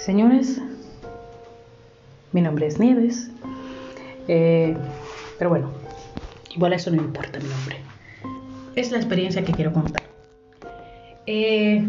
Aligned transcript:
Señores, 0.00 0.58
mi 2.32 2.40
nombre 2.40 2.66
es 2.66 2.80
Nieves, 2.80 3.30
eh, 4.28 4.74
pero 5.38 5.50
bueno, 5.50 5.70
igual 6.54 6.72
eso 6.72 6.90
no 6.90 7.02
importa 7.02 7.38
mi 7.38 7.48
nombre. 7.48 7.76
Es 8.76 8.90
la 8.92 8.96
experiencia 8.96 9.44
que 9.44 9.52
quiero 9.52 9.74
contar. 9.74 10.02
Eh, 11.26 11.86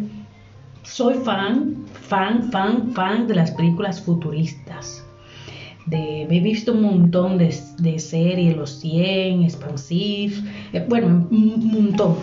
soy 0.84 1.14
fan, 1.24 1.86
fan, 1.94 2.52
fan, 2.52 2.92
fan 2.92 3.28
de 3.28 3.36
las 3.36 3.52
películas 3.52 4.02
futuristas. 4.02 5.06
De, 5.86 6.24
he 6.24 6.40
visto 6.42 6.74
un 6.74 6.82
montón 6.82 7.38
de, 7.38 7.50
series, 7.52 8.58
Los 8.58 8.72
100, 8.82 9.44
Expansive, 9.44 10.36
eh, 10.74 10.86
bueno, 10.90 11.08
un 11.32 11.72
montón. 11.72 12.18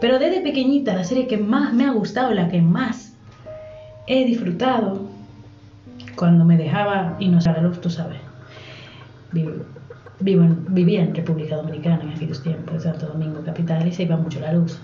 Pero 0.00 0.18
desde 0.18 0.40
pequeñita 0.40 0.92
la 0.96 1.04
serie 1.04 1.28
que 1.28 1.38
más 1.38 1.72
me 1.72 1.84
ha 1.84 1.92
gustado, 1.92 2.34
la 2.34 2.48
que 2.48 2.60
más 2.60 3.11
he 4.12 4.24
disfrutado 4.26 5.08
cuando 6.16 6.44
me 6.44 6.56
dejaba 6.56 7.16
y 7.18 7.28
no 7.28 7.38
a 7.38 7.60
luz, 7.60 7.80
tú 7.80 7.88
sabes. 7.88 8.20
Vivo, 9.32 9.52
vivía 10.20 11.02
en 11.02 11.14
República 11.14 11.56
Dominicana 11.56 12.02
en 12.02 12.10
aquellos 12.10 12.42
tiempos, 12.42 12.82
Santo 12.82 13.06
Domingo 13.06 13.42
capital, 13.42 13.88
y 13.88 13.92
se 13.92 14.02
iba 14.04 14.16
mucho 14.16 14.40
la 14.40 14.52
luz. 14.52 14.78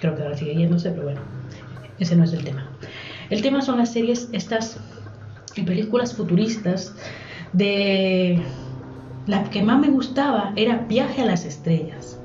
Creo 0.00 0.14
que 0.14 0.22
ahora 0.22 0.36
sigue 0.36 0.54
yéndose, 0.54 0.90
pero 0.90 1.02
bueno, 1.02 1.20
ese 1.98 2.16
no 2.16 2.24
es 2.24 2.32
el 2.32 2.44
tema. 2.44 2.66
El 3.30 3.42
tema 3.42 3.60
son 3.62 3.78
las 3.78 3.92
series, 3.92 4.28
estas 4.32 4.78
películas 5.54 6.14
futuristas 6.14 6.94
de... 7.52 8.42
La 9.26 9.44
que 9.44 9.62
más 9.62 9.78
me 9.80 9.88
gustaba 9.88 10.52
era 10.56 10.78
Viaje 10.88 11.22
a 11.22 11.26
las 11.26 11.44
Estrellas. 11.44 12.18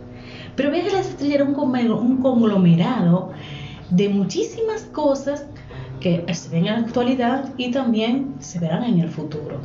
Pero 0.55 0.71
Viaje 0.71 0.89
a 0.89 0.93
las 0.93 1.09
Estrellas 1.09 1.35
era 1.35 1.43
un 1.43 2.21
conglomerado 2.21 3.31
de 3.91 4.09
muchísimas 4.09 4.83
cosas 4.85 5.45
que 5.99 6.25
se 6.33 6.49
ven 6.49 6.67
en 6.67 6.73
la 6.73 6.79
actualidad 6.79 7.53
y 7.57 7.71
también 7.71 8.35
se 8.39 8.59
verán 8.59 8.83
en 8.83 8.99
el 8.99 9.09
futuro. 9.09 9.59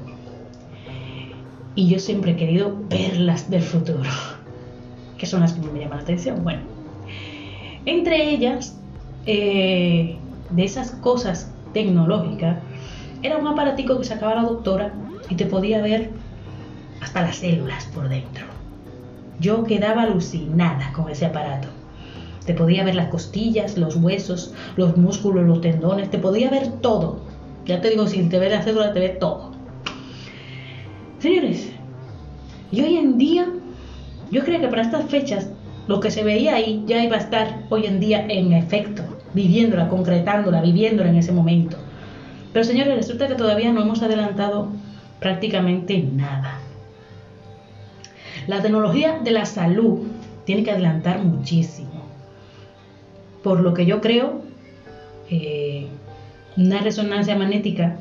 Y 1.74 1.88
yo 1.88 1.98
siempre 1.98 2.32
he 2.32 2.36
querido 2.36 2.76
verlas 2.88 3.50
del 3.50 3.62
futuro, 3.62 4.10
que 5.18 5.26
son 5.26 5.40
las 5.40 5.54
que 5.54 5.60
me 5.60 5.80
llaman 5.80 5.98
la 5.98 6.02
atención. 6.02 6.42
Bueno, 6.42 6.62
entre 7.86 8.30
ellas, 8.30 8.78
eh, 9.26 10.18
de 10.50 10.64
esas 10.64 10.92
cosas 10.92 11.54
tecnológicas, 11.72 12.58
era 13.22 13.38
un 13.38 13.46
aparatico 13.46 13.98
que 13.98 14.04
sacaba 14.04 14.34
la 14.34 14.42
doctora 14.42 14.92
y 15.28 15.36
te 15.36 15.46
podía 15.46 15.80
ver 15.80 16.10
hasta 17.00 17.22
las 17.22 17.36
células 17.36 17.86
por 17.86 18.08
dentro. 18.08 18.46
Yo 19.38 19.64
quedaba 19.64 20.02
alucinada 20.02 20.92
con 20.92 21.08
ese 21.08 21.26
aparato. 21.26 21.81
Te 22.46 22.54
podía 22.54 22.84
ver 22.84 22.96
las 22.96 23.08
costillas, 23.08 23.78
los 23.78 23.96
huesos, 23.96 24.52
los 24.76 24.96
músculos, 24.96 25.46
los 25.46 25.60
tendones, 25.60 26.10
te 26.10 26.18
podía 26.18 26.50
ver 26.50 26.72
todo. 26.80 27.20
Ya 27.66 27.80
te 27.80 27.90
digo, 27.90 28.08
si 28.08 28.22
te 28.28 28.38
ve 28.38 28.50
la 28.50 28.62
cédula, 28.62 28.92
te 28.92 29.00
ve 29.00 29.08
todo. 29.10 29.52
Señores, 31.20 31.70
y 32.72 32.80
hoy 32.80 32.96
en 32.96 33.16
día, 33.16 33.46
yo 34.32 34.42
creo 34.44 34.60
que 34.60 34.66
para 34.66 34.82
estas 34.82 35.08
fechas, 35.08 35.50
lo 35.86 36.00
que 36.00 36.10
se 36.10 36.24
veía 36.24 36.56
ahí 36.56 36.82
ya 36.86 37.04
iba 37.04 37.16
a 37.16 37.20
estar 37.20 37.62
hoy 37.70 37.86
en 37.86 38.00
día 38.00 38.26
en 38.28 38.52
efecto, 38.52 39.04
viviéndola, 39.34 39.88
concretándola, 39.88 40.60
viviéndola 40.62 41.10
en 41.10 41.16
ese 41.16 41.30
momento. 41.30 41.76
Pero 42.52 42.64
señores, 42.64 42.96
resulta 42.96 43.28
que 43.28 43.36
todavía 43.36 43.72
no 43.72 43.82
hemos 43.82 44.02
adelantado 44.02 44.68
prácticamente 45.20 46.02
nada. 46.02 46.58
La 48.48 48.60
tecnología 48.60 49.20
de 49.22 49.30
la 49.30 49.44
salud 49.44 50.00
tiene 50.44 50.64
que 50.64 50.72
adelantar 50.72 51.22
muchísimo 51.22 51.91
por 53.42 53.60
lo 53.60 53.74
que 53.74 53.86
yo 53.86 54.00
creo, 54.00 54.42
eh, 55.30 55.86
una 56.56 56.80
resonancia 56.80 57.36
magnética 57.36 57.98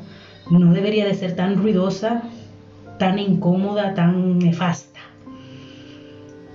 no 0.50 0.72
debería 0.72 1.06
de 1.06 1.14
ser 1.14 1.34
tan 1.34 1.56
ruidosa, 1.56 2.22
tan 2.98 3.18
incómoda, 3.18 3.94
tan 3.94 4.38
nefasta. 4.38 5.00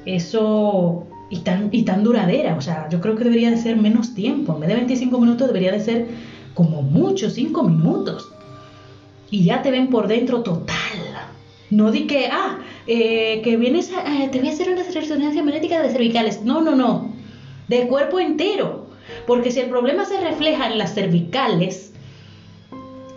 Eso 0.05 1.05
y 1.29 1.39
tan, 1.39 1.69
y 1.71 1.83
tan 1.83 2.03
duradera, 2.03 2.55
o 2.55 2.61
sea, 2.61 2.87
yo 2.89 3.01
creo 3.01 3.15
que 3.15 3.25
debería 3.25 3.49
de 3.49 3.57
ser 3.57 3.75
menos 3.75 4.13
tiempo, 4.13 4.53
en 4.53 4.61
vez 4.61 4.69
de 4.69 4.75
25 4.75 5.19
minutos 5.19 5.47
debería 5.47 5.71
de 5.71 5.81
ser 5.81 6.07
como 6.53 6.81
mucho 6.81 7.29
5 7.29 7.63
minutos. 7.63 8.31
Y 9.29 9.43
ya 9.43 9.61
te 9.61 9.71
ven 9.71 9.89
por 9.89 10.07
dentro 10.07 10.41
total. 10.41 10.75
No 11.69 11.91
di 11.91 12.07
que, 12.07 12.27
ah, 12.27 12.59
eh, 12.87 13.41
que 13.43 13.57
vienes 13.57 13.91
a, 13.91 14.23
eh, 14.23 14.29
te 14.29 14.39
voy 14.39 14.47
a 14.47 14.53
hacer 14.53 14.69
una 14.69 14.83
resonancia 14.83 15.43
magnética 15.43 15.81
de 15.81 15.89
cervicales. 15.89 16.43
No, 16.43 16.61
no, 16.61 16.75
no 16.75 17.16
de 17.67 17.87
cuerpo 17.87 18.19
entero. 18.19 18.87
Porque 19.25 19.51
si 19.51 19.59
el 19.59 19.69
problema 19.69 20.05
se 20.05 20.19
refleja 20.19 20.67
en 20.67 20.77
las 20.77 20.93
cervicales, 20.93 21.93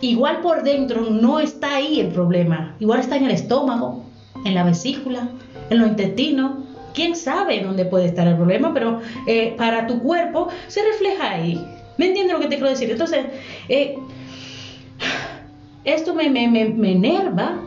igual 0.01 0.41
por 0.41 0.63
dentro 0.63 1.09
no 1.09 1.39
está 1.39 1.75
ahí 1.75 1.99
el 1.99 2.07
problema. 2.07 2.75
Igual 2.79 3.01
está 3.01 3.17
en 3.17 3.25
el 3.25 3.31
estómago, 3.31 4.05
en 4.45 4.55
la 4.55 4.63
vesícula, 4.63 5.29
en 5.69 5.79
los 5.79 5.89
intestinos. 5.89 6.65
¿Quién 6.93 7.15
sabe 7.15 7.61
dónde 7.61 7.85
puede 7.85 8.05
estar 8.05 8.27
el 8.27 8.35
problema? 8.35 8.73
Pero 8.73 8.99
eh, 9.27 9.53
para 9.57 9.87
tu 9.87 9.99
cuerpo 9.99 10.49
se 10.67 10.81
refleja 10.83 11.31
ahí. 11.31 11.65
¿Me 11.97 12.07
entiendes 12.07 12.33
lo 12.33 12.39
que 12.39 12.47
te 12.47 12.55
quiero 12.55 12.69
decir? 12.69 12.89
Entonces, 12.89 13.25
eh, 13.69 13.97
esto 15.83 16.13
me, 16.13 16.29
me, 16.29 16.47
me, 16.47 16.65
me 16.65 16.91
enerva 16.91 17.59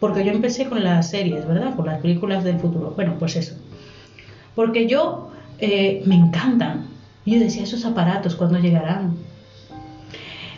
porque 0.00 0.24
yo 0.24 0.32
empecé 0.32 0.68
con 0.68 0.84
las 0.84 1.10
series, 1.10 1.46
¿verdad? 1.46 1.74
Con 1.74 1.86
las 1.86 2.00
películas 2.00 2.44
del 2.44 2.58
futuro. 2.58 2.92
Bueno, 2.94 3.16
pues 3.18 3.36
eso. 3.36 3.56
Porque 4.54 4.86
yo 4.86 5.30
eh, 5.58 6.02
me 6.06 6.14
encantan. 6.14 6.86
Yo 7.26 7.38
decía, 7.38 7.64
esos 7.64 7.84
aparatos, 7.84 8.36
¿cuándo 8.36 8.58
llegarán? 8.58 9.16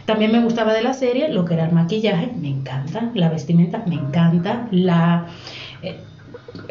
También 0.07 0.33
me 0.33 0.43
gustaba 0.43 0.73
de 0.73 0.83
la 0.83 0.95
serie 0.95 1.29
lo 1.29 1.45
que 1.45 1.55
era 1.55 1.67
el 1.67 1.73
maquillaje, 1.73 2.33
me 2.41 2.49
encanta, 2.49 3.11
la 3.15 3.29
vestimenta, 3.29 3.83
me 3.87 3.95
encanta, 3.95 4.67
la 4.71 5.27
eh, 5.83 6.01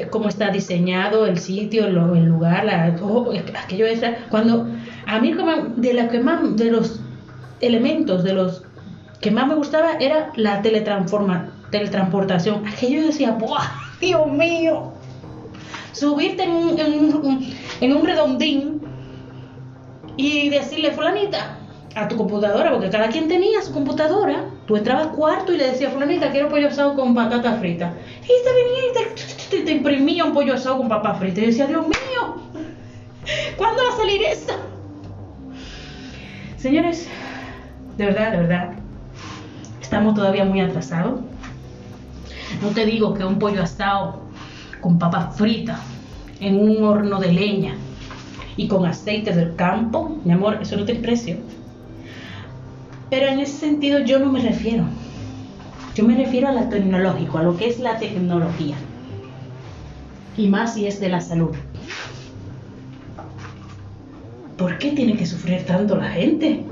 cómo 0.09 0.27
está 0.27 0.49
diseñado 0.49 1.25
el 1.25 1.37
sitio, 1.37 1.85
el 1.85 1.93
lugar, 2.25 2.65
la, 2.65 2.97
oh, 3.01 3.31
aquello 3.63 3.85
cuando 4.29 4.67
a 5.05 5.19
mí 5.19 5.33
de 5.77 5.93
la 5.93 6.09
que 6.09 6.19
más 6.19 6.55
de 6.57 6.71
los 6.71 6.99
elementos 7.61 8.23
de 8.23 8.33
los 8.33 8.63
que 9.21 9.31
más 9.31 9.47
me 9.47 9.55
gustaba 9.55 9.93
era 9.99 10.31
la 10.35 10.61
teletransforma, 10.61 11.51
teletransportación. 11.71 12.65
Aquello 12.67 13.05
decía, 13.07 13.31
¡buah! 13.31 13.67
¡Dios 13.99 14.31
mío! 14.31 14.93
Subirte 15.91 16.43
en 16.43 16.51
un 16.51 17.53
redondín 17.79 18.81
y 20.17 20.49
decirle, 20.49 20.91
fulanita, 20.91 21.57
a 21.95 22.07
tu 22.07 22.17
computadora, 22.17 22.71
porque 22.71 22.89
cada 22.89 23.09
quien 23.09 23.27
tenía 23.27 23.61
su 23.61 23.73
computadora, 23.73 24.45
tú 24.67 24.75
entrabas 24.75 25.07
cuarto 25.07 25.53
y 25.53 25.57
le 25.57 25.71
decías, 25.71 25.93
fulanita, 25.93 26.31
quiero 26.31 26.49
pollo 26.49 26.67
asado 26.67 26.95
con 26.95 27.15
patata 27.15 27.53
frita. 27.55 27.93
Y 28.23 28.27
te 28.27 28.53
venía 28.53 29.61
y 29.61 29.65
te, 29.65 29.71
imprimía 29.71 30.25
un 30.25 30.33
pollo 30.33 30.53
asado 30.53 30.77
con 30.77 30.89
papa 30.89 31.15
frita. 31.15 31.41
Y 31.41 31.47
decía, 31.47 31.67
Dios 31.67 31.87
mío, 31.87 32.35
¿cuándo 33.57 33.83
va 33.83 33.93
a 33.93 33.97
salir 33.97 34.21
eso? 34.23 34.53
Señores, 36.57 37.07
de 37.97 38.05
verdad, 38.05 38.31
de 38.31 38.37
verdad, 38.37 38.73
estamos 39.81 40.13
todavía 40.15 40.45
muy 40.45 40.61
atrasados. 40.61 41.21
No 42.61 42.69
te 42.69 42.85
digo 42.85 43.13
que 43.13 43.23
un 43.23 43.39
pollo 43.39 43.63
asado 43.63 44.21
con 44.81 44.99
papas 44.99 45.37
fritas 45.37 45.79
en 46.39 46.59
un 46.59 46.83
horno 46.83 47.19
de 47.19 47.33
leña 47.33 47.75
y 48.55 48.67
con 48.67 48.85
aceite 48.85 49.33
del 49.33 49.55
campo, 49.55 50.17
mi 50.23 50.33
amor, 50.33 50.59
eso 50.61 50.77
no 50.77 50.85
tiene 50.85 51.01
precio. 51.01 51.37
Pero 53.09 53.27
en 53.27 53.39
ese 53.39 53.57
sentido 53.57 53.99
yo 53.99 54.19
no 54.19 54.31
me 54.31 54.41
refiero. 54.41 54.83
Yo 55.95 56.05
me 56.05 56.15
refiero 56.15 56.49
a 56.49 56.51
lo 56.51 56.69
tecnológico, 56.69 57.37
a 57.37 57.43
lo 57.43 57.57
que 57.57 57.67
es 57.67 57.79
la 57.79 57.97
tecnología. 57.97 58.75
Y 60.37 60.47
más 60.47 60.75
si 60.75 60.87
es 60.87 60.99
de 60.99 61.09
la 61.09 61.19
salud. 61.19 61.51
¿Por 64.57 64.77
qué 64.77 64.91
tiene 64.91 65.15
que 65.15 65.25
sufrir 65.25 65.65
tanto 65.65 65.95
la 65.95 66.09
gente? 66.09 66.63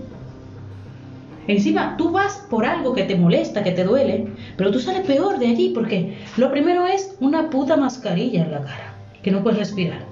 Encima, 1.47 1.95
tú 1.97 2.11
vas 2.11 2.45
por 2.49 2.65
algo 2.65 2.93
que 2.93 3.03
te 3.03 3.15
molesta, 3.15 3.63
que 3.63 3.71
te 3.71 3.85
duele, 3.85 4.27
pero 4.57 4.71
tú 4.71 4.79
sales 4.79 5.07
peor 5.07 5.39
de 5.39 5.47
allí 5.47 5.71
porque 5.73 6.17
lo 6.35 6.51
primero 6.51 6.85
es 6.85 7.15
una 7.21 7.49
puta 7.49 7.77
mascarilla 7.77 8.43
en 8.43 8.51
la 8.51 8.61
cara 8.61 8.96
que 9.21 9.31
no 9.31 9.43
puedes 9.43 9.59
respirar. 9.59 10.05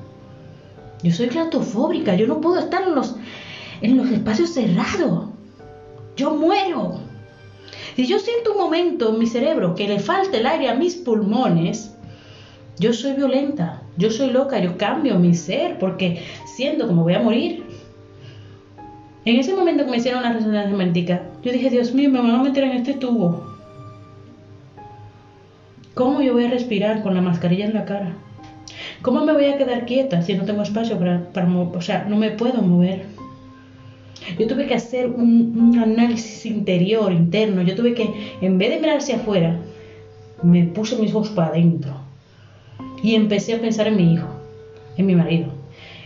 Yo 1.04 1.12
soy 1.12 1.28
claustrofóbica, 1.28 2.16
yo 2.16 2.28
no 2.28 2.42
puedo 2.42 2.60
estar 2.60 2.84
en 2.84 2.96
los, 2.96 3.16
en 3.82 3.98
los 3.98 4.10
espacios 4.10 4.52
cerrados. 4.52 5.30
Yo 6.16 6.32
muero. 6.32 7.00
Si 7.96 8.08
yo 8.08 8.20
siento 8.20 8.54
un 8.54 8.58
momento 8.58 9.14
en 9.14 9.20
mi 9.20 9.28
cerebro 9.28 9.76
que 9.76 9.88
le 9.88 10.00
falta 10.00 10.38
el 10.38 10.46
aire 10.46 10.70
a 10.70 10.76
mis 10.76 10.96
pulmones, 10.96 11.96
yo 12.80 12.92
soy 12.92 13.14
violenta, 13.14 13.82
yo 13.98 14.12
soy 14.12 14.32
loca, 14.32 14.60
yo 14.60 14.78
cambio 14.78 15.18
mi 15.18 15.34
ser 15.34 15.80
porque 15.80 16.24
siento 16.46 16.88
como 16.88 17.04
voy 17.04 17.14
a 17.14 17.22
morir. 17.22 17.64
En 19.24 19.38
ese 19.38 19.56
momento 19.56 19.86
que 19.86 19.92
me 19.92 19.98
hicieron 19.98 20.24
la 20.24 20.34
resonancia 20.34 20.76
magnética, 20.76 21.24
yo 21.42 21.52
dije, 21.52 21.70
Dios 21.70 21.94
mío, 21.94 22.10
me 22.10 22.20
van 22.22 22.32
a 22.32 22.44
meter 22.44 22.64
en 22.64 22.72
este 22.72 22.94
tubo. 22.94 23.46
¿Cómo 25.94 26.22
yo 26.22 26.34
voy 26.34 26.46
a 26.46 26.50
respirar 26.50 27.02
con 27.02 27.16
la 27.16 27.22
mascarilla 27.22 27.66
en 27.66 27.74
la 27.74 27.86
cara? 27.86 28.18
¿Cómo 29.06 29.24
me 29.24 29.34
voy 29.34 29.46
a 29.46 29.56
quedar 29.56 29.86
quieta 29.86 30.24
si 30.24 30.34
no 30.34 30.46
tengo 30.46 30.64
espacio 30.64 30.98
para, 30.98 31.30
para 31.32 31.48
o 31.48 31.80
sea, 31.80 32.06
no 32.10 32.18
me 32.18 32.32
puedo 32.32 32.60
mover? 32.64 33.06
Yo 34.40 34.48
tuve 34.48 34.66
que 34.66 34.74
hacer 34.74 35.06
un, 35.06 35.78
análisis 35.80 36.44
interior, 36.48 37.12
interno. 37.12 37.62
Yo 37.62 37.76
tuve 37.76 37.94
que, 37.94 38.10
en 38.42 38.58
vez 38.58 38.72
de 38.72 38.80
mirar 38.80 38.98
hacia 38.98 39.18
afuera, 39.18 39.60
me 40.42 40.64
puse 40.64 40.98
mis 40.98 41.14
ojos 41.14 41.30
para 41.30 41.50
adentro. 41.50 41.94
Y 43.04 43.14
empecé 43.14 43.54
a 43.54 43.62
pensar 43.62 43.86
en 43.86 43.98
mi 43.98 44.12
hijo, 44.12 44.28
en 44.98 45.06
mi 45.06 45.14
marido, 45.14 45.50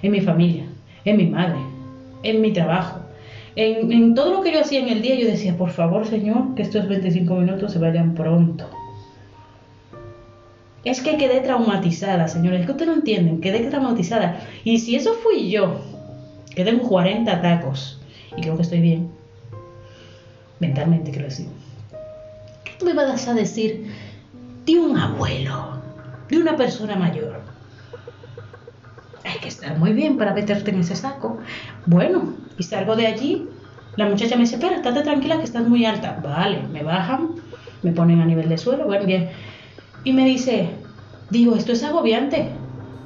en 0.02 0.12
mi 0.12 0.20
familia, 0.20 0.66
en 1.06 1.16
mi 1.16 1.28
madre, 1.28 1.60
en 2.24 2.42
mi 2.42 2.52
trabajo, 2.52 3.00
en, 3.56 3.94
en, 3.94 4.14
todo 4.14 4.34
lo 4.34 4.42
que 4.42 4.52
yo 4.52 4.60
hacía 4.60 4.82
en 4.82 4.90
el 4.90 5.02
día. 5.02 5.16
Yo 5.16 5.28
decía, 5.28 5.56
por 5.56 5.70
favor, 5.70 6.06
Señor, 6.06 6.54
que 6.54 6.64
estos 6.64 6.90
25 6.90 7.34
minutos 7.34 7.72
se 7.72 7.80
vayan 7.80 8.14
pronto. 8.14 8.70
Es 10.84 11.02
que 11.02 11.18
quedé 11.18 11.42
traumatizada, 11.42 12.28
señores. 12.28 12.62
Es 12.62 12.66
que 12.66 12.72
ustedes 12.72 12.90
no 12.90 12.96
entienden. 12.96 13.42
Quedé 13.42 13.60
traumatizada. 13.70 14.42
Y 14.64 14.80
si 14.80 14.96
eso 14.96 15.14
fui 15.14 15.50
yo, 15.50 15.82
que 16.56 16.64
tengo 16.64 16.88
40 16.88 17.42
tacos, 17.42 18.00
y 18.36 18.42
creo 18.42 18.56
que 18.56 18.62
estoy 18.62 18.80
bien, 18.80 19.12
mentalmente 20.60 21.12
quiero 21.12 21.28
decir, 21.28 21.48
¿qué 22.64 22.86
me 22.86 22.94
vas 22.94 23.28
a 23.28 23.34
decir 23.34 23.94
de 24.66 24.78
un 24.78 24.98
abuelo, 24.98 25.82
de 26.30 26.38
una 26.38 26.56
persona 26.56 26.96
mayor? 26.96 27.42
Hay 29.26 29.40
que 29.40 29.50
estar 29.50 29.78
muy 29.78 29.94
bien 29.94 30.18
para 30.18 30.34
meterte 30.34 30.72
en 30.72 30.80
ese 30.80 30.96
saco. 30.96 31.40
Bueno, 31.86 32.34
y 32.58 32.64
salgo 32.64 32.96
de 32.96 33.08
allí. 33.08 33.48
La 33.98 34.08
muchacha 34.08 34.36
me 34.36 34.42
dice, 34.42 34.56
espera, 34.56 34.78
estate 34.78 35.02
tranquila 35.02 35.38
que 35.38 35.44
estás 35.44 35.68
muy 35.68 35.86
alta. 35.86 36.20
Vale, 36.24 36.62
me 36.72 36.84
bajan, 36.84 37.32
me 37.84 37.92
ponen 37.92 38.22
a 38.22 38.26
nivel 38.26 38.48
de 38.48 38.58
suelo, 38.58 38.86
bueno, 38.86 39.06
bien 39.06 39.30
y 40.04 40.14
me 40.14 40.26
dice, 40.26 40.70
digo, 41.30 41.56
esto 41.56 41.72
es 41.72 41.84
agobiante, 41.84 42.50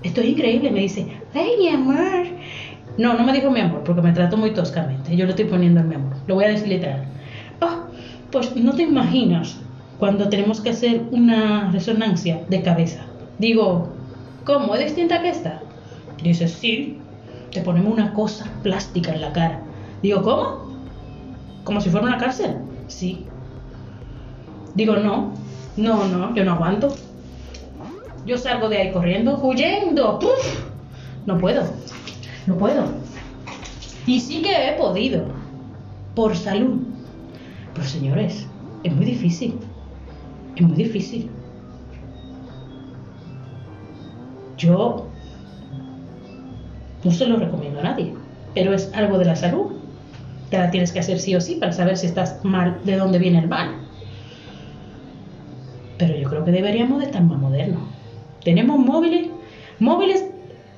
esto 0.03 0.21
es 0.21 0.27
increíble. 0.27 0.71
Me 0.71 0.81
dice, 0.81 1.07
ay, 1.33 1.51
mi 1.59 1.69
amor. 1.69 2.25
No, 2.97 3.15
no 3.15 3.23
me 3.23 3.33
dijo 3.33 3.49
mi 3.49 3.59
amor, 3.59 3.83
porque 3.83 4.01
me 4.01 4.11
trato 4.11 4.37
muy 4.37 4.51
toscamente. 4.51 5.15
Yo 5.15 5.25
lo 5.25 5.31
estoy 5.31 5.45
poniendo 5.45 5.79
en 5.79 5.89
mi 5.89 5.95
amor. 5.95 6.13
Lo 6.27 6.35
voy 6.35 6.45
a 6.45 6.49
decir 6.49 6.67
literal. 6.67 7.05
Oh, 7.61 7.85
pues 8.31 8.55
no 8.55 8.73
te 8.73 8.83
imaginas 8.83 9.57
cuando 9.97 10.29
tenemos 10.29 10.61
que 10.61 10.69
hacer 10.69 11.03
una 11.11 11.71
resonancia 11.71 12.43
de 12.49 12.61
cabeza. 12.61 13.05
Digo, 13.39 13.89
¿cómo? 14.45 14.75
¿Es 14.75 14.85
distinta 14.85 15.21
que 15.21 15.29
esta? 15.29 15.61
Dice, 16.21 16.47
sí. 16.47 16.99
Te 17.51 17.61
ponemos 17.61 17.93
una 17.93 18.13
cosa 18.13 18.45
plástica 18.63 19.13
en 19.13 19.21
la 19.21 19.31
cara. 19.31 19.61
Digo, 20.01 20.21
¿cómo? 20.21 20.73
¿Como 21.63 21.81
si 21.81 21.89
fuera 21.89 22.07
una 22.07 22.17
cárcel? 22.17 22.57
Sí. 22.87 23.25
Digo, 24.75 24.95
no, 24.97 25.33
no, 25.77 26.07
no, 26.07 26.35
yo 26.35 26.45
no 26.45 26.53
aguanto. 26.53 26.95
Yo 28.25 28.37
salgo 28.37 28.69
de 28.69 28.77
ahí 28.77 28.91
corriendo, 28.91 29.37
huyendo. 29.41 30.19
No 31.25 31.37
puedo, 31.37 31.63
no 32.45 32.57
puedo. 32.57 32.85
Y 34.05 34.19
sí 34.19 34.41
que 34.41 34.69
he 34.69 34.73
podido, 34.73 35.25
por 36.15 36.35
salud. 36.35 36.81
Pero 37.73 37.87
señores, 37.87 38.47
es 38.83 38.95
muy 38.95 39.05
difícil. 39.05 39.59
Es 40.55 40.61
muy 40.61 40.75
difícil. 40.75 41.29
Yo 44.57 45.07
no 47.03 47.11
se 47.11 47.25
lo 47.25 47.37
recomiendo 47.37 47.79
a 47.79 47.83
nadie, 47.83 48.13
pero 48.53 48.73
es 48.73 48.91
algo 48.93 49.17
de 49.17 49.25
la 49.25 49.35
salud. 49.35 49.73
Te 50.49 50.57
la 50.57 50.71
tienes 50.71 50.91
que 50.91 50.99
hacer 50.99 51.19
sí 51.19 51.35
o 51.35 51.41
sí 51.41 51.55
para 51.55 51.71
saber 51.71 51.97
si 51.97 52.05
estás 52.05 52.39
mal, 52.43 52.79
de 52.83 52.95
dónde 52.95 53.19
viene 53.19 53.39
el 53.39 53.47
mal. 53.47 53.82
Pero 55.97 56.15
yo 56.15 56.29
creo 56.29 56.43
que 56.43 56.51
deberíamos 56.51 56.99
de 56.99 57.05
estar 57.05 57.23
más 57.23 57.39
modernos. 57.39 57.81
Tenemos 58.43 58.77
móviles, 58.79 59.29
móviles, 59.79 60.25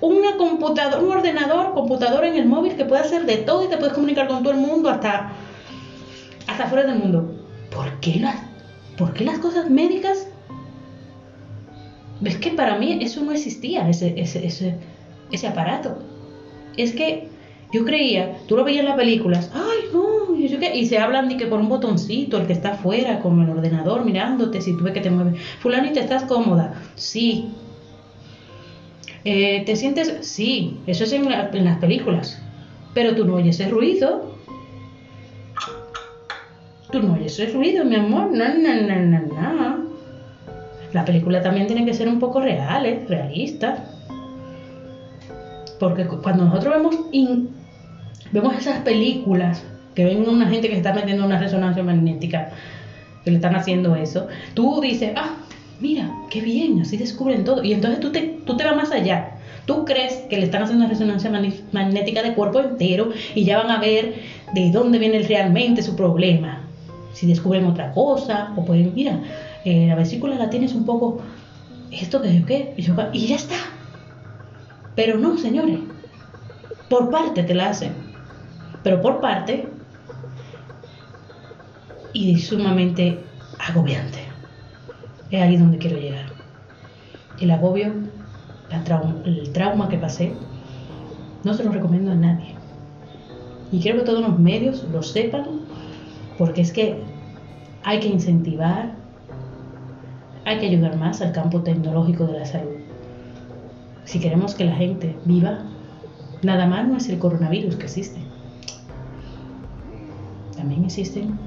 una 0.02 0.38
computadora, 0.38 1.02
un 1.02 1.12
ordenador, 1.12 1.74
computador 1.74 2.26
en 2.26 2.36
el 2.36 2.46
móvil 2.46 2.76
que 2.76 2.86
puede 2.86 3.02
hacer 3.02 3.26
de 3.26 3.38
todo 3.38 3.64
y 3.64 3.70
te 3.70 3.78
puedes 3.78 3.94
comunicar 3.94 4.28
con 4.28 4.44
todo 4.44 4.54
el 4.54 4.60
mundo 4.60 4.90
hasta, 4.90 5.32
hasta 6.48 6.68
fuera 6.68 6.86
del 6.86 7.00
mundo. 7.00 7.34
¿Por 7.74 8.00
qué 8.00 8.20
las, 8.20 8.36
por 8.98 9.14
qué 9.14 9.24
las 9.24 9.40
cosas 9.40 9.70
médicas? 9.70 10.28
Es 12.24 12.38
que 12.38 12.52
para 12.52 12.78
mí 12.78 13.00
eso 13.02 13.22
no 13.24 13.32
existía, 13.32 13.90
ese, 13.90 14.20
ese, 14.20 14.46
ese, 14.46 14.76
ese 15.32 15.48
aparato. 15.48 15.98
Es 16.78 16.94
que 16.94 17.30
yo 17.76 17.84
creía, 17.84 18.38
tú 18.48 18.56
lo 18.56 18.64
veías 18.64 18.82
en 18.82 18.86
las 18.86 18.96
películas, 18.96 19.52
ay, 19.54 19.90
no, 19.94 20.34
y 20.36 20.86
se 20.86 20.98
hablan 20.98 21.28
de 21.28 21.36
que 21.36 21.46
por 21.46 21.60
un 21.60 21.68
botoncito, 21.68 22.38
el 22.38 22.48
que 22.48 22.54
está 22.54 22.72
afuera 22.72 23.20
con 23.20 23.42
el 23.42 23.50
ordenador 23.50 24.06
mirándote, 24.06 24.62
si 24.62 24.78
tú 24.78 24.86
ves 24.86 24.94
que 24.94 25.02
te 25.02 25.10
mueves, 25.10 25.42
fulano 25.60 25.88
y 25.88 25.92
te 25.92 26.00
estás 26.00 26.24
cómoda, 26.24 26.82
sí. 26.96 27.50
Eh, 29.26 29.64
¿Te 29.66 29.76
sientes? 29.76 30.20
Sí, 30.22 30.78
eso 30.88 31.04
es 31.04 31.12
en, 31.12 31.30
las 31.30 31.80
películas, 31.80 32.42
pero 32.94 33.14
tú 33.14 33.26
no 33.26 33.36
oyes 33.36 33.60
ese 33.60 33.70
ruido. 33.70 34.34
Tú 36.92 37.02
no 37.02 37.16
oyes 37.16 37.38
ese 37.38 37.52
ruido, 37.52 37.84
mi 37.84 37.96
amor, 37.96 38.32
no, 38.32 38.48
no, 38.56 38.74
no, 38.88 39.00
no, 39.02 39.20
no. 39.20 39.86
La 40.94 41.04
película 41.04 41.42
también 41.42 41.68
tiene 41.68 41.86
que 41.86 41.94
ser 41.94 42.08
un 42.08 42.20
poco 42.20 42.40
real, 42.40 43.04
realista. 43.10 43.84
Porque 45.80 46.06
cuando 46.06 46.46
nosotros 46.46 46.74
vemos 46.74 46.96
vemos 48.36 48.54
esas 48.58 48.80
películas 48.80 49.64
que 49.96 50.04
ven 50.04 50.28
una 50.28 50.50
gente 50.50 50.68
que 50.68 50.76
está 50.76 50.94
metiendo 50.94 51.26
una 51.26 51.40
resonancia 51.40 51.82
magnética, 51.84 52.50
que 53.24 53.32
le 53.32 53.38
están 53.38 53.56
haciendo 53.56 53.96
eso, 53.96 54.28
tú 54.54 54.82
dices, 54.82 55.14
ah, 55.16 55.38
mira, 55.80 56.12
qué 56.30 56.42
bien, 56.42 56.82
así 56.82 56.98
descubren 56.98 57.46
todo. 57.46 57.64
Y 57.64 57.72
entonces 57.72 58.02
tú 58.02 58.12
te, 58.12 58.40
tú 58.46 58.58
te 58.58 58.66
vas 58.66 58.76
más 58.76 58.92
allá. 58.92 59.38
Tú 59.66 59.86
crees 59.86 60.16
que 60.30 60.38
le 60.38 60.44
están 60.44 60.64
haciendo 60.64 60.84
una 60.84 60.94
resonancia 60.94 61.32
magnética 61.72 62.22
de 62.22 62.34
cuerpo 62.34 62.60
entero 62.60 63.10
y 63.34 63.46
ya 63.46 63.58
van 63.58 63.72
a 63.72 63.80
ver 63.80 64.16
de 64.54 64.70
dónde 64.70 65.00
viene 65.00 65.20
realmente 65.20 65.82
su 65.82 65.96
problema. 65.96 66.62
Si 67.14 67.26
descubren 67.26 67.66
otra 67.66 67.94
cosa, 67.94 68.54
o 68.58 68.66
pueden, 68.66 68.92
mira, 68.94 69.22
eh, 69.64 69.88
la 69.88 69.96
vesícula 69.96 70.36
la 70.36 70.50
tienes 70.50 70.74
un 70.74 70.86
poco, 70.86 71.22
esto 71.90 72.22
que 72.22 72.44
qué, 72.46 72.74
y 73.14 73.28
ya 73.28 73.36
está. 73.38 73.56
Pero 74.94 75.18
no, 75.18 75.38
señores, 75.38 75.80
por 76.90 77.10
parte 77.10 77.42
te 77.42 77.56
la 77.56 77.70
hacen 77.70 78.05
pero 78.86 79.02
por 79.02 79.20
parte 79.20 79.68
y 82.14 82.38
sumamente 82.38 83.20
agobiante. 83.58 84.20
Es 85.32 85.42
ahí 85.42 85.58
donde 85.58 85.80
quiero 85.80 85.98
llegar. 85.98 86.28
El 87.42 87.50
agobio, 87.50 87.92
el 89.26 89.52
trauma 89.54 89.90
que 89.90 89.98
pasé, 89.98 90.34
no 91.44 91.56
se 91.56 91.64
lo 91.64 91.72
recomiendo 91.72 92.12
a 92.12 92.16
nadie. 92.16 92.54
Y 93.72 93.80
quiero 93.80 93.98
que 93.98 94.06
todos 94.06 94.22
los 94.22 94.38
medios 94.38 94.86
lo 94.94 95.02
sepan, 95.02 95.62
porque 96.38 96.62
es 96.62 96.72
que 96.72 97.02
hay 97.84 98.00
que 98.00 98.10
incentivar, 98.10 98.94
hay 100.46 100.60
que 100.60 100.68
ayudar 100.68 100.96
más 100.98 101.24
al 101.24 101.32
campo 101.32 101.64
tecnológico 101.64 102.28
de 102.28 102.38
la 102.38 102.46
salud. 102.46 102.76
Si 104.04 104.20
queremos 104.20 104.54
que 104.54 104.66
la 104.66 104.76
gente 104.76 105.18
viva, 105.26 105.64
nada 106.44 106.68
más 106.68 106.88
no 106.88 106.98
es 106.98 107.10
el 107.10 107.18
coronavirus 107.18 107.78
que 107.78 107.86
existe 107.86 108.25
también 110.66 110.86
existen 110.86 111.38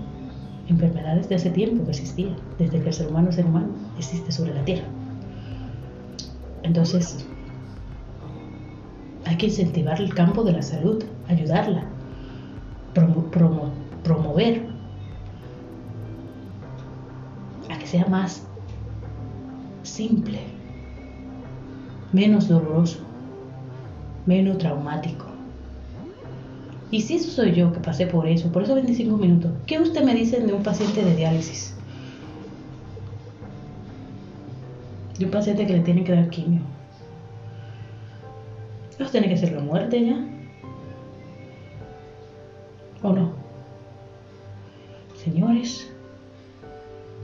enfermedades 0.68 1.28
de 1.28 1.34
hace 1.34 1.50
tiempo 1.50 1.82
que 1.84 1.90
existían, 1.90 2.37
desde 2.56 2.80
que 2.80 2.87
el 2.87 2.94
ser 2.94 3.08
humano, 3.08 3.32
ser 3.32 3.46
humano, 3.46 3.70
existe 3.96 4.30
sobre 4.30 4.54
la 4.54 4.64
Tierra. 4.64 4.87
Entonces, 6.62 7.26
hay 9.25 9.37
que 9.37 9.46
incentivar 9.46 10.00
el 10.00 10.14
campo 10.14 10.44
de 10.44 10.52
la 10.52 10.62
salud, 10.62 11.02
ayudarla, 11.26 11.84
promover 14.04 14.68
a 17.70 17.76
que 17.76 17.87
sea 17.88 18.06
más 18.06 18.46
simple, 19.82 20.38
menos 22.12 22.46
doloroso, 22.46 23.00
menos 24.26 24.58
traumático. 24.58 25.27
Y 26.90 27.02
si 27.02 27.16
eso 27.16 27.30
soy 27.30 27.52
yo 27.52 27.73
que 27.73 27.80
pasé 27.80 28.07
por 28.07 28.26
eso, 28.26 28.50
por 28.50 28.62
esos 28.62 28.76
25 28.76 29.16
minutos, 29.16 29.52
¿qué 29.66 29.78
usted 29.78 30.02
me 30.04 30.14
dice 30.14 30.40
de 30.40 30.52
un 30.52 30.62
paciente 30.62 31.04
de 31.04 31.14
diálisis? 31.14 31.75
De 35.18 35.26
un 35.26 35.30
paciente 35.30 35.66
que 35.66 35.75
le 35.75 35.80
tiene 35.80 36.04
que 36.04 36.12
dar 36.12 36.30
quimio. 36.30 36.61
¿No 38.99 39.07
tiene 39.07 39.28
que 39.28 39.37
ser 39.37 39.52
la 39.52 39.61
muerte 39.61 40.04
ya? 40.04 40.26
¿O 43.02 43.12
no? 43.12 43.33
Señores, 45.23 45.90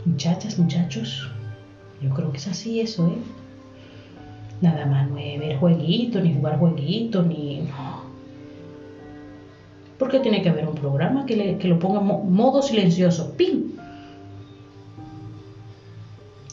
muchachas, 0.04 0.59
muchachos, 0.59 1.30
yo 2.02 2.11
creo 2.11 2.30
que 2.30 2.37
es 2.37 2.47
así 2.47 2.80
eso, 2.80 3.09
¿eh? 3.09 3.16
Nada 4.61 4.87
más 4.87 5.09
no 5.09 5.18
es 5.18 5.38
ver 5.40 5.56
jueguito, 5.59 6.21
ni 6.21 6.35
jugar 6.35 6.59
jueguito, 6.59 7.23
ni... 7.23 7.66
porque 9.98 10.20
tiene 10.20 10.42
que 10.42 10.48
haber 10.48 10.66
un 10.66 10.74
programa 10.74 11.26
que, 11.26 11.58
lo 11.62 11.78
ponga 11.78 12.00
modo 12.00 12.62
silencioso. 12.62 13.34
¡Pim! 13.36 13.72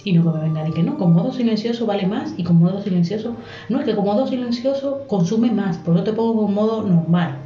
Y 0.03 0.13
no 0.13 0.23
me 0.23 0.39
venga 0.39 0.63
de 0.63 0.71
que 0.71 0.81
no, 0.81 0.97
con 0.97 1.13
modo 1.13 1.31
silencioso 1.31 1.85
vale 1.85 2.07
más 2.07 2.33
y 2.37 2.43
con 2.43 2.57
modo 2.57 2.81
silencioso. 2.81 3.35
No, 3.69 3.79
es 3.79 3.85
que 3.85 3.95
con 3.95 4.05
modo 4.05 4.25
silencioso 4.27 5.03
consume 5.07 5.51
más, 5.51 5.77
por 5.77 5.95
eso 5.95 6.03
te 6.03 6.13
pongo 6.13 6.43
con 6.43 6.53
modo 6.53 6.83
normal. 6.83 7.37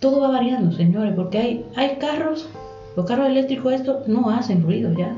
todo 0.00 0.22
va 0.22 0.28
variando, 0.28 0.74
señores, 0.74 1.12
porque 1.14 1.38
hay, 1.38 1.66
hay 1.76 1.96
carros, 1.96 2.48
los 2.96 3.04
carros 3.04 3.28
eléctricos 3.28 3.74
estos 3.74 4.08
no 4.08 4.30
hacen 4.30 4.62
ruido 4.62 4.92
ya. 4.94 5.14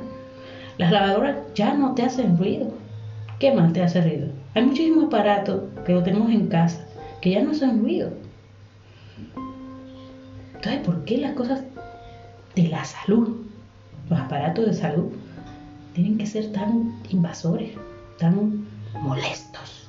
Las 0.77 0.91
lavadoras 0.91 1.37
ya 1.55 1.75
no 1.75 1.95
te 1.95 2.03
hacen 2.03 2.37
ruido. 2.37 2.67
¿Qué 3.39 3.53
más 3.53 3.73
te 3.73 3.83
hace 3.83 4.03
ruido? 4.03 4.29
Hay 4.55 4.65
muchísimos 4.65 5.05
aparatos 5.05 5.63
que 5.87 5.93
lo 5.93 6.03
tenemos 6.03 6.31
en 6.31 6.49
casa 6.49 6.85
que 7.23 7.31
ya 7.31 7.41
no 7.41 7.53
hacen 7.53 7.81
ruido. 7.81 8.11
Entonces, 10.57 10.81
¿por 10.85 11.05
qué 11.05 11.19
las 11.19 11.35
cosas 11.35 11.63
de 12.55 12.69
la 12.69 12.85
salud, 12.85 13.47
los 14.11 14.19
aparatos 14.19 14.67
de 14.67 14.75
salud, 14.75 15.13
tienen 15.95 16.19
que 16.19 16.27
ser 16.27 16.53
tan 16.53 17.01
invasores, 17.09 17.71
tan 18.19 18.67
molestos? 19.01 19.89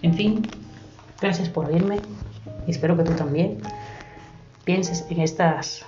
En 0.00 0.14
fin, 0.14 0.42
gracias 1.20 1.48
por 1.48 1.66
oírme 1.66 1.98
y 2.66 2.70
espero 2.70 2.96
que 2.96 3.04
tú 3.04 3.12
también 3.12 3.58
pienses 4.64 5.06
en 5.10 5.20
estas 5.20 5.84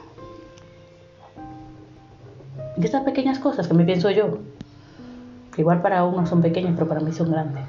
en 2.76 2.82
estas 2.82 3.02
pequeñas 3.04 3.38
cosas 3.38 3.68
que 3.68 3.74
me 3.74 3.84
pienso 3.84 4.10
yo. 4.10 4.38
Igual 5.56 5.80
para 5.80 6.04
unos 6.04 6.28
son 6.28 6.42
pequeñas, 6.42 6.72
pero 6.74 6.88
para 6.88 7.00
mí 7.00 7.12
son 7.12 7.30
grandes. 7.30 7.64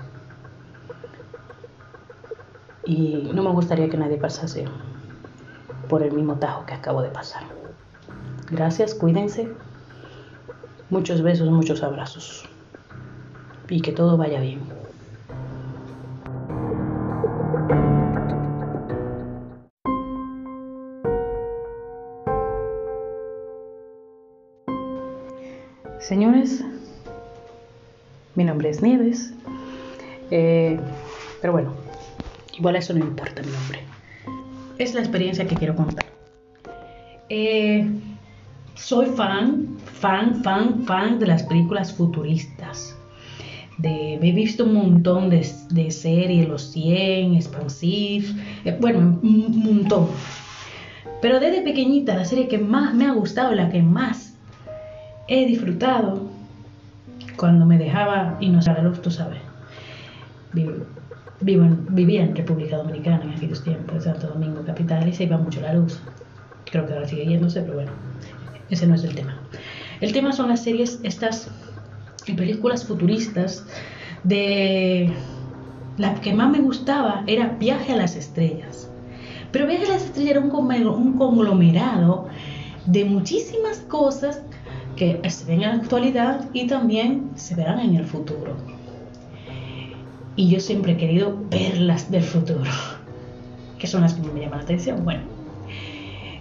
Y 2.85 3.31
no 3.33 3.41
me 3.41 3.51
gustaría 3.51 3.89
que 3.89 3.97
nadie 3.97 4.17
pasase 4.17 4.65
por 5.89 6.03
el 6.03 6.11
mismo 6.11 6.35
tajo 6.35 6.65
que 6.65 6.73
acabo 6.73 7.01
de 7.01 7.09
pasar. 7.09 7.43
Gracias, 8.51 8.93
cuídense. 8.93 9.49
Muchos 10.89 11.21
besos, 11.23 11.49
muchos 11.49 11.81
abrazos. 11.81 12.47
Y 13.69 13.81
que 13.81 13.91
todo 13.91 14.17
vaya 14.17 14.39
bien. 14.39 14.59
Señores, 25.99 26.63
mi 28.35 28.43
nombre 28.43 28.69
es 28.69 28.83
Nieves. 28.83 29.33
Eh, 30.29 30.79
pero 31.41 31.53
bueno, 31.53 31.73
igual 32.57 32.75
eso 32.75 32.93
no 32.93 32.99
importa 32.99 33.41
mi 33.41 33.51
nombre. 33.51 33.79
Es 34.77 34.93
la 34.93 35.01
experiencia 35.01 35.47
que 35.47 35.55
quiero 35.55 35.75
contar. 35.75 36.05
Eh, 37.29 37.89
soy 38.75 39.07
fan, 39.07 39.77
fan, 39.85 40.43
fan, 40.43 40.83
fan 40.85 41.19
de 41.19 41.27
las 41.27 41.43
películas 41.43 41.93
futuristas. 41.93 42.95
De, 43.77 44.15
he 44.15 44.31
visto 44.31 44.63
un 44.63 44.73
montón 44.73 45.29
de, 45.29 45.45
de 45.69 45.91
series, 45.91 46.47
Los 46.47 46.71
100, 46.71 47.35
Expansive, 47.35 48.27
eh, 48.63 48.77
bueno, 48.79 49.19
un 49.21 49.63
montón. 49.63 50.07
Pero 51.21 51.39
desde 51.39 51.61
pequeñita, 51.61 52.15
la 52.15 52.25
serie 52.25 52.47
que 52.47 52.57
más 52.57 52.93
me 52.93 53.05
ha 53.05 53.11
gustado, 53.11 53.53
la 53.53 53.69
que 53.69 53.81
más 53.81 54.35
he 55.27 55.45
disfrutado 55.45 56.29
cuando 57.35 57.65
me 57.65 57.77
dejaba 57.77 58.37
y 58.39 58.49
no 58.49 58.61
la 58.61 58.81
luz, 58.81 59.01
tú 59.01 59.11
sabes. 59.11 59.39
Vivo, 60.53 60.73
vivía 61.41 62.23
en 62.23 62.35
República 62.35 62.77
Dominicana 62.77 63.23
en 63.23 63.31
aquellos 63.31 63.63
tiempos, 63.63 64.03
Santo 64.03 64.27
Domingo 64.27 64.63
capital, 64.65 65.07
y 65.07 65.13
se 65.13 65.25
iba 65.25 65.37
mucho 65.37 65.61
la 65.61 65.73
luz. 65.73 65.99
Creo 66.65 66.85
que 66.85 66.93
ahora 66.93 67.07
sigue 67.07 67.25
yéndose, 67.25 67.61
pero 67.61 67.75
bueno, 67.75 67.91
ese 68.69 68.87
no 68.87 68.95
es 68.95 69.03
el 69.03 69.15
tema. 69.15 69.37
El 70.01 70.13
tema 70.13 70.31
son 70.31 70.49
las 70.49 70.63
series, 70.63 70.99
estas 71.03 71.49
películas 72.25 72.85
futuristas 72.85 73.65
de... 74.23 75.13
La 75.97 76.13
que 76.15 76.33
más 76.33 76.51
me 76.51 76.59
gustaba 76.59 77.23
era 77.25 77.55
Viaje 77.57 77.93
a 77.93 77.95
las 77.95 78.17
Estrellas. 78.17 78.89
Pero 79.53 79.65
Viaje 79.65 79.85
a 79.85 79.89
las 79.93 80.03
Estrellas 80.03 80.31
era 80.31 80.41
un 80.41 81.13
conglomerado 81.17 82.27
de 82.85 83.05
muchísimas 83.05 83.77
cosas 83.79 84.41
que 84.97 85.21
se 85.29 85.45
ven 85.45 85.63
en 85.63 85.69
la 85.69 85.75
actualidad 85.75 86.49
y 86.51 86.67
también 86.67 87.31
se 87.35 87.55
verán 87.55 87.79
en 87.79 87.95
el 87.95 88.05
futuro. 88.05 88.57
Y 90.35 90.49
yo 90.49 90.59
siempre 90.59 90.93
he 90.93 90.97
querido 90.97 91.37
verlas 91.49 92.11
del 92.11 92.23
futuro, 92.23 92.69
que 93.79 93.87
son 93.87 94.01
las 94.01 94.15
que 94.15 94.21
me 94.21 94.41
llaman 94.41 94.59
la 94.59 94.65
atención. 94.65 95.03
Bueno, 95.05 95.23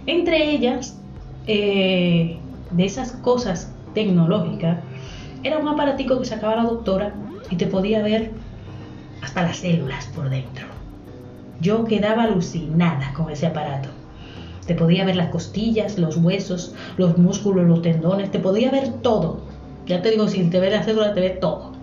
entre 0.05 0.51
ellas, 0.51 1.01
eh, 1.47 2.39
de 2.71 2.85
esas 2.85 3.13
cosas 3.13 3.73
tecnológicas, 3.93 4.79
era 5.43 5.59
un 5.59 5.67
aparatico 5.67 6.19
que 6.19 6.25
sacaba 6.25 6.55
la 6.55 6.63
doctora 6.63 7.15
y 7.49 7.55
te 7.55 7.67
podía 7.67 8.01
ver 8.01 8.33
hasta 9.21 9.43
las 9.43 9.57
células 9.57 10.07
por 10.07 10.29
dentro. 10.29 10.65
Yo 11.61 11.85
quedaba 11.85 12.23
alucinada 12.23 13.13
con 13.13 13.31
ese 13.31 13.47
aparato. 13.47 13.89
Te 14.65 14.75
podía 14.75 15.05
ver 15.05 15.15
las 15.15 15.29
costillas, 15.29 15.97
los 15.97 16.17
huesos, 16.17 16.75
los 16.97 17.17
músculos, 17.17 17.65
los 17.65 17.81
tendones, 17.81 18.31
te 18.31 18.39
podía 18.39 18.71
ver 18.71 19.01
todo. 19.01 19.39
Ya 19.85 20.01
te 20.01 20.11
digo, 20.11 20.27
si 20.27 20.49
te 20.49 20.59
ve 20.59 20.71
la 20.71 20.83
cédula, 20.83 21.13
te 21.13 21.21
ve 21.21 21.29
todo. 21.29 21.74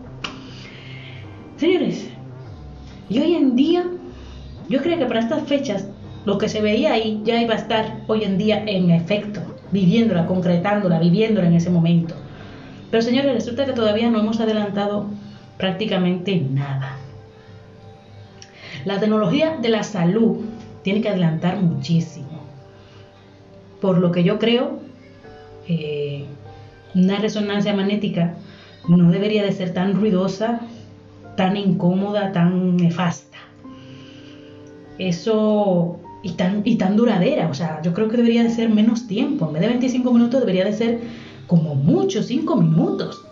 Señores, 1.62 2.08
y 3.08 3.20
hoy 3.20 3.36
en 3.36 3.54
día, 3.54 3.84
yo 4.68 4.82
creo 4.82 4.98
que 4.98 5.06
para 5.06 5.20
estas 5.20 5.46
fechas, 5.46 5.86
lo 6.24 6.36
que 6.36 6.48
se 6.48 6.60
veía 6.60 6.92
ahí 6.92 7.22
ya 7.22 7.40
iba 7.40 7.54
a 7.54 7.58
estar 7.58 8.00
hoy 8.08 8.24
en 8.24 8.36
día 8.36 8.64
en 8.66 8.90
efecto, 8.90 9.40
viviéndola, 9.70 10.26
concretándola, 10.26 10.98
viviéndola 10.98 11.46
en 11.46 11.54
ese 11.54 11.70
momento. 11.70 12.16
Pero 12.90 13.00
señores, 13.00 13.32
resulta 13.32 13.64
que 13.64 13.74
todavía 13.74 14.10
no 14.10 14.18
hemos 14.18 14.40
adelantado 14.40 15.06
prácticamente 15.56 16.44
nada. 16.50 16.96
La 18.84 18.98
tecnología 18.98 19.56
de 19.62 19.68
la 19.68 19.84
salud 19.84 20.38
tiene 20.82 21.00
que 21.00 21.10
adelantar 21.10 21.62
muchísimo 21.62 22.42
por 23.80 23.98
lo 23.98 24.10
que 24.10 24.24
yo 24.24 24.40
creo, 24.40 24.80
eh, 25.68 26.24
una 26.96 27.18
resonancia 27.18 27.72
magnética 27.72 28.34
no 28.88 29.12
debería 29.12 29.44
de 29.44 29.52
ser 29.52 29.72
tan 29.72 29.94
ruidosa, 29.94 30.62
tan 31.36 31.56
incómoda, 31.56 32.32
tan 32.32 32.76
nefasta. 32.76 33.38
Eso 34.98 35.98
y 36.22 36.32
tan, 36.32 36.62
y 36.64 36.76
tan 36.76 36.96
duradera, 36.96 37.48
o 37.48 37.54
sea, 37.54 37.80
yo 37.82 37.92
creo 37.94 38.08
que 38.08 38.16
debería 38.16 38.42
de 38.42 38.50
ser 38.50 38.68
menos 38.68 39.08
tiempo, 39.08 39.46
en 39.46 39.54
vez 39.54 39.62
de 39.62 39.68
25 39.68 40.12
minutos 40.12 40.40
debería 40.40 40.64
de 40.64 40.72
ser 40.72 41.00
como 41.46 41.74
mucho, 41.74 42.22
5 42.22 42.56
minutos. 42.56 43.24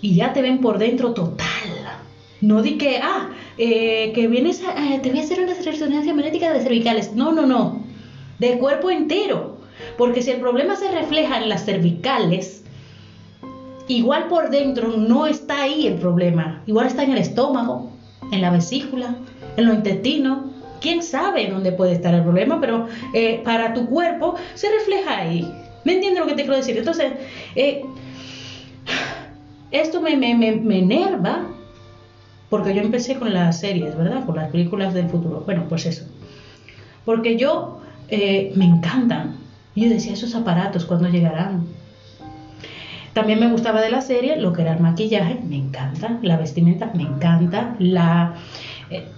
Y 0.00 0.14
ya 0.14 0.32
te 0.32 0.40
ven 0.40 0.60
por 0.60 0.78
dentro 0.78 1.12
total. 1.12 1.46
No 2.40 2.62
di 2.62 2.78
que, 2.78 2.98
ah, 3.02 3.28
eh, 3.58 4.12
que 4.14 4.28
vienes 4.28 4.62
a, 4.64 5.02
te 5.02 5.10
voy 5.10 5.20
a 5.20 5.22
hacer 5.22 5.40
una 5.40 5.52
resonancia 5.52 6.14
magnética 6.14 6.52
de 6.54 6.60
cervicales. 6.60 7.14
No, 7.14 7.32
no, 7.32 7.44
no 7.44 7.90
de 8.40 8.58
cuerpo 8.58 8.90
entero. 8.90 9.58
Porque 9.96 10.22
si 10.22 10.30
el 10.30 10.40
problema 10.40 10.74
se 10.76 10.90
refleja 10.90 11.38
en 11.38 11.48
las 11.48 11.64
cervicales, 11.64 12.59
igual 13.96 14.28
por 14.28 14.50
dentro 14.50 14.96
no 14.96 15.26
está 15.26 15.62
ahí 15.62 15.86
el 15.86 15.94
problema. 15.94 16.62
Igual 16.66 16.86
está 16.86 17.02
en 17.02 17.12
el 17.12 17.18
estómago, 17.18 17.90
en 18.32 18.40
la 18.40 18.50
vesícula, 18.50 19.16
en 19.56 19.66
los 19.66 19.74
intestinos. 19.76 20.38
¿Quién 20.80 21.02
sabe 21.02 21.50
dónde 21.50 21.72
puede 21.72 21.92
estar 21.92 22.14
el 22.14 22.22
problema? 22.22 22.60
Pero 22.60 22.86
eh, 23.14 23.42
para 23.44 23.74
tu 23.74 23.86
cuerpo 23.86 24.36
se 24.54 24.70
refleja 24.70 25.18
ahí. 25.18 25.52
¿Me 25.84 25.94
entiendes 25.94 26.20
lo 26.20 26.26
que 26.26 26.34
te 26.34 26.42
quiero 26.42 26.56
decir? 26.56 26.78
Entonces, 26.78 27.12
eh, 27.54 27.84
esto 29.70 30.00
me, 30.00 30.16
me, 30.16 30.34
me, 30.34 30.52
me 30.52 30.78
enerva 30.78 31.48
porque 32.50 32.74
yo 32.74 32.82
empecé 32.82 33.16
con 33.16 33.32
las 33.32 33.60
series, 33.60 33.96
¿verdad? 33.96 34.26
Con 34.26 34.36
las 34.36 34.50
películas 34.50 34.92
del 34.92 35.08
futuro. 35.08 35.42
Bueno, 35.46 35.66
pues 35.68 35.86
eso. 35.86 36.04
Porque 37.04 37.36
yo 37.36 37.80
eh, 38.08 38.52
me 38.56 38.64
encantan. 38.64 39.36
Yo 39.76 39.88
decía, 39.88 40.12
esos 40.12 40.34
aparatos, 40.34 40.84
¿cuándo 40.84 41.08
llegarán? 41.08 41.66
También 43.12 43.40
me 43.40 43.50
gustaba 43.50 43.80
de 43.80 43.90
la 43.90 44.00
serie 44.00 44.36
lo 44.36 44.52
que 44.52 44.62
era 44.62 44.74
el 44.74 44.80
maquillaje, 44.80 45.40
me 45.48 45.56
encanta, 45.56 46.18
la 46.22 46.36
vestimenta, 46.36 46.90
me 46.94 47.02
encanta, 47.02 47.74
la 47.78 48.34
eh, 48.90 49.08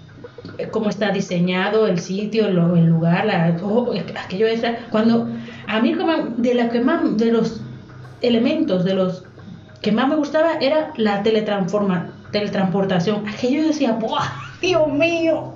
cómo 0.71 0.89
está 0.89 1.11
diseñado 1.11 1.87
el 1.87 2.01
sitio, 2.01 2.47
el 2.47 2.87
lugar, 2.87 3.27
la, 3.27 3.57
oh, 3.63 3.93
aquello 4.25 4.47
extra. 4.47 4.79
Cuando 4.91 5.29
a 5.67 5.81
mí 5.81 5.95
de 6.39 6.55
la 6.55 6.69
que 6.69 6.81
más, 6.81 7.17
de 7.17 7.33
los 7.33 7.61
elementos, 8.23 8.85
de 8.85 8.95
los 8.95 9.25
que 9.81 9.93
más 9.93 10.09
me 10.09 10.17
gustaba 10.17 10.55
era 10.61 10.93
la 10.97 11.23
teletransforma, 11.23 12.13
teletransportación. 12.31 13.27
Aquello 13.29 13.67
decía, 13.67 13.93
¡buah! 13.93 14.25
Dios 14.61 14.89
mío, 14.93 15.53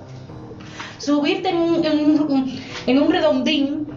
subirte 0.97 1.49
en 1.49 1.57
un, 1.57 2.51
en 2.85 3.01
un, 3.01 3.11
redondín 3.11 3.87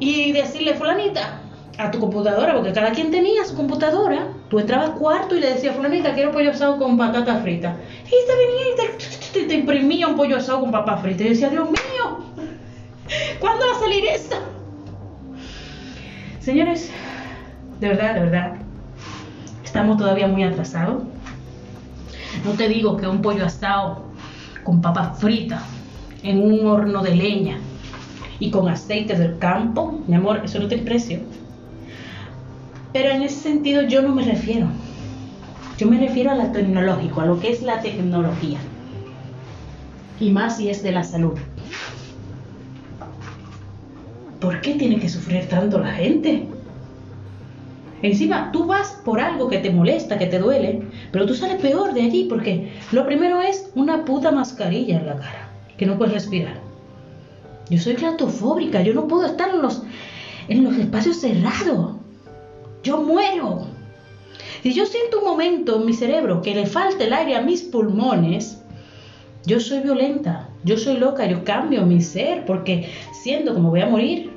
y 0.00 0.32
decirle, 0.32 0.74
fulanita, 0.74 1.42
a 1.78 1.90
tu 1.90 1.98
computadora, 1.98 2.54
porque 2.54 2.72
cada 2.72 2.92
quien 2.92 3.10
tenía 3.10 3.44
su 3.44 3.56
computadora. 3.56 4.28
Tú 4.48 4.58
entrabas 4.58 4.90
cuarto 4.90 5.34
y 5.34 5.40
le 5.40 5.54
decías, 5.54 5.74
fulanita, 5.74 6.14
quiero 6.14 6.30
pollo 6.30 6.50
asado 6.50 6.78
con 6.78 6.96
patata 6.96 7.38
frita. 7.38 7.76
Y 8.06 8.10
te 8.10 8.36
venía 8.36 9.44
y 9.44 9.48
te, 9.48 9.54
imprimía 9.54 10.06
un 10.06 10.16
pollo 10.16 10.36
asado 10.36 10.60
con 10.60 10.70
papa 10.70 10.98
frita. 10.98 11.24
Y 11.24 11.30
decía, 11.30 11.50
Dios 11.50 11.68
mío, 11.68 12.18
¿cuándo 13.40 13.66
va 13.66 13.76
a 13.76 13.80
salir 13.80 14.04
eso? 14.06 14.36
Señores, 16.40 16.90
de 17.80 17.88
verdad, 17.88 18.14
de 18.14 18.20
verdad, 18.20 18.56
estamos 19.64 19.96
todavía 19.96 20.28
muy 20.28 20.44
atrasados. 20.44 21.02
No 22.44 22.52
te 22.52 22.68
digo 22.68 22.96
que 22.96 23.06
un 23.06 23.22
pollo 23.22 23.46
asado 23.46 24.04
con 24.62 24.80
papas 24.80 25.18
fritas 25.18 25.62
en 26.22 26.42
un 26.42 26.66
horno 26.66 27.02
de 27.02 27.14
leña 27.14 27.58
y 28.38 28.50
con 28.50 28.68
aceite 28.68 29.16
del 29.16 29.38
campo, 29.38 30.00
mi 30.06 30.16
amor, 30.16 30.42
eso 30.44 30.58
no 30.58 30.68
tiene 30.68 30.84
precio. 30.84 31.20
Pero 32.94 33.10
en 33.10 33.22
ese 33.22 33.40
sentido 33.40 33.82
yo 33.82 34.02
no 34.02 34.14
me 34.14 34.22
refiero. 34.22 34.68
Yo 35.76 35.88
me 35.88 35.98
refiero 35.98 36.30
a 36.30 36.36
lo 36.36 36.52
tecnológico, 36.52 37.20
a 37.20 37.26
lo 37.26 37.40
que 37.40 37.50
es 37.50 37.60
la 37.60 37.80
tecnología. 37.80 38.60
Y 40.20 40.30
más 40.30 40.58
si 40.58 40.68
es 40.68 40.84
de 40.84 40.92
la 40.92 41.02
salud. 41.02 41.32
¿Por 44.38 44.60
qué 44.60 44.74
tiene 44.74 45.00
que 45.00 45.08
sufrir 45.08 45.48
tanto 45.48 45.80
la 45.80 45.90
gente? 45.90 46.46
Encima, 48.02 48.52
tú 48.52 48.64
vas 48.66 49.00
por 49.04 49.18
algo 49.18 49.48
que 49.48 49.58
te 49.58 49.72
molesta, 49.72 50.16
que 50.16 50.28
te 50.28 50.38
duele, 50.38 50.82
pero 51.10 51.26
tú 51.26 51.34
sales 51.34 51.60
peor 51.60 51.94
de 51.94 52.02
allí 52.02 52.26
porque 52.28 52.74
lo 52.92 53.04
primero 53.06 53.40
es 53.40 53.72
una 53.74 54.04
puta 54.04 54.30
mascarilla 54.30 55.00
en 55.00 55.06
la 55.06 55.16
cara, 55.16 55.48
que 55.76 55.86
no 55.86 55.98
puedes 55.98 56.14
respirar. 56.14 56.60
Yo 57.70 57.78
soy 57.80 57.94
claustrofóbica, 57.94 58.82
yo 58.82 58.94
no 58.94 59.08
puedo 59.08 59.26
estar 59.26 59.48
en 59.48 59.62
los, 59.62 59.82
en 60.46 60.62
los 60.62 60.76
espacios 60.76 61.16
cerrados. 61.16 62.03
Yo 62.84 62.98
muero. 62.98 63.66
Si 64.62 64.72
yo 64.72 64.86
siento 64.86 65.18
un 65.18 65.24
momento 65.24 65.80
en 65.80 65.86
mi 65.86 65.92
cerebro 65.92 66.40
que 66.40 66.54
le 66.54 66.66
falta 66.66 67.04
el 67.04 67.12
aire 67.12 67.34
a 67.34 67.42
mis 67.42 67.62
pulmones, 67.62 68.62
yo 69.46 69.60
soy 69.60 69.80
violenta, 69.80 70.48
yo 70.64 70.78
soy 70.78 70.98
loca, 70.98 71.26
yo 71.26 71.44
cambio 71.44 71.84
mi 71.84 72.00
ser 72.00 72.44
porque 72.46 72.88
siento 73.12 73.54
como 73.54 73.70
voy 73.70 73.80
a 73.80 73.86
morir. 73.86 74.30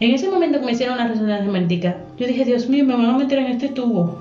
En 0.00 0.12
ese 0.12 0.30
momento 0.30 0.58
que 0.58 0.66
me 0.66 0.72
hicieron 0.72 0.96
una 0.96 1.08
resonancia 1.08 1.50
magnética, 1.50 1.96
yo 2.18 2.26
dije, 2.26 2.44
Dios 2.44 2.68
mío, 2.68 2.84
me 2.84 2.96
van 2.96 3.06
a 3.06 3.18
meter 3.18 3.38
en 3.38 3.46
este 3.46 3.68
tubo. 3.68 4.18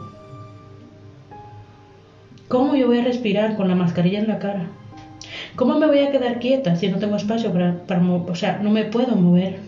¿Cómo 2.47 2.75
yo 2.75 2.87
voy 2.87 2.99
a 2.99 3.03
respirar 3.03 3.55
con 3.55 3.67
la 3.67 3.75
mascarilla 3.75 4.19
en 4.19 4.27
la 4.27 4.39
cara? 4.39 4.67
¿Cómo 5.55 5.79
me 5.79 5.87
voy 5.87 5.99
a 5.99 6.11
quedar 6.11 6.39
quieta 6.39 6.75
si 6.75 6.89
no 6.89 6.99
tengo 6.99 7.15
espacio 7.15 7.51
para, 7.51 7.83
para 7.87 8.01
o 8.01 8.35
sea, 8.35 8.59
no 8.61 8.69
me 8.69 8.83
puedo 8.83 9.15
mover? 9.15 9.59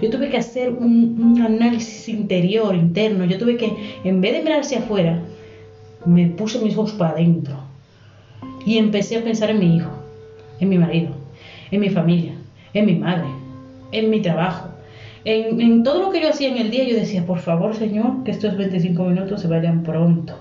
Yo 0.00 0.10
tuve 0.10 0.30
que 0.30 0.36
hacer 0.36 0.70
un, 0.70 1.40
análisis 1.44 2.08
interior, 2.08 2.74
interno. 2.74 3.24
Yo 3.24 3.38
tuve 3.38 3.56
que, 3.56 3.74
en 4.04 4.20
vez 4.20 4.32
de 4.32 4.42
mirar 4.42 4.60
hacia 4.60 4.78
afuera, 4.78 5.20
me 6.04 6.28
puse 6.28 6.60
mis 6.60 6.76
ojos 6.76 6.92
para 6.92 7.12
adentro. 7.12 7.56
Y 8.64 8.78
empecé 8.78 9.16
a 9.16 9.24
pensar 9.24 9.50
en 9.50 9.58
mi 9.58 9.76
hijo, 9.76 9.90
en 10.60 10.68
mi 10.68 10.78
marido, 10.78 11.10
en 11.70 11.80
mi 11.80 11.90
familia, 11.90 12.34
en 12.74 12.86
mi 12.86 12.94
madre, 12.94 13.28
en 13.92 14.10
mi 14.10 14.20
trabajo, 14.20 14.70
en, 15.24 15.82
todo 15.82 16.00
lo 16.00 16.10
que 16.10 16.22
yo 16.22 16.30
hacía 16.30 16.48
en 16.48 16.56
el 16.56 16.70
día, 16.70 16.84
yo 16.84 16.96
decía, 16.96 17.26
por 17.26 17.38
favor, 17.38 17.74
Señor, 17.74 18.24
que 18.24 18.30
estos 18.30 18.56
25 18.56 19.02
minutos 19.04 19.42
se 19.42 19.48
vayan 19.48 19.82
pronto. 19.82 20.38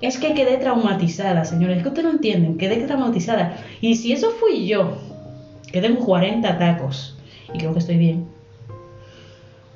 Es 0.00 0.18
que 0.18 0.34
quedé 0.34 0.58
traumatizada, 0.58 1.44
señores, 1.44 1.78
es 1.78 1.82
que 1.82 1.88
ustedes 1.88 2.04
no 2.04 2.12
entienden, 2.12 2.58
quedé 2.58 2.76
traumatizada. 2.86 3.56
Y 3.80 3.96
si 3.96 4.12
eso 4.12 4.30
fui 4.30 4.66
yo, 4.66 4.98
que 5.72 5.80
tengo 5.80 6.04
40 6.04 6.58
tacos, 6.58 7.17
y 7.52 7.58
creo 7.58 7.72
que 7.72 7.78
estoy 7.78 7.96
bien, 7.96 8.28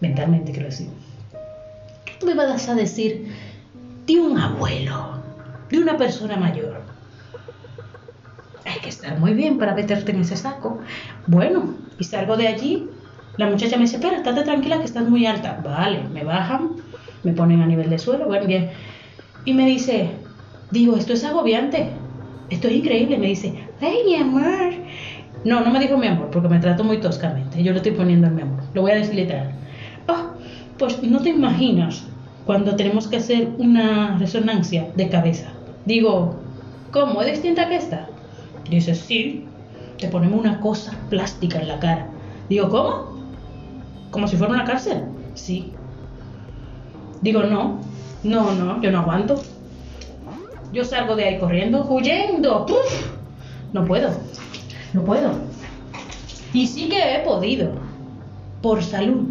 mentalmente 0.00 0.52
quiero 0.52 0.66
decir, 0.66 0.88
¿qué 2.04 2.12
tú 2.18 2.26
me 2.26 2.34
vas 2.34 2.68
a 2.68 2.74
decir 2.74 3.32
de 4.06 4.20
un 4.20 4.38
abuelo, 4.38 5.22
de 5.70 5.78
una 5.78 5.96
persona 5.96 6.36
mayor? 6.36 6.82
Hay 8.64 8.80
que 8.80 8.88
estar 8.88 9.18
muy 9.18 9.34
bien 9.34 9.58
para 9.58 9.74
meterte 9.74 10.12
en 10.12 10.20
ese 10.20 10.36
saco. 10.36 10.78
Bueno, 11.26 11.74
y 11.98 12.04
salgo 12.04 12.36
de 12.36 12.48
allí, 12.48 12.88
la 13.36 13.48
muchacha 13.48 13.76
me 13.76 13.82
dice, 13.82 13.96
espera, 13.96 14.16
estate 14.16 14.42
tranquila 14.42 14.78
que 14.78 14.84
estás 14.84 15.08
muy 15.08 15.26
alta. 15.26 15.60
Vale, 15.64 16.02
me 16.12 16.22
bajan, 16.22 16.76
me 17.22 17.32
ponen 17.32 17.62
a 17.62 17.66
nivel 17.66 17.88
de 17.88 17.98
suelo, 17.98 18.26
bueno, 18.26 18.46
bien. 18.46 18.70
Y 19.44 19.54
me 19.54 19.66
dice, 19.66 20.10
digo, 20.70 20.96
esto 20.96 21.14
es 21.14 21.24
agobiante, 21.24 21.90
esto 22.50 22.68
es 22.68 22.74
increíble. 22.74 23.18
Me 23.18 23.28
dice, 23.28 23.66
ay, 23.80 23.98
mi 24.04 24.16
amor. 24.16 24.82
No, 25.44 25.61
no 25.61 25.70
me 25.70 25.81
dijo 25.81 25.96
mi 25.96 26.07
amor, 26.07 26.31
porque 26.31 26.48
me 26.48 26.61
trato 26.61 26.85
muy 26.85 26.98
toscamente. 26.98 27.62
Yo 27.62 27.72
lo 27.72 27.78
estoy 27.78 27.92
poniendo 27.92 28.28
en 28.28 28.35
mi 28.35 28.42
amor. 28.42 28.61
Lo 28.74 28.83
voy 28.83 28.92
a 28.92 28.96
decir 28.96 29.14
literal. 29.14 29.50
Oh, 30.09 30.33
pues 30.78 31.02
no 31.02 31.20
te 31.20 31.31
imaginas 31.31 32.05
cuando 32.46 32.76
tenemos 32.76 33.09
que 33.09 33.16
hacer 33.16 33.48
una 33.59 34.18
resonancia 34.18 34.88
de 34.94 35.09
cabeza. 35.09 35.52
Digo, 35.85 36.37
¿cómo? 36.92 37.22
¿Es 37.22 37.33
distinta 37.33 37.68
que 37.68 37.76
esta? 37.76 38.09
Dice, 38.70 38.94
sí, 38.94 39.46
te 39.98 40.09
ponemos 40.09 40.38
una 40.38 40.61
cosa 40.61 40.92
plástica 41.11 41.59
en 41.59 41.68
la 41.68 41.81
cara. 41.81 42.07
Digo, 42.48 42.68
¿cómo? 42.68 43.12
¿Como 44.11 44.28
si 44.28 44.37
fuera 44.37 44.52
una 44.52 44.64
cárcel? 44.64 45.05
Sí. 45.35 45.72
Digo, 47.20 47.42
no, 47.42 47.81
no, 48.22 48.52
no, 48.52 48.81
yo 48.81 48.90
no 48.90 49.00
aguanto. 49.00 49.40
Yo 50.72 50.85
salgo 50.85 51.16
de 51.16 51.24
ahí 51.24 51.38
corriendo, 51.38 51.85
huyendo. 51.85 52.66
No 53.72 53.85
puedo, 53.85 54.11
no 54.92 55.05
puedo. 55.05 55.33
Y 56.52 56.66
sí 56.66 56.88
que 56.88 57.16
he 57.16 57.20
podido, 57.20 57.72
por 58.61 58.83
salud. 58.83 59.28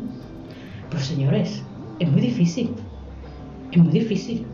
Pero 0.89 1.03
señores, 1.03 1.63
es 1.99 2.11
muy 2.11 2.21
difícil. 2.21 2.73
Es 3.71 3.77
muy 3.77 3.91
difícil. 3.91 4.45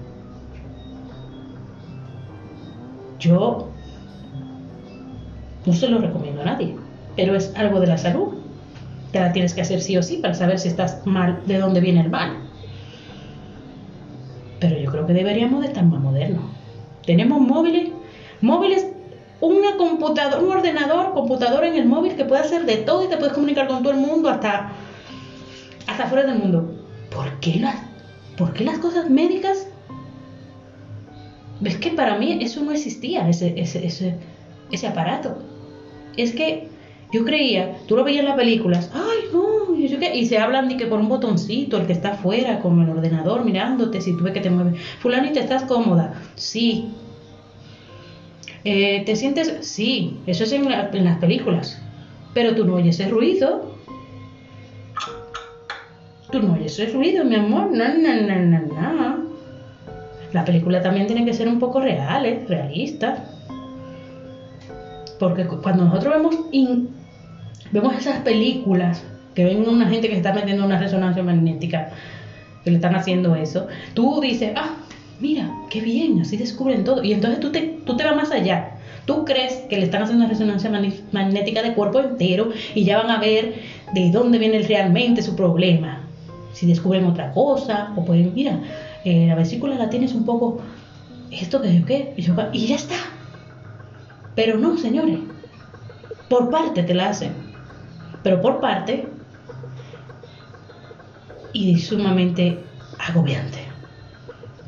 Yo 3.19 3.69
no 5.65 5.73
se 5.73 5.87
lo 5.87 5.99
recomiendo 5.99 6.41
a 6.41 6.45
nadie, 6.45 6.75
pero 7.15 7.35
es 7.35 7.53
algo 7.55 7.79
de 7.79 7.87
la 7.87 7.97
salud. 7.97 8.35
Te 9.11 9.19
la 9.19 9.31
tienes 9.31 9.53
que 9.53 9.61
hacer 9.61 9.81
sí 9.81 9.97
o 9.97 10.03
sí 10.03 10.17
para 10.17 10.33
saber 10.33 10.59
si 10.59 10.67
estás 10.67 11.01
mal, 11.05 11.41
de 11.45 11.57
dónde 11.57 11.79
viene 11.79 12.01
el 12.01 12.09
mal. 12.09 12.37
Pero 14.59 14.77
yo 14.77 14.91
creo 14.91 15.07
que 15.07 15.13
deberíamos 15.13 15.61
de 15.61 15.67
estar 15.67 15.85
más 15.85 16.01
modernos. 16.01 16.43
Tenemos 17.05 17.39
móviles, 17.39 17.89
móviles, 18.41 18.87
una 19.41 19.77
computadora, 19.77 20.41
un 20.41 20.51
ordenador, 20.51 21.13
computador 21.13 21.63
en 21.65 21.75
el 21.75 21.85
móvil 21.85 22.15
que 22.15 22.25
puede 22.25 22.41
hacer 22.41 22.65
de 22.65 22.77
todo 22.77 23.05
y 23.05 23.07
te 23.07 23.17
puedes 23.17 23.33
comunicar 23.33 23.67
con 23.67 23.83
todo 23.83 23.93
el 23.93 23.99
mundo 23.99 24.29
hasta, 24.29 24.71
hasta 25.85 26.07
fuera 26.07 26.25
del 26.25 26.39
mundo. 26.39 26.73
¿Por 27.13 27.39
qué 27.39 27.59
las, 27.59 27.75
por 28.37 28.53
qué 28.53 28.63
las 28.63 28.79
cosas 28.79 29.09
médicas? 29.09 29.67
Es 31.63 31.77
que 31.77 31.91
para 31.91 32.17
mí 32.17 32.39
eso 32.41 32.61
no 32.63 32.71
existía, 32.71 33.27
ese, 33.29 33.59
ese, 33.59 33.85
ese, 33.85 34.15
ese 34.71 34.87
aparato 34.87 35.37
es 36.17 36.33
que 36.33 36.67
yo 37.13 37.23
creía, 37.23 37.77
tú 37.87 37.95
lo 37.95 38.03
veías 38.03 38.21
en 38.21 38.25
las 38.25 38.35
películas, 38.35 38.91
ay, 38.93 39.29
no, 39.31 39.73
y 39.77 40.25
se 40.25 40.37
hablan 40.37 40.67
de 40.67 40.75
que 40.75 40.87
por 40.87 40.99
un 40.99 41.07
botoncito, 41.07 41.77
el 41.77 41.85
que 41.85 41.93
está 41.93 42.09
afuera, 42.09 42.59
como 42.59 42.83
el 42.83 42.89
ordenador, 42.89 43.45
mirándote, 43.45 44.01
si 44.01 44.17
tú 44.17 44.25
ves 44.25 44.33
que 44.33 44.41
te 44.41 44.49
mueves, 44.49 44.81
fulano, 44.99 45.27
y 45.27 45.31
te 45.31 45.39
estás 45.39 45.63
cómoda, 45.63 46.21
sí. 46.35 46.89
Eh, 48.69 49.03
¿Te 49.05 49.15
sientes? 49.15 49.59
Sí, 49.61 50.19
eso 50.27 50.43
es 50.43 50.51
en, 50.51 50.67
las 50.67 51.19
películas, 51.19 51.81
pero 52.33 52.53
tú 52.53 52.65
no 52.65 52.73
oyes 52.73 52.99
ese 52.99 53.09
ruido. 53.09 53.71
Tú 56.29 56.41
no 56.41 56.55
oyes 56.55 56.77
ese 56.77 56.91
ruido, 56.91 57.23
mi 57.23 57.35
amor, 57.35 57.71
no, 57.71 57.87
no, 57.87 58.13
no, 58.13 58.35
no, 58.41 58.59
no. 58.59 59.25
La 60.33 60.43
película 60.43 60.81
también 60.81 61.07
tiene 61.07 61.23
que 61.23 61.33
ser 61.33 61.47
un 61.47 61.59
poco 61.59 61.79
real, 61.79 62.43
realista. 62.49 63.23
Porque 65.17 65.45
cuando 65.45 65.85
nosotros 65.85 66.15
vemos, 66.15 66.35
vemos 67.71 67.95
esas 67.95 68.19
películas 68.19 69.01
que 69.33 69.45
ven 69.45 69.65
una 69.65 69.87
gente 69.87 70.09
que 70.09 70.17
está 70.17 70.33
metiendo 70.33 70.65
una 70.65 70.77
resonancia 70.77 71.23
magnética, 71.23 71.91
que 72.65 72.71
le 72.71 72.75
están 72.75 72.95
haciendo 72.95 73.33
eso, 73.33 73.67
tú 73.93 74.19
dices, 74.19 74.51
ah, 74.57 74.75
mira, 75.19 75.51
qué 75.69 75.81
bien, 75.81 76.21
así 76.21 76.37
descubren 76.37 76.83
todo. 76.83 77.03
Y 77.03 77.13
entonces 77.13 77.39
tú 77.39 77.51
te, 77.51 77.79
tú 77.85 77.95
te 77.97 78.03
vas 78.03 78.15
más 78.15 78.31
allá. 78.31 78.73
Tú 79.05 79.23
crees 79.23 79.53
que 79.69 79.77
le 79.77 79.83
están 79.83 80.03
haciendo 80.03 80.25
una 80.25 80.33
resonancia 80.33 80.69
magnética 81.11 81.63
de 81.63 81.73
cuerpo 81.73 81.99
entero 81.99 82.49
y 82.75 82.83
ya 82.83 82.97
van 82.97 83.09
a 83.09 83.19
ver 83.19 83.55
de 83.93 84.11
dónde 84.11 84.37
viene 84.37 84.59
realmente 84.59 85.21
su 85.21 85.35
problema. 85.35 86.03
Si 86.53 86.65
descubren 86.65 87.05
otra 87.05 87.31
cosa, 87.31 87.93
o 87.95 88.03
pueden, 88.03 88.33
mira, 88.33 88.59
eh, 89.05 89.27
la 89.27 89.35
vesícula 89.35 89.75
la 89.75 89.89
tienes 89.89 90.13
un 90.13 90.25
poco, 90.25 90.59
esto 91.31 91.61
que 91.61 91.83
qué, 91.85 92.13
y 92.51 92.67
ya 92.67 92.75
está. 92.75 92.95
Pero 94.35 94.57
no, 94.57 94.77
señores. 94.77 95.19
Por 96.29 96.49
parte 96.49 96.83
te 96.83 96.93
la 96.93 97.09
hacen. 97.09 97.31
Pero 98.23 98.41
por 98.41 98.59
parte 98.59 99.07
y 101.53 101.79
sumamente 101.79 102.59
agobiante. 102.99 103.66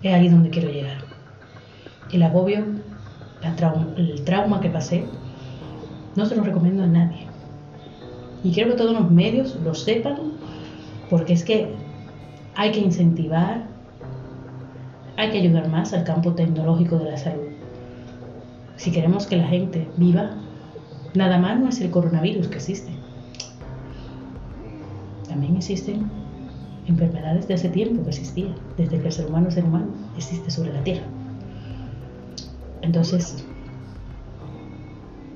Es 0.02 0.14
ahí 0.14 0.30
donde 0.30 0.50
quiero 0.50 0.70
llegar. 0.70 0.98
El 2.12 2.24
agobio, 2.24 2.66
el 3.98 4.24
trauma 4.24 4.62
que 4.62 4.70
pasé, 4.70 5.06
no 6.16 6.26
se 6.26 6.36
lo 6.36 6.44
recomiendo 6.44 6.84
a 6.84 6.88
nadie. 6.88 7.28
Y 8.44 8.52
quiero 8.52 8.72
que 8.72 8.78
todos 8.78 8.94
los 8.94 9.12
medios 9.12 9.58
lo 9.64 9.74
sepan, 9.74 10.18
porque 11.10 11.34
es 11.34 11.44
que 11.44 11.74
hay 12.56 12.72
que 12.72 12.80
incentivar, 12.80 13.68
hay 15.18 15.32
que 15.32 15.40
ayudar 15.40 15.70
más 15.70 15.94
al 15.94 16.06
campo 16.06 16.34
tecnológico 16.34 16.98
de 16.98 17.12
la 17.12 17.18
salud. 17.18 17.50
Si 18.78 18.92
queremos 18.92 19.28
que 19.28 19.36
la 19.36 19.48
gente 19.48 19.90
viva, 19.98 20.32
nada 21.14 21.38
más 21.38 21.60
no 21.60 21.68
es 21.68 21.82
el 21.82 21.92
coronavirus 21.92 22.48
que 22.48 22.56
existe. 22.56 22.92
También 25.28 25.58
existen 25.58 26.10
enfermedades 26.90 27.48
de 27.48 27.54
hace 27.54 27.70
tiempo 27.70 28.04
que 28.04 28.10
existían, 28.10 28.56
desde 28.78 29.00
que 29.00 29.08
el 29.08 29.14
ser 29.14 29.28
humano 29.28 29.50
ser 29.52 29.64
humano, 29.64 29.88
existe 30.18 30.50
sobre 30.52 30.74
la 30.74 30.84
Tierra. 30.84 31.06
Entonces, 32.82 33.46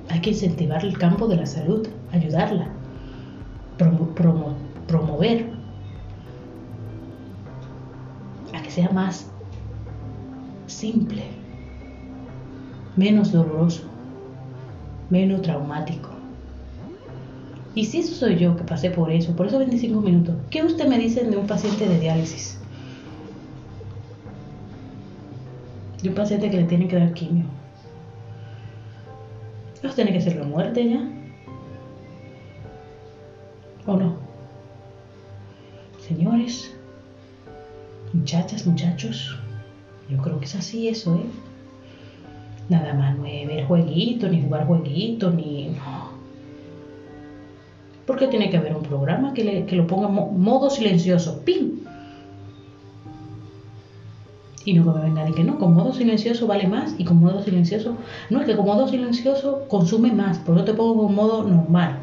hay 0.08 0.20
que 0.20 0.30
incentivar 0.30 0.84
el 0.84 0.98
campo 0.98 1.28
de 1.28 1.36
la 1.36 1.46
salud, 1.46 1.86
ayudarla, 2.12 2.68
promover 4.86 5.50
a 8.52 8.62
que 8.62 8.70
sea 8.70 8.90
más 8.90 9.30
simple, 10.66 11.22
menos 12.96 13.32
doloroso, 13.32 13.82
menos 15.10 15.42
traumático. 15.42 16.13
Y 17.74 17.84
si 17.86 17.98
eso 17.98 18.14
soy 18.14 18.36
yo 18.38 18.56
que 18.56 18.62
pasé 18.62 18.90
por 18.90 19.10
eso, 19.10 19.34
por 19.34 19.46
esos 19.46 19.58
25 19.58 20.00
minutos, 20.00 20.36
¿qué 20.50 20.62
usted 20.62 20.86
me 20.86 20.98
dice 20.98 21.24
de 21.24 21.36
un 21.36 21.46
paciente 21.46 21.88
de 21.88 21.98
diálisis? 21.98 22.58
De 26.02 26.08
un 26.08 26.14
paciente 26.14 26.50
que 26.50 26.58
le 26.58 26.64
tiene 26.64 26.86
que 26.86 26.96
dar 26.96 27.12
quimio. 27.14 27.44
¿Eso 29.82 29.94
tiene 29.94 30.12
que 30.12 30.20
ser 30.20 30.36
la 30.36 30.44
muerte 30.44 30.88
ya? 30.88 31.08
¿O 33.86 33.96
no? 33.96 34.16
Señores, 35.98 36.74
muchachas, 38.12 38.66
muchachos, 38.66 39.36
yo 40.08 40.18
creo 40.18 40.38
que 40.38 40.44
es 40.44 40.54
así 40.54 40.88
eso, 40.88 41.16
¿eh? 41.16 41.26
Nada 42.68 42.94
más 42.94 43.16
no 43.18 43.26
es 43.26 43.46
ver 43.46 43.66
jueguito, 43.66 44.28
ni 44.28 44.42
jugar 44.42 44.66
jueguito, 44.66 45.30
ni... 45.30 45.76
Porque 48.06 48.26
tiene 48.28 48.50
que 48.50 48.58
haber 48.58 48.74
un 48.74 48.82
programa 48.82 49.32
que, 49.32 49.44
le, 49.44 49.66
que 49.66 49.76
lo 49.76 49.86
ponga 49.86 50.08
modo 50.08 50.70
silencioso. 50.70 51.40
¡Pim! 51.44 51.80
Y 54.64 54.72
no 54.72 54.84
me 54.84 55.00
venga 55.00 55.24
ni 55.24 55.32
que 55.32 55.44
no, 55.44 55.58
con 55.58 55.74
modo 55.74 55.92
silencioso 55.92 56.46
vale 56.46 56.66
más 56.66 56.94
y 56.98 57.04
con 57.04 57.18
modo 57.18 57.42
silencioso... 57.42 57.96
No, 58.30 58.40
es 58.40 58.46
que 58.46 58.56
con 58.56 58.64
modo 58.64 58.88
silencioso 58.88 59.64
consume 59.68 60.10
más, 60.12 60.38
por 60.38 60.56
eso 60.56 60.64
te 60.64 60.74
pongo 60.74 61.04
con 61.04 61.14
modo 61.14 61.44
normal. 61.44 61.98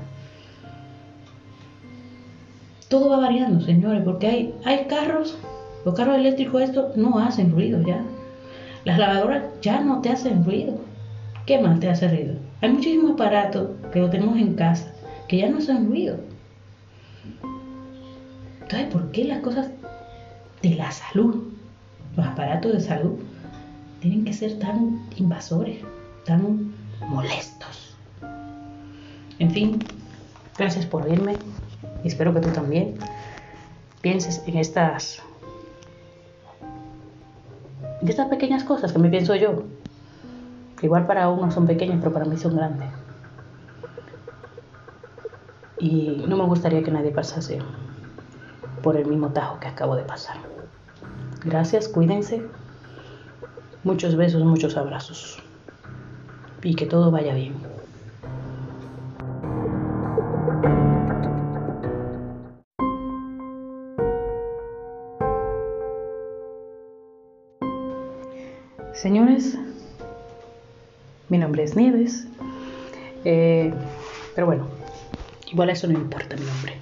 Todo 2.87 3.09
va 3.09 3.17
variando, 3.17 3.61
señores, 3.61 4.03
porque 4.03 4.27
hay, 4.27 4.53
hay 4.63 4.85
carros, 4.85 5.37
los 5.85 5.95
carros 5.95 6.17
eléctricos 6.17 6.61
estos 6.61 6.95
no 6.97 7.17
hacen 7.17 7.51
ruido 7.51 7.81
ya. 7.81 8.03
Las 8.85 8.99
lavadoras 8.99 9.43
ya 9.61 9.81
no 9.81 10.01
te 10.01 10.09
hacen 10.09 10.43
ruido. 10.43 10.75
¿Qué 11.47 11.59
más 11.59 11.79
te 11.79 11.89
hace 11.89 12.09
ruido? 12.09 12.35
Hay 12.61 12.71
muchísimos 12.71 13.11
aparatos 13.11 13.69
que 13.91 13.99
lo 13.99 14.09
tenemos 14.09 14.37
en 14.37 14.53
casa 14.53 14.93
que 15.31 15.37
ya 15.37 15.49
no 15.49 15.59
hacen 15.59 15.87
ruido. 15.87 16.17
Entonces, 18.63 18.91
¿por 18.91 19.11
qué 19.11 19.23
las 19.23 19.39
cosas 19.39 19.69
de 20.61 20.75
la 20.75 20.91
salud, 20.91 21.53
los 22.17 22.27
aparatos 22.27 22.73
de 22.73 22.81
salud, 22.81 23.17
tienen 24.01 24.25
que 24.25 24.33
ser 24.33 24.59
tan 24.59 25.07
invasores, 25.15 25.77
tan 26.25 26.73
molestos? 27.07 27.95
En 29.39 29.51
fin, 29.51 29.79
gracias 30.57 30.85
por 30.85 31.03
oírme 31.03 31.37
y 32.03 32.09
espero 32.09 32.33
que 32.33 32.41
tú 32.41 32.49
también 32.49 32.95
pienses 34.01 34.43
en 34.45 34.57
estas 34.57 35.21
y 38.01 38.09
estas 38.09 38.27
pequeñas 38.27 38.65
cosas 38.65 38.91
que 38.91 38.99
me 38.99 39.07
pienso 39.07 39.33
yo, 39.35 39.63
igual 40.81 41.07
para 41.07 41.29
uno 41.29 41.49
son 41.51 41.67
pequeñas, 41.67 41.99
pero 42.01 42.11
para 42.11 42.25
mí 42.25 42.35
son 42.35 42.57
grandes. 42.57 43.00
Y 45.81 46.23
no 46.27 46.37
me 46.37 46.45
gustaría 46.45 46.83
que 46.83 46.91
nadie 46.91 47.09
pasase 47.09 47.57
por 48.83 48.95
el 48.95 49.07
mismo 49.07 49.29
tajo 49.29 49.59
que 49.59 49.67
acabo 49.67 49.95
de 49.95 50.03
pasar. 50.03 50.37
Gracias, 51.43 51.87
cuídense. 51.87 52.43
Muchos 53.83 54.15
besos, 54.15 54.43
muchos 54.43 54.77
abrazos. 54.77 55.39
Y 56.61 56.75
que 56.75 56.85
todo 56.85 57.09
vaya 57.09 57.33
bien. 57.33 57.55
Señores, 68.93 69.57
mi 71.29 71.39
nombre 71.39 71.63
es 71.63 71.75
Nieves, 71.75 72.27
eh, 73.25 73.73
pero 74.35 74.45
bueno, 74.45 74.80
igual 75.51 75.69
eso 75.69 75.87
no 75.87 75.93
importa 75.93 76.35
mi 76.35 76.45
nombre. 76.45 76.73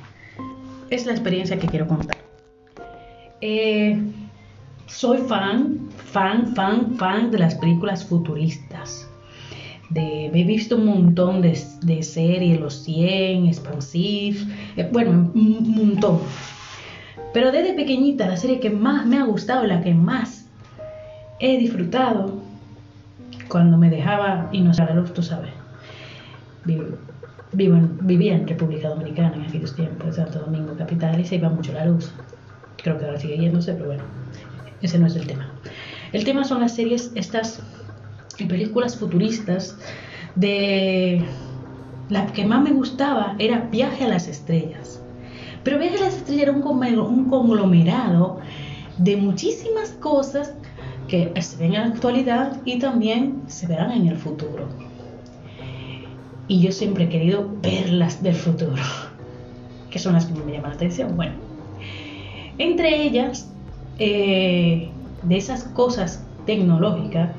Es 0.89 1.05
la 1.05 1.11
experiencia 1.11 1.57
que 1.59 1.67
quiero 1.67 1.87
contar. 1.87 2.17
Eh, 3.41 4.01
soy 4.87 5.19
fan, 5.19 5.89
fan, 5.97 6.55
fan, 6.55 6.95
fan 6.97 7.31
de 7.31 7.39
las 7.39 7.55
películas 7.55 8.05
futuristas. 8.05 9.07
De, 9.89 10.27
he 10.27 10.43
visto 10.43 10.75
un 10.75 10.85
montón 10.85 11.41
de, 11.41 11.59
de 11.81 12.03
series, 12.03 12.59
Los 12.59 12.83
100, 12.83 13.47
Expansive, 13.47 14.39
eh, 14.77 14.89
bueno, 14.91 15.31
un 15.33 15.75
montón. 15.75 16.19
Pero 17.33 17.51
desde 17.51 17.73
pequeñita 17.73 18.27
la 18.27 18.37
serie 18.37 18.59
que 18.59 18.69
más 18.69 19.05
me 19.05 19.17
ha 19.17 19.23
gustado, 19.23 19.65
la 19.65 19.81
que 19.81 19.93
más 19.93 20.47
he 21.39 21.57
disfrutado 21.57 22.39
cuando 23.47 23.77
me 23.77 23.89
dejaba 23.89 24.49
y 24.51 24.61
no 24.61 24.71
luz, 24.93 25.13
tú 25.13 25.23
sabes. 25.23 25.51
Vivo, 27.51 27.77
vivía 28.01 28.35
en 28.35 28.47
República 28.47 28.89
Dominicana 28.89 29.35
en 29.35 29.41
aquellos 29.43 29.75
tiempos, 29.75 30.15
Santo 30.17 30.39
Domingo 30.39 30.75
capital, 30.77 31.19
y 31.19 31.25
se 31.25 31.35
iba 31.35 31.49
mucho 31.49 31.73
la 31.73 31.85
luz. 31.85 32.11
Creo 32.77 32.97
que 32.97 33.05
ahora 33.05 33.19
sigue 33.19 33.37
yéndose, 33.37 33.73
pero 33.73 33.87
bueno, 33.87 34.03
ese 34.81 34.99
no 34.99 35.07
es 35.07 35.15
el 35.15 35.25
tema. 35.25 35.51
El 36.13 36.23
tema 36.23 36.43
son 36.43 36.61
las 36.61 36.75
series, 36.75 37.11
estas 37.15 37.61
películas 38.37 38.97
futuristas 38.97 39.77
de... 40.35 41.23
La 42.09 42.25
que 42.27 42.43
más 42.43 42.63
me 42.63 42.71
gustaba 42.71 43.35
era 43.37 43.67
Viaje 43.71 44.05
a 44.05 44.07
las 44.07 44.27
Estrellas. 44.27 44.99
Pero 45.63 45.77
Viaje 45.77 45.97
a 45.97 46.05
las 46.05 46.15
Estrellas 46.15 46.43
era 46.43 46.51
un 46.53 47.29
conglomerado 47.29 48.39
de 48.97 49.15
muchísimas 49.17 49.91
cosas 49.99 50.53
que 51.07 51.31
se 51.41 51.57
ven 51.57 51.75
en 51.75 51.81
la 51.81 51.87
actualidad 51.87 52.61
y 52.65 52.79
también 52.79 53.43
se 53.47 53.67
verán 53.67 53.91
en 53.91 54.07
el 54.07 54.17
futuro. 54.17 54.67
Y 56.49 56.61
yo 56.61 56.71
siempre 56.71 57.03
he 57.03 57.09
querido 57.09 57.47
verlas 57.61 58.23
del 58.23 58.33
futuro, 58.33 58.81
que 59.91 59.99
son 59.99 60.13
las 60.13 60.25
que 60.25 60.33
me 60.33 60.51
llaman 60.51 60.71
la 60.71 60.75
atención. 60.77 61.15
Bueno, 61.15 61.35
entre 62.57 63.03
ellas, 63.03 63.53
eh, 63.99 64.91
de 65.21 65.37
esas 65.37 65.65
cosas 65.65 66.25
tecnológicas, 66.47 67.35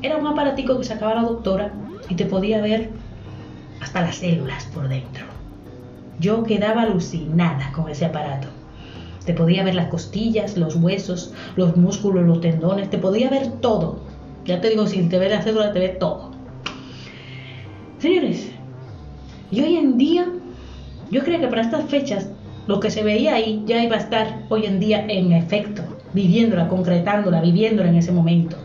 era 0.00 0.16
un 0.16 0.26
aparatico 0.26 0.78
que 0.78 0.84
sacaba 0.84 1.16
la 1.16 1.28
doctora 1.28 1.74
y 2.08 2.14
te 2.14 2.24
podía 2.24 2.62
ver 2.62 2.94
hasta 3.82 4.00
las 4.00 4.16
células 4.16 4.64
por 4.72 4.88
dentro. 4.88 5.26
Yo 6.18 6.42
quedaba 6.44 6.84
alucinada 6.84 7.72
con 7.72 7.90
ese 7.90 8.06
aparato. 8.06 8.48
Te 9.26 9.34
podía 9.34 9.64
ver 9.64 9.74
las 9.74 9.88
costillas, 9.88 10.56
los 10.56 10.76
huesos, 10.76 11.34
los 11.56 11.76
músculos, 11.76 12.24
los 12.24 12.40
tendones, 12.40 12.88
te 12.88 12.96
podía 12.96 13.28
ver 13.28 13.60
todo. 13.60 14.00
Ya 14.46 14.62
te 14.62 14.70
digo, 14.70 14.86
sin 14.86 15.10
te 15.10 15.18
ve 15.18 15.28
la 15.28 15.42
cédula, 15.42 15.74
te 15.74 15.78
ve 15.78 15.88
todo. 15.90 16.35
Señores, 17.98 18.50
y 19.50 19.60
hoy 19.60 19.76
en 19.76 19.96
día, 19.98 20.26
yo 21.10 21.22
creo 21.24 21.40
que 21.40 21.48
para 21.48 21.62
estas 21.62 21.88
fechas, 21.88 22.30
lo 22.66 22.80
que 22.80 22.90
se 22.90 23.02
veía 23.02 23.34
ahí 23.34 23.62
ya 23.66 23.82
iba 23.82 23.96
a 23.96 24.00
estar 24.00 24.42
hoy 24.48 24.66
en 24.66 24.80
día 24.80 25.06
en 25.08 25.32
efecto, 25.32 25.82
viviéndola, 26.12 26.68
concretándola, 26.68 27.40
viviéndola 27.40 27.88
en 27.88 27.96
ese 27.96 28.12
momento. 28.12 28.56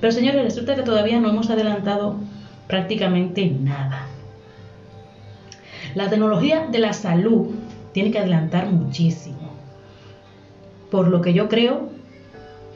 Pero 0.00 0.12
señores, 0.12 0.44
resulta 0.44 0.76
que 0.76 0.82
todavía 0.82 1.20
no 1.20 1.28
hemos 1.28 1.50
adelantado 1.50 2.16
prácticamente 2.68 3.50
nada. 3.50 4.06
La 5.94 6.08
tecnología 6.08 6.66
de 6.70 6.78
la 6.78 6.92
salud 6.92 7.48
tiene 7.92 8.10
que 8.10 8.18
adelantar 8.18 8.70
muchísimo 8.70 9.44
por 10.94 11.08
lo 11.08 11.20
que 11.22 11.34
yo 11.34 11.48
creo, 11.48 11.88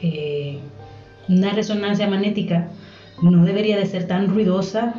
eh, 0.02 0.58
una 1.28 1.52
resonancia 1.52 2.08
magnética 2.08 2.66
no 3.22 3.44
debería 3.44 3.76
de 3.76 3.86
ser 3.86 4.08
tan 4.08 4.26
ruidosa, 4.26 4.94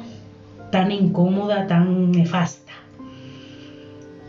tan 0.71 0.91
incómoda, 0.91 1.67
tan 1.67 2.12
nefasta. 2.12 2.73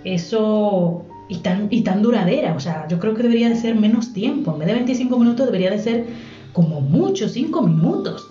Eso 0.05 1.05
y 1.29 1.37
tan, 1.37 1.68
y 1.70 1.83
tan 1.83 2.03
duradera, 2.03 2.55
o 2.55 2.61
sea, 2.61 2.88
yo 2.88 2.98
creo 2.98 3.14
que 3.14 3.22
debería 3.22 3.48
de 3.48 3.57
ser 3.57 3.76
menos 3.76 4.12
tiempo, 4.12 4.53
en 4.53 4.59
vez 4.59 4.68
de 4.68 4.74
25 4.74 5.18
minutos 5.18 5.46
debería 5.46 5.70
de 5.70 5.79
ser 5.79 6.07
como 6.53 6.81
mucho, 6.81 7.29
5 7.29 7.62
minutos. 7.62 8.29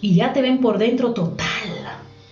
Y 0.00 0.16
ya 0.16 0.32
te 0.32 0.42
ven 0.42 0.58
por 0.60 0.78
dentro 0.78 1.12
total. 1.12 1.46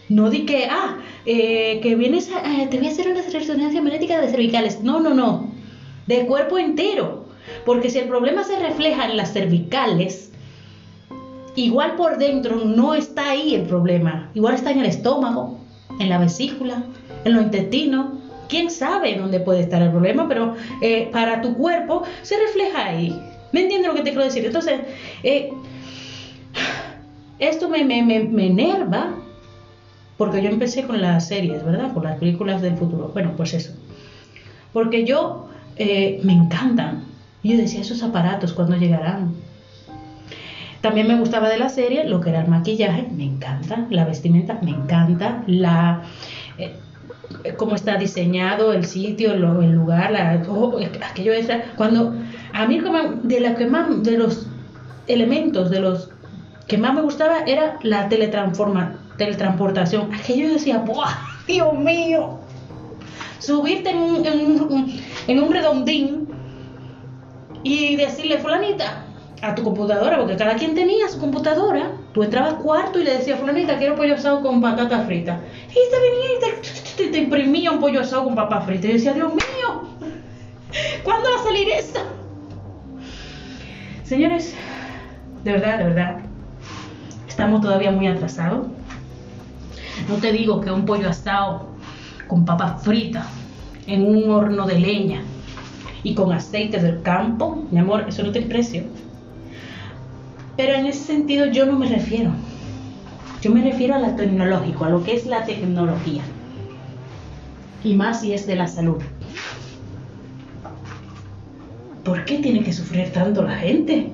No 0.08 0.28
di 0.28 0.44
que, 0.44 0.66
ah, 0.68 0.98
eh, 1.24 1.78
que 1.80 1.94
vienes 1.94 2.30
a, 2.32 2.68
te 2.68 2.78
voy 2.78 2.88
a 2.88 2.90
hacer 2.90 3.08
una 3.08 3.22
resonancia 3.22 3.80
magnética 3.80 4.20
de 4.20 4.28
cervicales. 4.28 4.82
No, 4.82 4.98
no, 4.98 5.14
no. 5.14 5.52
De 6.08 6.26
cuerpo 6.26 6.58
entero. 6.58 7.26
Porque 7.64 7.90
si 7.90 7.98
el 7.98 8.08
problema 8.08 8.42
se 8.42 8.58
refleja 8.58 9.08
en 9.08 9.16
las 9.16 9.32
cervicales, 9.32 10.29
igual 11.64 11.96
por 11.96 12.18
dentro 12.18 12.56
no 12.56 12.94
está 12.94 13.30
ahí 13.30 13.54
el 13.54 13.62
problema. 13.62 14.30
Igual 14.34 14.54
está 14.54 14.70
en 14.70 14.80
el 14.80 14.86
estómago, 14.86 15.58
en 15.98 16.08
la 16.08 16.18
vesícula, 16.18 16.84
en 17.24 17.34
los 17.34 17.44
intestinos. 17.44 18.06
¿Quién 18.48 18.70
sabe 18.70 19.16
dónde 19.16 19.40
puede 19.40 19.60
estar 19.60 19.80
el 19.82 19.90
problema? 19.90 20.28
Pero 20.28 20.54
eh, 20.82 21.08
para 21.12 21.40
tu 21.40 21.54
cuerpo 21.54 22.02
se 22.22 22.36
refleja 22.38 22.86
ahí. 22.86 23.20
¿Me 23.52 23.62
entiendes 23.62 23.88
lo 23.88 23.94
que 23.94 24.02
te 24.02 24.10
quiero 24.10 24.24
decir? 24.24 24.44
Entonces, 24.44 24.80
eh, 25.22 25.52
esto 27.38 27.68
me, 27.68 27.84
me, 27.84 28.02
me, 28.02 28.20
me 28.24 28.46
enerva 28.48 29.14
Porque 30.16 30.42
yo 30.42 30.50
empecé 30.50 30.84
con 30.86 31.00
las 31.00 31.28
series, 31.28 31.64
¿verdad? 31.64 31.94
Con 31.94 32.04
las 32.04 32.18
películas 32.18 32.60
del 32.60 32.76
futuro. 32.76 33.10
Bueno, 33.12 33.32
pues 33.36 33.54
eso. 33.54 33.72
Porque 34.72 35.04
yo 35.04 35.48
eh, 35.76 36.20
me 36.24 36.34
encantan. 36.34 37.04
Yo 37.42 37.56
decía, 37.56 37.80
esos 37.80 38.02
aparatos, 38.02 38.52
¿cuándo 38.52 38.76
llegarán? 38.76 39.34
También 40.80 41.08
me 41.08 41.18
gustaba 41.18 41.48
de 41.48 41.58
la 41.58 41.68
serie 41.68 42.04
lo 42.04 42.20
que 42.20 42.30
era 42.30 42.40
el 42.40 42.48
maquillaje, 42.48 43.06
me 43.14 43.24
encanta, 43.24 43.86
la 43.90 44.04
vestimenta, 44.04 44.58
me 44.62 44.70
encanta, 44.70 45.42
la 45.46 46.02
eh, 46.56 46.74
cómo 47.56 47.74
está 47.74 47.96
diseñado 47.96 48.72
el 48.72 48.84
sitio, 48.84 49.32
el 49.32 49.42
lugar, 49.72 50.10
la, 50.10 50.42
oh, 50.48 50.78
aquello 51.08 51.32
es 51.32 51.48
cuando 51.76 52.14
a 52.52 52.66
mí 52.66 52.80
de 53.22 53.40
de 54.02 54.18
los 54.18 54.46
elementos 55.06 55.70
de 55.70 55.80
los 55.80 56.10
que 56.66 56.78
más 56.78 56.94
me 56.94 57.02
gustaba 57.02 57.40
era 57.46 57.78
la 57.82 58.08
teletransforma, 58.08 58.96
teletransportación. 59.16 60.12
Aquello 60.14 60.52
decía, 60.52 60.78
¡buah! 60.78 61.10
¡Dios 61.46 61.76
mío! 61.76 62.38
Subirte 63.38 63.90
en 63.90 63.98
un, 63.98 64.26
en 64.26 64.40
un, 64.62 65.00
en 65.26 65.42
un 65.42 65.52
redondín 65.52 66.28
y 67.64 67.96
decirle, 67.96 68.38
fulanita, 68.38 69.04
a 69.42 69.54
tu 69.54 69.62
computadora, 69.62 70.18
porque 70.18 70.36
cada 70.36 70.56
quien 70.56 70.74
tenía 70.74 71.08
su 71.08 71.18
computadora. 71.18 71.92
Tú 72.12 72.22
entrabas 72.22 72.54
al 72.54 72.58
cuarto 72.58 72.98
y 72.98 73.04
le 73.04 73.14
decías, 73.14 73.38
fulanita, 73.40 73.78
quiero 73.78 73.96
pollo 73.96 74.14
asado 74.14 74.42
con 74.42 74.60
patata 74.60 75.04
frita. 75.04 75.40
Y 75.70 75.74
te 75.74 76.00
venía 76.00 77.06
y 77.06 77.10
te, 77.10 77.18
imprimía 77.18 77.70
un 77.70 77.80
pollo 77.80 78.00
asado 78.00 78.24
con 78.24 78.34
papa 78.34 78.60
frita. 78.62 78.86
Y 78.86 78.90
yo 78.90 78.94
decía, 78.96 79.12
Dios 79.14 79.32
mío, 79.32 79.82
¿cuándo 81.04 81.30
va 81.30 81.40
a 81.40 81.44
salir 81.44 81.68
esto? 81.70 82.00
Señores, 84.04 84.54
de 85.44 85.52
verdad, 85.52 85.78
de 85.78 85.84
verdad, 85.84 86.18
estamos 87.28 87.62
todavía 87.62 87.90
muy 87.92 88.08
atrasados. 88.08 88.66
No 90.08 90.16
te 90.16 90.32
digo 90.32 90.60
que 90.60 90.70
un 90.70 90.84
pollo 90.84 91.08
asado 91.08 91.66
con 92.26 92.44
papa 92.44 92.78
frita 92.82 93.24
en 93.86 94.06
un 94.06 94.30
horno 94.30 94.66
de 94.66 94.78
leña 94.78 95.22
y 96.02 96.14
con 96.14 96.32
aceite 96.32 96.80
del 96.80 97.02
campo, 97.02 97.64
mi 97.70 97.78
amor, 97.78 98.04
eso 98.08 98.22
no 98.22 98.32
tiene 98.32 98.48
precio. 98.48 98.84
Pero 100.60 100.74
en 100.74 100.84
ese 100.84 101.04
sentido 101.04 101.46
yo 101.46 101.64
no 101.64 101.78
me 101.78 101.88
refiero. 101.88 102.32
Yo 103.40 103.50
me 103.50 103.62
refiero 103.62 103.94
a 103.94 103.98
lo 103.98 104.14
tecnológico, 104.14 104.84
a 104.84 104.90
lo 104.90 105.02
que 105.02 105.14
es 105.14 105.24
la 105.24 105.46
tecnología. 105.46 106.20
Y 107.82 107.94
más 107.94 108.20
si 108.20 108.34
es 108.34 108.46
de 108.46 108.56
la 108.56 108.66
salud. 108.66 108.98
¿Por 112.04 112.26
qué 112.26 112.40
tiene 112.40 112.62
que 112.62 112.74
sufrir 112.74 113.10
tanto 113.10 113.42
la 113.42 113.56
gente? 113.56 114.10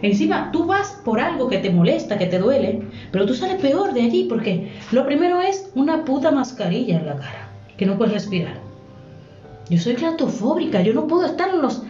Encima, 0.00 0.50
tú 0.50 0.64
vas 0.64 0.98
por 1.04 1.20
algo 1.20 1.46
que 1.48 1.58
te 1.58 1.68
molesta, 1.68 2.16
que 2.16 2.28
te 2.28 2.38
duele, 2.38 2.80
pero 3.12 3.26
tú 3.26 3.34
sales 3.34 3.60
peor 3.60 3.92
de 3.92 4.00
allí 4.00 4.24
porque 4.24 4.72
lo 4.92 5.04
primero 5.04 5.42
es 5.42 5.70
una 5.74 6.06
puta 6.06 6.30
mascarilla 6.30 6.96
en 6.96 7.04
la 7.04 7.16
cara, 7.16 7.50
que 7.76 7.84
no 7.84 7.98
puedes 7.98 8.14
respirar. 8.14 8.62
Yo 9.68 9.78
soy 9.78 9.92
claustrofóbica, 9.92 10.80
yo 10.80 10.94
no 10.94 11.06
puedo 11.06 11.26
estar 11.26 11.50
en 11.50 11.60
los, 11.60 11.82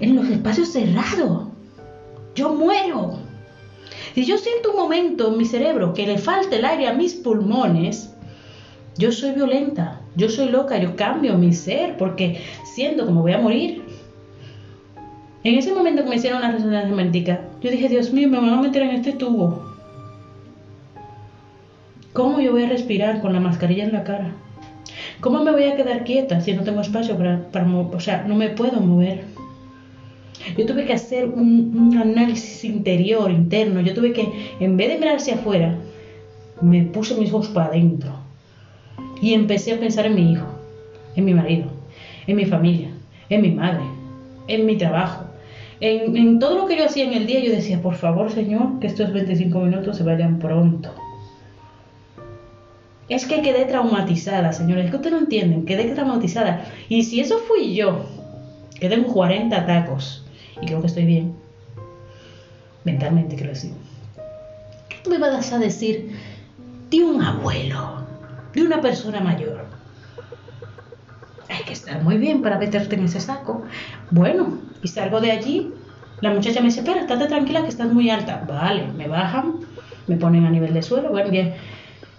en 0.00 0.16
los 0.16 0.30
espacios 0.30 0.72
cerrados 0.72 1.47
yo 2.38 2.54
muero. 2.54 3.18
Si 4.14 4.24
yo 4.24 4.38
siento 4.38 4.70
un 4.70 4.76
momento 4.76 5.28
en 5.28 5.38
mi 5.38 5.44
cerebro 5.44 5.92
que 5.92 6.06
le 6.06 6.18
falta 6.18 6.56
el 6.56 6.64
aire 6.64 6.86
a 6.86 6.94
mis 6.94 7.14
pulmones, 7.14 8.14
yo 8.96 9.12
soy 9.12 9.32
violenta, 9.32 10.00
yo 10.16 10.28
soy 10.28 10.48
loca, 10.48 10.78
yo 10.78 10.96
cambio 10.96 11.36
mi 11.36 11.52
ser 11.52 11.96
porque 11.96 12.40
siento 12.64 13.06
como 13.06 13.22
voy 13.22 13.32
a 13.32 13.38
morir. 13.38 13.82
En 15.44 15.56
ese 15.56 15.72
momento 15.72 16.02
que 16.02 16.10
me 16.10 16.16
hicieron 16.16 16.40
la 16.40 16.50
resonancia 16.50 16.94
magnética, 16.94 17.40
yo 17.60 17.70
dije, 17.70 17.88
Dios 17.88 18.12
mío, 18.12 18.28
me 18.28 18.40
van 18.40 18.54
a 18.54 18.62
meter 18.62 18.82
en 18.82 18.90
este 18.90 19.12
tubo. 19.12 19.62
¿Cómo 22.12 22.40
yo 22.40 22.52
voy 22.52 22.64
a 22.64 22.68
respirar 22.68 23.20
con 23.20 23.32
la 23.32 23.40
mascarilla 23.40 23.84
en 23.84 23.92
la 23.92 24.02
cara? 24.02 24.32
¿Cómo 25.20 25.42
me 25.44 25.52
voy 25.52 25.64
a 25.64 25.76
quedar 25.76 26.04
quieta 26.04 26.40
si 26.40 26.52
no 26.54 26.62
tengo 26.62 26.80
espacio 26.80 27.16
para, 27.16 27.50
para 27.52 27.66
o 27.66 28.00
sea, 28.00 28.24
no 28.26 28.34
me 28.34 28.48
puedo 28.48 28.80
mover? 28.80 29.24
Yo 30.56 30.66
tuve 30.66 30.86
que 30.86 30.92
hacer 30.92 31.26
un, 31.26 31.96
análisis 32.00 32.64
interior, 32.64 33.30
interno. 33.30 33.80
Yo 33.80 33.94
tuve 33.94 34.12
que, 34.12 34.28
en 34.60 34.76
vez 34.76 34.88
de 34.88 34.98
mirar 34.98 35.16
hacia 35.16 35.34
afuera, 35.34 35.76
me 36.60 36.84
puse 36.84 37.14
mis 37.14 37.32
ojos 37.32 37.48
para 37.48 37.68
adentro. 37.68 38.12
Y 39.20 39.34
empecé 39.34 39.72
a 39.72 39.80
pensar 39.80 40.06
en 40.06 40.14
mi 40.14 40.32
hijo, 40.32 40.46
en 41.16 41.24
mi 41.24 41.34
marido, 41.34 41.66
en 42.26 42.36
mi 42.36 42.44
familia, 42.44 42.88
en 43.28 43.42
mi 43.42 43.50
madre, 43.50 43.84
en 44.46 44.66
mi 44.66 44.76
trabajo. 44.76 45.24
En, 45.80 46.38
todo 46.38 46.56
lo 46.56 46.66
que 46.66 46.76
yo 46.76 46.84
hacía 46.84 47.04
en 47.04 47.12
el 47.12 47.26
día, 47.26 47.40
yo 47.40 47.52
decía, 47.52 47.80
por 47.80 47.94
favor, 47.94 48.30
Señor, 48.30 48.80
que 48.80 48.88
estos 48.88 49.12
25 49.12 49.60
minutos 49.60 49.96
se 49.96 50.02
vayan 50.02 50.38
pronto. 50.38 50.92
Es 53.08 53.26
que 53.26 53.40
quedé 53.42 53.64
traumatizada, 53.64 54.52
señores, 54.52 54.86
es 54.86 54.90
que 54.90 54.96
ustedes 54.96 55.14
no 55.14 55.20
entienden, 55.20 55.64
quedé 55.64 55.84
traumatizada. 55.94 56.66
Y 56.88 57.04
si 57.04 57.20
eso 57.20 57.38
fui 57.38 57.74
yo, 57.74 58.04
que 58.78 58.88
tengo 58.88 59.12
40 59.12 59.66
tacos, 59.66 60.24
y 60.60 60.66
creo 60.66 60.80
que 60.80 60.86
estoy 60.86 61.04
bien, 61.04 61.34
mentalmente 62.84 63.36
quiero 63.36 63.52
decir. 63.52 63.72
¿Qué 64.88 64.96
tú 65.02 65.10
me 65.10 65.18
vas 65.18 65.52
a 65.52 65.58
decir 65.58 66.16
de 66.90 67.04
un 67.04 67.22
abuelo, 67.22 68.06
de 68.54 68.62
una 68.62 68.80
persona 68.80 69.20
mayor? 69.20 69.66
Hay 71.48 71.64
que 71.64 71.72
estar 71.72 72.02
muy 72.02 72.18
bien 72.18 72.42
para 72.42 72.58
meterte 72.58 72.96
en 72.96 73.04
ese 73.04 73.20
saco. 73.20 73.62
Bueno, 74.10 74.58
y 74.82 74.88
salgo 74.88 75.20
de 75.20 75.32
allí, 75.32 75.72
la 76.20 76.30
muchacha 76.30 76.60
me 76.60 76.66
dice, 76.66 76.80
espera, 76.80 77.00
estate 77.00 77.26
tranquila 77.26 77.62
que 77.62 77.68
estás 77.68 77.92
muy 77.92 78.10
alta. 78.10 78.44
Vale, 78.48 78.88
me 78.96 79.08
bajan, 79.08 79.60
me 80.06 80.16
ponen 80.16 80.44
a 80.44 80.50
nivel 80.50 80.74
de 80.74 80.82
suelo, 80.82 81.10
bueno, 81.10 81.30
bien. 81.30 81.54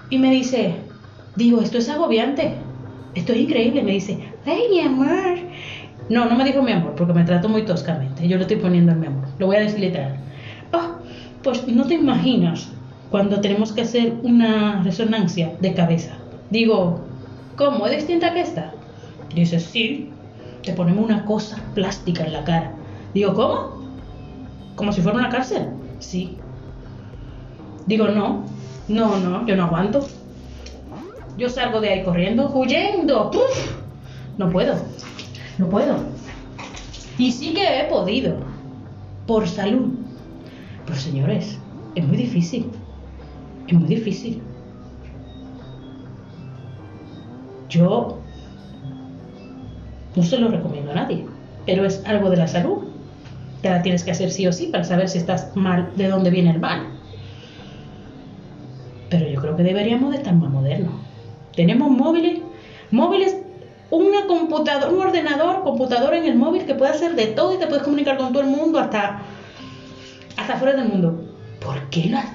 Y 0.10 0.17
me 0.17 0.32
dice, 0.32 0.75
digo, 1.36 1.62
esto 1.62 1.78
es 1.78 1.89
agobiante, 1.89 2.54
esto 3.15 3.34
es 3.34 3.39
increíble. 3.39 3.84
Me 3.84 3.91
dice, 3.91 4.19
ay, 4.45 4.63
mi 4.71 4.82
amor, 4.82 5.38
no, 6.09 6.25
no 6.25 6.35
me 6.35 6.43
dijo 6.43 6.61
mi 6.63 6.71
amor, 6.71 6.95
porque 6.95 7.13
me 7.13 7.23
trato 7.23 7.47
muy 7.47 7.63
toscamente. 7.63 8.27
Yo 8.27 8.37
lo 8.37 8.41
estoy 8.41 8.57
poniendo 8.57 8.91
en 8.91 8.99
mi 8.99 9.07
amor. 9.07 9.25
Lo 9.37 9.45
voy 9.45 9.57
a 9.57 9.61
decir 9.61 9.79
literal. 9.79 10.15
Ah, 10.73 10.97
pues 11.43 11.67
no 11.67 11.85
te 11.85 11.93
imaginas 11.93 12.69
cuando 13.11 13.39
tenemos 13.41 13.71
que 13.71 13.81
hacer 13.81 14.13
una 14.23 14.81
resonancia 14.83 15.53
de 15.59 15.73
cabeza. 15.73 16.13
Digo, 16.49 16.99
¿cómo? 17.55 17.85
¿Es 17.85 17.97
distinta 17.97 18.33
que 18.33 18.41
esta? 18.41 18.73
Dice, 19.35 19.59
sí. 19.59 20.11
Te 20.63 20.73
ponemos 20.73 21.05
una 21.05 21.23
cosa 21.25 21.57
plástica 21.73 22.25
en 22.25 22.33
la 22.33 22.43
cara. 22.43 22.73
Digo, 23.13 23.33
¿cómo? 23.33 23.79
¿Como 24.75 24.91
si 24.91 25.01
fuera 25.01 25.17
una 25.17 25.29
cárcel? 25.29 25.69
Sí. 25.99 26.37
Digo, 27.85 28.07
no. 28.07 28.45
No, 28.87 29.19
no, 29.19 29.45
yo 29.45 29.55
no 29.55 29.65
aguanto. 29.65 30.07
Yo 31.37 31.49
salgo 31.49 31.79
de 31.79 31.89
ahí 31.89 32.03
corriendo, 32.03 32.49
huyendo. 32.49 33.31
No 34.37 34.49
puedo. 34.49 34.75
No 35.59 35.69
puedo. 35.69 35.97
Y 37.17 37.31
sí 37.33 37.53
que 37.53 37.81
he 37.81 37.83
podido. 37.89 38.37
Por 39.27 39.45
salud. 39.45 39.89
Pero 40.85 40.97
señores, 40.97 41.59
es 41.95 42.07
muy 42.07 42.15
difícil. 42.15 42.71
Es 43.67 43.73
muy 43.73 43.89
difícil. 43.89 44.41
Yo 47.67 48.17
no 50.15 50.23
se 50.23 50.39
lo 50.39 50.47
recomiendo 50.47 50.91
a 50.91 50.95
nadie. 50.95 51.25
Pero 51.65 51.85
es 51.85 52.01
algo 52.05 52.29
de 52.29 52.37
la 52.37 52.47
salud. 52.47 52.85
Te 53.61 53.69
la 53.69 53.81
tienes 53.81 54.05
que 54.05 54.11
hacer 54.11 54.31
sí 54.31 54.47
o 54.47 54.53
sí 54.53 54.67
para 54.67 54.85
saber 54.85 55.09
si 55.09 55.17
estás 55.17 55.53
mal, 55.55 55.91
de 55.97 56.07
dónde 56.07 56.29
viene 56.29 56.51
el 56.51 56.59
mal. 56.61 56.87
Pero 59.09 59.27
yo 59.27 59.41
creo 59.41 59.57
que 59.57 59.63
deberíamos 59.63 60.11
de 60.11 60.17
estar 60.19 60.33
más 60.33 60.49
modernos. 60.49 60.93
Tenemos 61.53 61.91
móviles, 61.91 62.39
móviles 62.91 63.35
una 63.91 64.28
computadora, 64.28 64.91
un 64.91 65.02
ordenador, 65.02 65.63
computador 65.63 66.13
en 66.13 66.25
el 66.25 66.36
móvil 66.36 66.65
que 66.65 66.75
puede 66.75 66.91
hacer 66.91 67.15
de 67.15 67.28
todo 67.28 67.54
y 67.54 67.58
te 67.58 67.67
puedes 67.67 67.84
comunicar 67.84 68.17
con 68.17 68.32
todo 68.32 68.43
el 68.43 68.49
mundo 68.49 68.80
hasta, 68.80 69.21
hasta 70.38 70.58
fuera 70.58 70.75
del 70.75 70.89
mundo. 70.89 71.23
¿Por 71.60 71.89
qué, 71.89 72.10
las, 72.10 72.25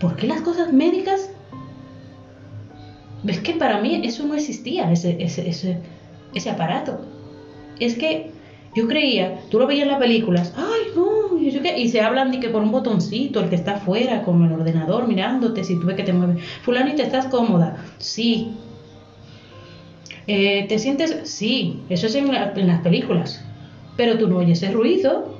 ¿Por 0.00 0.16
qué 0.16 0.26
las 0.26 0.40
cosas 0.40 0.72
médicas? 0.72 1.30
Es 3.26 3.40
que 3.40 3.54
para 3.54 3.80
mí 3.80 4.02
eso 4.04 4.24
no 4.26 4.34
existía, 4.34 4.90
ese, 4.90 5.16
ese, 5.22 5.48
ese, 5.48 5.78
ese 6.34 6.50
aparato. 6.50 7.00
Es 7.78 7.96
que 7.96 8.32
yo 8.74 8.88
creía, 8.88 9.40
tú 9.50 9.58
lo 9.58 9.66
veías 9.66 9.84
en 9.84 9.90
las 9.90 10.00
películas, 10.00 10.54
ay 10.56 10.92
no, 10.96 11.38
y 11.38 11.88
se 11.88 12.00
hablan 12.00 12.30
de 12.30 12.40
que 12.40 12.48
por 12.48 12.62
un 12.62 12.70
botoncito, 12.70 13.40
el 13.40 13.48
que 13.48 13.56
está 13.56 13.76
afuera 13.76 14.22
con 14.22 14.44
el 14.44 14.52
ordenador 14.52 15.06
mirándote, 15.06 15.64
si 15.64 15.78
tú 15.78 15.86
ves 15.86 15.96
que 15.96 16.04
te 16.04 16.12
mueves, 16.12 16.42
fulano 16.62 16.90
y 16.90 16.96
te 16.96 17.02
estás 17.02 17.26
cómoda, 17.26 17.76
sí, 17.98 18.52
eh, 20.26 20.66
¿Te 20.68 20.78
sientes? 20.78 21.20
Sí, 21.24 21.82
eso 21.88 22.06
es 22.06 22.14
en, 22.14 22.32
las 22.32 22.80
películas. 22.82 23.44
Pero 23.96 24.18
tú 24.18 24.28
no 24.28 24.38
oyes 24.38 24.62
ese 24.62 24.72
ruido. 24.72 25.38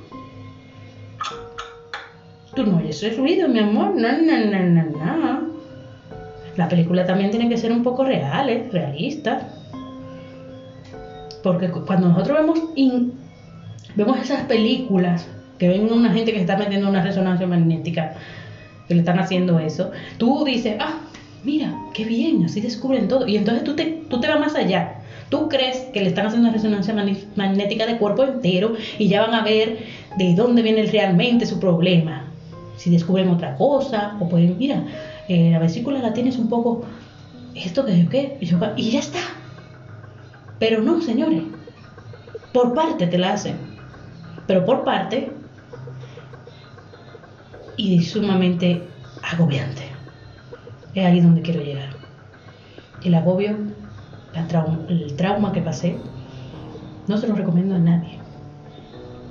Tú 2.55 2.65
no 2.65 2.77
oyes 2.77 3.01
ese 3.01 3.15
ruido, 3.15 3.47
mi 3.47 3.59
amor. 3.59 3.95
No, 3.95 4.11
no, 4.11 4.45
no, 4.45 4.63
no, 4.63 5.17
no. 5.17 5.53
La 6.55 6.69
película 6.69 7.05
también 7.05 7.31
tiene 7.31 7.49
que 7.49 7.57
ser 7.57 7.71
un 7.71 7.81
poco 7.81 8.03
real, 8.03 8.49
¿eh? 8.49 8.69
realista. 8.71 9.49
Porque 11.41 11.69
cuando 11.69 12.09
nosotros 12.09 12.37
vemos, 12.37 12.59
vemos 13.95 14.19
esas 14.19 14.43
películas 14.43 15.27
que 15.57 15.67
ven 15.67 15.91
una 15.91 16.11
gente 16.13 16.31
que 16.31 16.39
está 16.41 16.57
metiendo 16.57 16.89
una 16.89 17.01
resonancia 17.01 17.47
magnética, 17.47 18.13
que 18.87 18.93
le 18.93 18.99
están 19.01 19.19
haciendo 19.19 19.59
eso, 19.59 19.91
tú 20.17 20.43
dices, 20.45 20.77
ah, 20.79 20.99
Mira, 21.43 21.77
qué 21.93 22.05
bien, 22.05 22.45
así 22.45 22.61
descubren 22.61 23.07
todo. 23.07 23.27
Y 23.27 23.35
entonces 23.35 23.63
tú 23.63 23.75
te, 23.75 24.03
tú 24.09 24.19
te 24.19 24.27
vas 24.27 24.39
más 24.39 24.55
allá. 24.55 25.01
Tú 25.29 25.49
crees 25.49 25.77
que 25.93 26.01
le 26.01 26.07
están 26.07 26.27
haciendo 26.27 26.47
una 26.47 26.55
resonancia 26.55 26.93
magnética 27.35 27.85
de 27.85 27.97
cuerpo 27.97 28.23
entero 28.23 28.75
y 28.99 29.07
ya 29.07 29.21
van 29.21 29.33
a 29.33 29.43
ver 29.43 29.79
de 30.17 30.35
dónde 30.35 30.61
viene 30.61 30.83
realmente 30.83 31.45
su 31.45 31.59
problema. 31.59 32.31
Si 32.77 32.89
descubren 32.89 33.29
otra 33.29 33.57
cosa, 33.57 34.17
o 34.19 34.29
pueden, 34.29 34.57
mira, 34.57 34.85
eh, 35.27 35.49
la 35.51 35.59
vesícula 35.59 35.99
la 35.99 36.13
tienes 36.13 36.37
un 36.37 36.49
poco, 36.49 36.83
esto 37.55 37.85
que 37.85 38.03
yo 38.03 38.09
qué, 38.09 38.37
y, 38.39 38.91
ya 38.91 38.99
está. 38.99 39.19
Pero 40.59 40.81
no, 40.81 41.01
señores, 41.01 41.41
por 42.51 42.73
parte 42.73 43.07
te 43.07 43.17
la 43.17 43.33
hacen, 43.33 43.55
pero 44.47 44.65
por 44.65 44.83
parte 44.83 45.31
y 47.77 48.01
sumamente 48.03 48.83
agobiante. 49.21 49.82
Es 50.95 51.05
ahí 51.05 51.21
donde 51.21 51.41
quiero 51.41 51.61
llegar. 51.61 51.89
El 53.03 53.15
agobio, 53.15 53.57
el 54.89 55.15
trauma 55.15 55.51
que 55.51 55.61
pasé, 55.61 55.97
no 57.07 57.17
se 57.17 57.27
lo 57.27 57.35
recomiendo 57.35 57.75
a 57.75 57.79
nadie. 57.79 58.19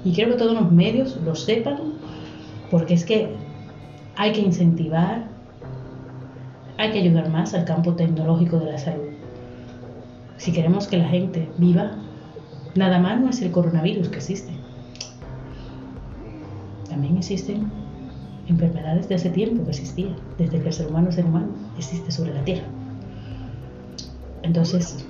Y 0.05 0.13
quiero 0.13 0.33
que 0.33 0.39
todos 0.39 0.55
los 0.55 0.71
medios 0.73 1.17
lo 1.25 1.35
sepan, 1.35 1.79
porque 2.71 2.95
es 2.95 3.05
que 3.05 3.35
hay 4.17 4.33
que 4.33 4.41
incentivar, 4.41 5.25
hay 6.79 6.91
que 6.91 6.99
ayudar 6.99 7.31
más 7.31 7.55
al 7.55 7.65
campo 7.65 7.95
tecnológico 7.95 8.59
de 8.59 8.73
la 8.73 8.79
salud. 8.79 9.11
Si 10.39 10.53
queremos 10.53 10.89
que 10.89 10.97
la 10.97 11.09
gente 11.09 11.49
viva, 11.59 11.93
nada 12.75 12.99
más 12.99 13.21
no 13.21 13.31
es 13.31 13.41
el 13.41 13.53
coronavirus 13.53 14.09
que 14.09 14.17
existe. 14.17 14.53
También 16.89 17.17
existen 17.17 17.71
enfermedades 18.49 19.09
de 19.09 19.15
hace 19.15 19.31
tiempo 19.31 19.65
que 19.65 19.71
existían, 19.71 20.17
desde 20.39 20.61
que 20.61 20.69
el 20.69 20.73
ser 20.73 20.89
humano 20.89 21.13
ser 21.13 21.25
humano, 21.25 21.49
existe 21.77 22.11
sobre 22.11 22.35
la 22.35 22.45
Tierra. 22.45 22.67
Entonces, 24.43 25.07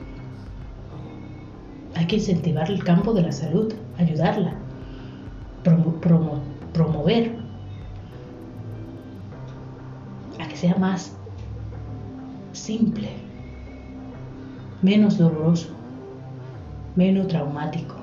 hay 1.95 2.07
que 2.07 2.17
incentivar 2.17 2.71
el 2.71 2.85
campo 2.85 3.15
de 3.15 3.23
la 3.23 3.33
salud, 3.33 3.73
ayudarla, 3.99 4.55
promover 6.73 7.33
a 10.39 10.49
que 10.49 10.57
sea 10.57 10.77
más 10.77 11.17
simple, 12.53 13.09
menos 14.83 15.17
doloroso, 15.17 15.69
menos 16.97 17.29
traumático. 17.29 18.02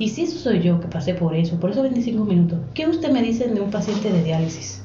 Y 0.00 0.08
si 0.08 0.22
eso 0.22 0.38
soy 0.38 0.62
yo 0.62 0.80
que 0.80 0.88
pasé 0.88 1.12
por 1.12 1.36
eso, 1.36 1.60
por 1.60 1.70
esos 1.70 1.82
25 1.82 2.24
minutos, 2.24 2.58
¿qué 2.72 2.88
usted 2.88 3.12
me 3.12 3.22
dice 3.22 3.46
de 3.48 3.60
un 3.60 3.70
paciente 3.70 4.10
de 4.10 4.24
diálisis? 4.24 4.82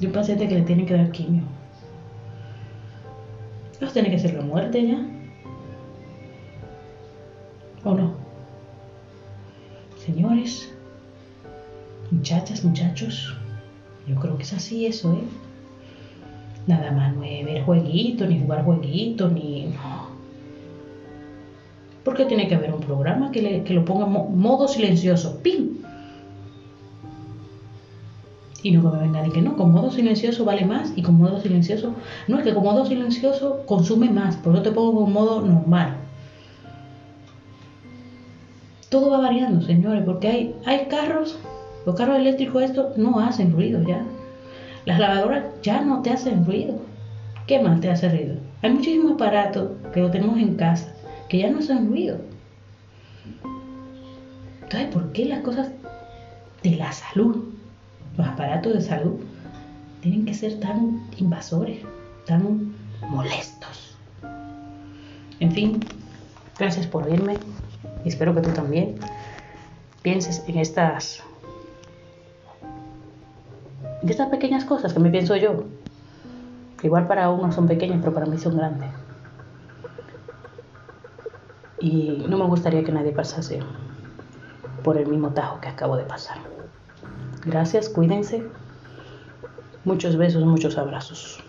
De 0.00 0.06
un 0.06 0.12
paciente 0.12 0.46
que 0.46 0.54
le 0.54 0.62
tiene 0.62 0.86
que 0.86 0.94
dar 0.94 1.10
quimio. 1.10 1.42
¿No 3.80 3.88
tiene 3.88 4.08
que 4.08 4.20
ser 4.20 4.34
la 4.34 4.42
muerte 4.42 4.86
ya? 4.86 5.04
¿O 7.82 7.92
no? 7.92 8.14
Señores, 9.96 10.72
muchachas, 12.12 12.64
muchachos, 12.64 13.34
yo 14.06 14.14
creo 14.14 14.36
que 14.36 14.44
es 14.44 14.52
así 14.52 14.86
eso, 14.86 15.12
¿eh? 15.14 15.24
Nada 16.68 16.92
más 16.92 17.16
no 17.16 17.24
es 17.24 17.44
ver 17.44 17.64
jueguito, 17.64 18.26
ni 18.26 18.38
jugar 18.38 18.64
jueguito, 18.64 19.28
ni... 19.28 19.74
Porque 22.04 22.26
tiene 22.26 22.46
que 22.48 22.54
haber 22.54 22.72
un 22.72 22.80
programa 22.80 23.32
que, 23.32 23.64
lo 23.70 23.84
ponga 23.84 24.04
modo 24.06 24.68
silencioso. 24.68 25.40
¡Pim! 25.42 25.78
Y 28.62 28.70
no 28.72 28.82
que 28.82 28.96
me 28.96 29.02
venga 29.02 29.22
que 29.32 29.42
no, 29.42 29.56
con 29.56 29.72
modo 29.72 29.90
silencioso 29.90 30.44
vale 30.44 30.64
más 30.64 30.92
y 30.96 31.02
con 31.02 31.16
modo 31.16 31.40
silencioso. 31.40 31.94
No, 32.28 32.38
es 32.38 32.44
que 32.44 32.54
con 32.54 32.62
modo 32.62 32.86
silencioso 32.86 33.62
consume 33.66 34.10
más, 34.10 34.36
por 34.36 34.54
eso 34.54 34.62
te 34.62 34.72
pongo 34.72 35.02
con 35.02 35.12
modo 35.12 35.42
normal. 35.42 35.96
Todo 38.88 39.10
va 39.10 39.18
variando, 39.18 39.60
señores, 39.60 40.02
porque 40.04 40.28
hay, 40.28 40.54
hay 40.64 40.86
carros, 40.86 41.38
los 41.84 41.94
carros 41.94 42.18
eléctricos 42.18 42.62
estos 42.62 42.96
no 42.96 43.20
hacen 43.20 43.52
ruido 43.52 43.82
ya. 43.82 44.02
Las 44.86 44.98
lavadoras 44.98 45.44
ya 45.62 45.82
no 45.82 46.00
te 46.02 46.10
hacen 46.10 46.44
ruido. 46.44 46.76
¿Qué 47.46 47.60
más 47.60 47.80
te 47.80 47.90
hace 47.90 48.08
ruido? 48.08 48.36
Hay 48.62 48.72
muchísimos 48.72 49.12
aparatos 49.12 49.72
que 49.92 50.00
lo 50.00 50.10
tenemos 50.10 50.38
en 50.38 50.56
casa 50.56 50.93
que 51.28 51.38
ya 51.38 51.50
no 51.50 51.58
hacen 51.58 51.88
ruido. 51.88 52.18
Entonces, 54.62 54.88
¿por 54.92 55.12
qué 55.12 55.26
las 55.26 55.40
cosas 55.40 55.70
de 56.62 56.76
la 56.76 56.92
salud, 56.92 57.44
los 58.16 58.26
aparatos 58.26 58.74
de 58.74 58.80
salud, 58.80 59.20
tienen 60.00 60.24
que 60.24 60.34
ser 60.34 60.60
tan 60.60 61.06
invasores, 61.18 61.78
tan 62.26 62.74
molestos? 63.08 63.96
En 65.40 65.52
fin, 65.52 65.80
gracias 66.58 66.86
por 66.86 67.04
oírme 67.04 67.34
y 68.04 68.08
espero 68.08 68.34
que 68.34 68.40
tú 68.40 68.50
también 68.50 68.96
pienses 70.02 70.42
en 70.46 70.58
estas, 70.58 71.22
en 74.02 74.08
estas 74.08 74.28
pequeñas 74.28 74.64
cosas 74.64 74.92
que 74.92 75.00
me 75.00 75.10
pienso 75.10 75.36
yo. 75.36 75.64
Igual 76.82 77.06
para 77.06 77.30
unos 77.30 77.54
son 77.54 77.66
pequeñas, 77.66 77.98
pero 78.00 78.12
para 78.12 78.26
mí 78.26 78.36
son 78.36 78.56
grandes 78.58 78.90
y 81.84 82.24
no 82.30 82.38
me 82.38 82.46
gustaría 82.46 82.82
que 82.82 82.92
nadie 82.92 83.12
pasase 83.12 83.60
por 84.82 84.96
el 84.96 85.06
mismo 85.06 85.30
tajo 85.34 85.60
que 85.60 85.68
acabo 85.68 85.98
de 85.98 86.04
pasar. 86.04 86.38
Gracias, 87.44 87.90
cuídense. 87.90 88.42
Muchos 89.84 90.16
besos, 90.16 90.46
muchos 90.46 90.78
abrazos. 90.78 91.40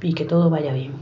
Y 0.00 0.12
que 0.14 0.24
todo 0.24 0.50
vaya 0.50 0.72
bien. 0.72 0.92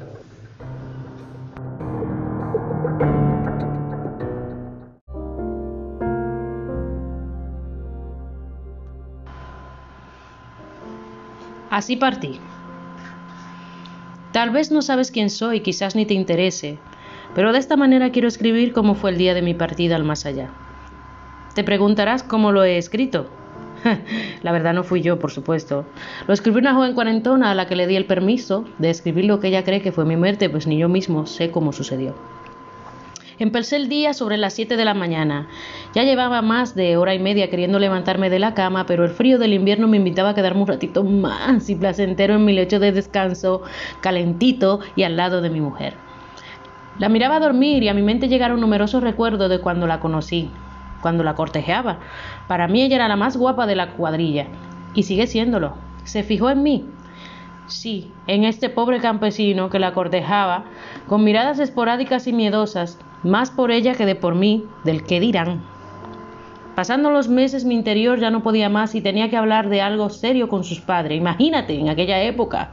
Así 11.70 11.96
partí. 11.96 12.38
Tal 14.32 14.50
vez 14.50 14.70
no 14.70 14.82
sabes 14.82 15.10
quién 15.10 15.30
soy, 15.30 15.60
quizás 15.60 15.96
ni 15.96 16.04
te 16.04 16.12
interese, 16.12 16.78
pero 17.34 17.52
de 17.52 17.58
esta 17.58 17.76
manera 17.76 18.10
quiero 18.10 18.28
escribir 18.28 18.72
cómo 18.72 18.94
fue 18.94 19.10
el 19.10 19.18
día 19.18 19.34
de 19.34 19.42
mi 19.42 19.54
partida 19.54 19.96
al 19.96 20.04
más 20.04 20.26
allá. 20.26 20.50
Te 21.54 21.64
preguntarás 21.64 22.22
cómo 22.22 22.52
lo 22.52 22.64
he 22.64 22.78
escrito. 22.78 23.28
la 24.42 24.52
verdad 24.52 24.74
no 24.74 24.84
fui 24.84 25.00
yo, 25.02 25.18
por 25.18 25.30
supuesto. 25.30 25.84
Lo 26.26 26.34
escribió 26.34 26.60
una 26.60 26.74
joven 26.74 26.94
cuarentona 26.94 27.50
a 27.50 27.54
la 27.54 27.66
que 27.66 27.76
le 27.76 27.86
di 27.86 27.96
el 27.96 28.06
permiso 28.06 28.64
de 28.78 28.90
escribir 28.90 29.24
lo 29.24 29.40
que 29.40 29.48
ella 29.48 29.64
cree 29.64 29.82
que 29.82 29.92
fue 29.92 30.04
mi 30.04 30.16
muerte, 30.16 30.50
pues 30.50 30.66
ni 30.66 30.78
yo 30.78 30.88
mismo 30.88 31.26
sé 31.26 31.50
cómo 31.50 31.72
sucedió. 31.72 32.14
Empecé 33.38 33.76
el 33.76 33.88
día 33.88 34.12
sobre 34.12 34.36
las 34.36 34.52
7 34.52 34.76
de 34.76 34.84
la 34.84 34.92
mañana. 34.92 35.48
Ya 35.94 36.04
llevaba 36.04 36.42
más 36.42 36.74
de 36.74 36.98
hora 36.98 37.14
y 37.14 37.18
media 37.18 37.48
queriendo 37.48 37.78
levantarme 37.78 38.28
de 38.28 38.38
la 38.38 38.52
cama, 38.52 38.84
pero 38.84 39.02
el 39.02 39.10
frío 39.10 39.38
del 39.38 39.54
invierno 39.54 39.88
me 39.88 39.96
invitaba 39.96 40.30
a 40.30 40.34
quedarme 40.34 40.60
un 40.60 40.66
ratito 40.66 41.04
más 41.04 41.70
y 41.70 41.74
placentero 41.74 42.34
en 42.34 42.44
mi 42.44 42.52
lecho 42.52 42.78
de 42.78 42.92
descanso, 42.92 43.62
calentito 44.02 44.80
y 44.94 45.04
al 45.04 45.16
lado 45.16 45.40
de 45.40 45.48
mi 45.48 45.62
mujer. 45.62 46.09
La 47.00 47.08
miraba 47.08 47.40
dormir 47.40 47.82
y 47.82 47.88
a 47.88 47.94
mi 47.94 48.02
mente 48.02 48.28
llegaron 48.28 48.60
numerosos 48.60 49.02
recuerdos 49.02 49.48
de 49.48 49.58
cuando 49.58 49.86
la 49.86 50.00
conocí, 50.00 50.50
cuando 51.00 51.24
la 51.24 51.34
cortejeaba. 51.34 51.98
Para 52.46 52.68
mí 52.68 52.82
ella 52.82 52.96
era 52.96 53.08
la 53.08 53.16
más 53.16 53.38
guapa 53.38 53.66
de 53.66 53.74
la 53.74 53.92
cuadrilla 53.94 54.48
y 54.92 55.04
sigue 55.04 55.26
siéndolo. 55.26 55.78
Se 56.04 56.22
fijó 56.22 56.50
en 56.50 56.62
mí. 56.62 56.84
Sí, 57.64 58.12
en 58.26 58.44
este 58.44 58.68
pobre 58.68 59.00
campesino 59.00 59.70
que 59.70 59.78
la 59.78 59.94
cortejaba, 59.94 60.66
con 61.06 61.24
miradas 61.24 61.58
esporádicas 61.58 62.26
y 62.26 62.34
miedosas, 62.34 62.98
más 63.22 63.50
por 63.50 63.70
ella 63.70 63.94
que 63.94 64.04
de 64.04 64.14
por 64.14 64.34
mí, 64.34 64.66
del 64.84 65.02
que 65.02 65.20
dirán. 65.20 65.69
Pasando 66.80 67.10
los 67.10 67.28
meses 67.28 67.66
mi 67.66 67.74
interior 67.74 68.18
ya 68.20 68.30
no 68.30 68.42
podía 68.42 68.70
más 68.70 68.94
y 68.94 69.02
tenía 69.02 69.28
que 69.28 69.36
hablar 69.36 69.68
de 69.68 69.82
algo 69.82 70.08
serio 70.08 70.48
con 70.48 70.64
sus 70.64 70.80
padres. 70.80 71.18
Imagínate, 71.18 71.78
en 71.78 71.90
aquella 71.90 72.22
época. 72.22 72.70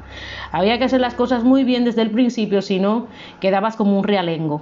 Había 0.53 0.77
que 0.77 0.85
hacer 0.85 1.01
las 1.01 1.13
cosas 1.13 1.43
muy 1.43 1.65
bien 1.65 1.83
desde 1.83 2.03
el 2.03 2.11
principio, 2.11 2.61
si 2.61 2.79
no, 2.79 3.07
quedabas 3.41 3.75
como 3.75 3.99
un 3.99 4.05
realengo. 4.05 4.61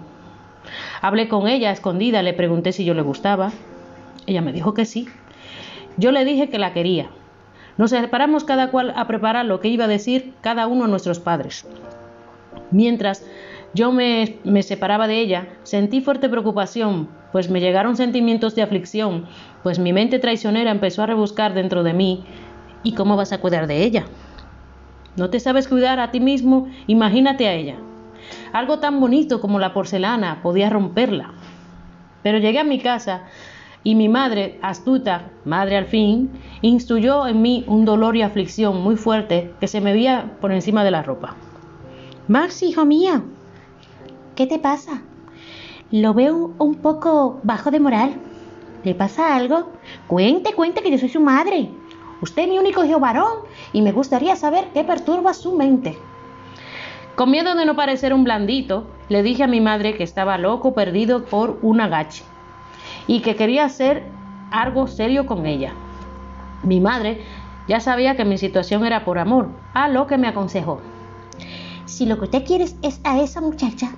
Hablé 1.00 1.28
con 1.28 1.48
ella 1.48 1.70
escondida, 1.70 2.24
le 2.24 2.34
pregunté 2.34 2.72
si 2.72 2.86
yo 2.86 2.96
le 2.96 3.04
gustaba. 3.04 3.52
Ella 4.26 4.42
me 4.42 4.52
dijo 4.52 4.74
que 4.74 4.86
sí. 4.86 5.08
Yo 5.96 6.12
le 6.12 6.26
dije 6.26 6.50
que 6.50 6.58
la 6.58 6.74
quería. 6.74 7.12
Nos 7.78 7.92
separamos 7.92 8.46
cada 8.46 8.72
cual 8.72 8.96
a 8.96 9.06
preparar 9.06 9.46
lo 9.46 9.60
que 9.60 9.68
iba 9.68 9.86
a 9.86 9.88
decir 9.88 10.34
cada 10.42 10.66
uno 10.66 10.86
a 10.86 10.88
nuestros 10.88 11.20
padres. 11.20 11.68
Mientras 12.72 13.24
yo 13.76 13.92
me, 13.92 14.40
me 14.44 14.64
separaba 14.64 15.06
de 15.06 15.20
ella, 15.20 15.50
sentí 15.62 16.02
fuerte 16.02 16.30
preocupación 16.30 17.10
pues 17.36 17.50
me 17.50 17.60
llegaron 17.60 17.98
sentimientos 17.98 18.56
de 18.56 18.62
aflicción, 18.62 19.26
pues 19.62 19.78
mi 19.78 19.92
mente 19.92 20.20
traicionera 20.20 20.72
empezó 20.72 21.04
a 21.04 21.08
rebuscar 21.08 21.54
dentro 21.54 21.84
de 21.84 21.94
mí. 21.94 22.24
¿Y 22.82 22.94
cómo 22.94 23.18
vas 23.18 23.34
a 23.34 23.40
cuidar 23.40 23.68
de 23.68 23.84
ella? 23.84 24.06
¿No 25.18 25.30
te 25.30 25.42
sabes 25.42 25.68
cuidar 25.68 26.00
a 26.00 26.12
ti 26.12 26.22
mismo? 26.22 26.70
Imagínate 26.88 27.50
a 27.50 27.54
ella. 27.54 27.76
Algo 28.54 28.80
tan 28.80 29.02
bonito 29.02 29.42
como 29.42 29.60
la 29.60 29.74
porcelana 29.74 30.40
podía 30.42 30.70
romperla. 30.70 31.34
Pero 32.24 32.38
llegué 32.38 32.60
a 32.60 32.64
mi 32.64 32.80
casa 32.80 33.24
y 33.84 33.96
mi 33.96 34.08
madre, 34.08 34.58
astuta, 34.62 35.34
madre 35.44 35.76
al 35.76 35.88
fin, 35.88 36.32
instruyó 36.62 37.28
en 37.28 37.42
mí 37.42 37.66
un 37.68 37.84
dolor 37.84 38.16
y 38.16 38.22
aflicción 38.22 38.82
muy 38.82 38.96
fuerte 38.96 39.52
que 39.60 39.68
se 39.68 39.82
me 39.82 39.92
veía 39.92 40.38
por 40.40 40.54
encima 40.54 40.86
de 40.86 40.92
la 40.92 41.04
ropa. 41.04 41.36
Max, 42.30 42.64
hijo 42.64 42.86
mío, 42.86 43.26
¿qué 44.38 44.48
te 44.48 44.58
pasa? 44.58 45.02
Lo 45.92 46.16
veo 46.16 46.52
un 46.58 46.76
poco 46.76 47.40
bajo 47.44 47.70
de 47.70 47.80
moral. 47.80 48.16
¿Le 48.84 48.96
pasa 48.96 49.36
algo? 49.36 49.70
Cuente, 50.08 50.54
cuente 50.54 50.82
que 50.82 50.90
yo 50.90 50.98
soy 50.98 51.10
su 51.10 51.20
madre. 51.20 51.70
Usted 52.22 52.44
es 52.44 52.50
mi 52.50 52.58
único 52.58 52.84
hijo 52.84 53.00
varón 53.00 53.40
y 53.72 53.82
me 53.82 53.92
gustaría 53.92 54.36
saber 54.36 54.70
qué 54.74 54.84
perturba 54.84 55.34
su 55.36 55.56
mente. 55.56 55.98
Con 57.16 57.30
miedo 57.30 57.54
de 57.56 57.66
no 57.66 57.76
parecer 57.76 58.14
un 58.14 58.24
blandito, 58.24 58.88
le 59.10 59.22
dije 59.22 59.44
a 59.44 59.48
mi 59.48 59.62
madre 59.62 59.96
que 59.96 60.04
estaba 60.04 60.40
loco 60.40 60.74
perdido 60.74 61.26
por 61.26 61.60
un 61.62 61.80
agache 61.80 62.24
y 63.06 63.22
que 63.22 63.36
quería 63.36 63.66
hacer 63.66 64.04
algo 64.52 64.88
serio 64.88 65.28
con 65.28 65.46
ella. 65.46 65.74
Mi 66.64 66.80
madre 66.80 67.22
ya 67.68 67.80
sabía 67.80 68.16
que 68.16 68.26
mi 68.26 68.38
situación 68.40 68.86
era 68.86 69.06
por 69.06 69.20
amor, 69.20 69.50
a 69.74 69.88
lo 69.88 70.08
que 70.08 70.18
me 70.18 70.28
aconsejó. 70.28 70.82
Si 71.86 72.06
lo 72.06 72.18
que 72.18 72.26
usted 72.26 72.44
quiere 72.44 72.66
es 72.82 73.00
a 73.04 73.20
esa 73.20 73.40
muchacha, 73.40 73.92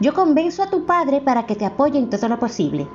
yo 0.00 0.14
convenzo 0.14 0.62
a 0.62 0.70
tu 0.70 0.86
padre 0.86 1.20
para 1.20 1.46
que 1.46 1.56
te 1.56 1.66
apoye 1.66 1.98
en 1.98 2.10
todo 2.10 2.28
lo 2.28 2.38
posible. 2.38 2.88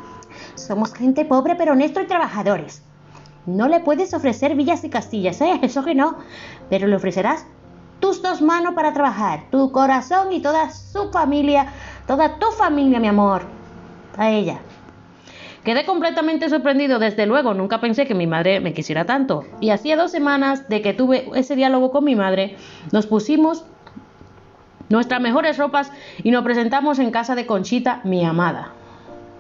Somos 0.56 0.94
gente 0.94 1.24
pobre 1.24 1.56
pero 1.56 1.74
honesto 1.74 2.02
y 2.02 2.08
trabajadores. 2.08 2.82
No 3.46 3.68
le 3.68 3.80
puedes 3.80 4.14
ofrecer 4.14 4.56
villas 4.56 4.84
y 4.84 4.90
castillas, 4.90 5.40
¿eh? 5.42 5.60
Eso 5.62 5.86
que 5.86 5.96
no. 5.96 6.18
Pero 6.70 6.88
le 6.88 6.96
ofrecerás 6.96 7.46
tus 8.00 8.22
dos 8.22 8.42
manos 8.42 8.74
para 8.74 8.94
trabajar, 8.94 9.46
tu 9.52 9.72
corazón 9.72 10.34
y 10.34 10.42
toda 10.42 10.72
su 10.72 11.12
familia, 11.12 11.68
toda 12.08 12.40
tu 12.40 12.48
familia, 12.52 13.00
mi 13.00 13.08
amor, 13.08 13.44
a 14.18 14.32
ella. 14.32 14.60
Quedé 15.64 15.86
completamente 15.86 16.50
sorprendido, 16.50 17.00
desde 17.00 17.26
luego, 17.26 17.56
nunca 17.56 17.82
pensé 17.82 18.06
que 18.06 18.14
mi 18.14 18.28
madre 18.28 18.60
me 18.60 18.74
quisiera 18.74 19.06
tanto. 19.06 19.46
Y 19.60 19.72
hacía 19.72 19.96
dos 19.96 20.12
semanas 20.12 20.70
de 20.70 20.82
que 20.82 20.94
tuve 20.94 21.28
ese 21.34 21.56
diálogo 21.56 21.92
con 21.92 22.04
mi 22.04 22.16
madre, 22.16 22.56
nos 22.92 23.08
pusimos 23.08 23.66
nuestras 24.90 25.22
mejores 25.22 25.58
ropas 25.58 25.92
y 26.24 26.32
nos 26.32 26.44
presentamos 26.44 27.00
en 27.00 27.12
casa 27.12 27.36
de 27.36 27.46
Conchita, 27.46 28.02
mi 28.04 28.24
amada. 28.26 28.72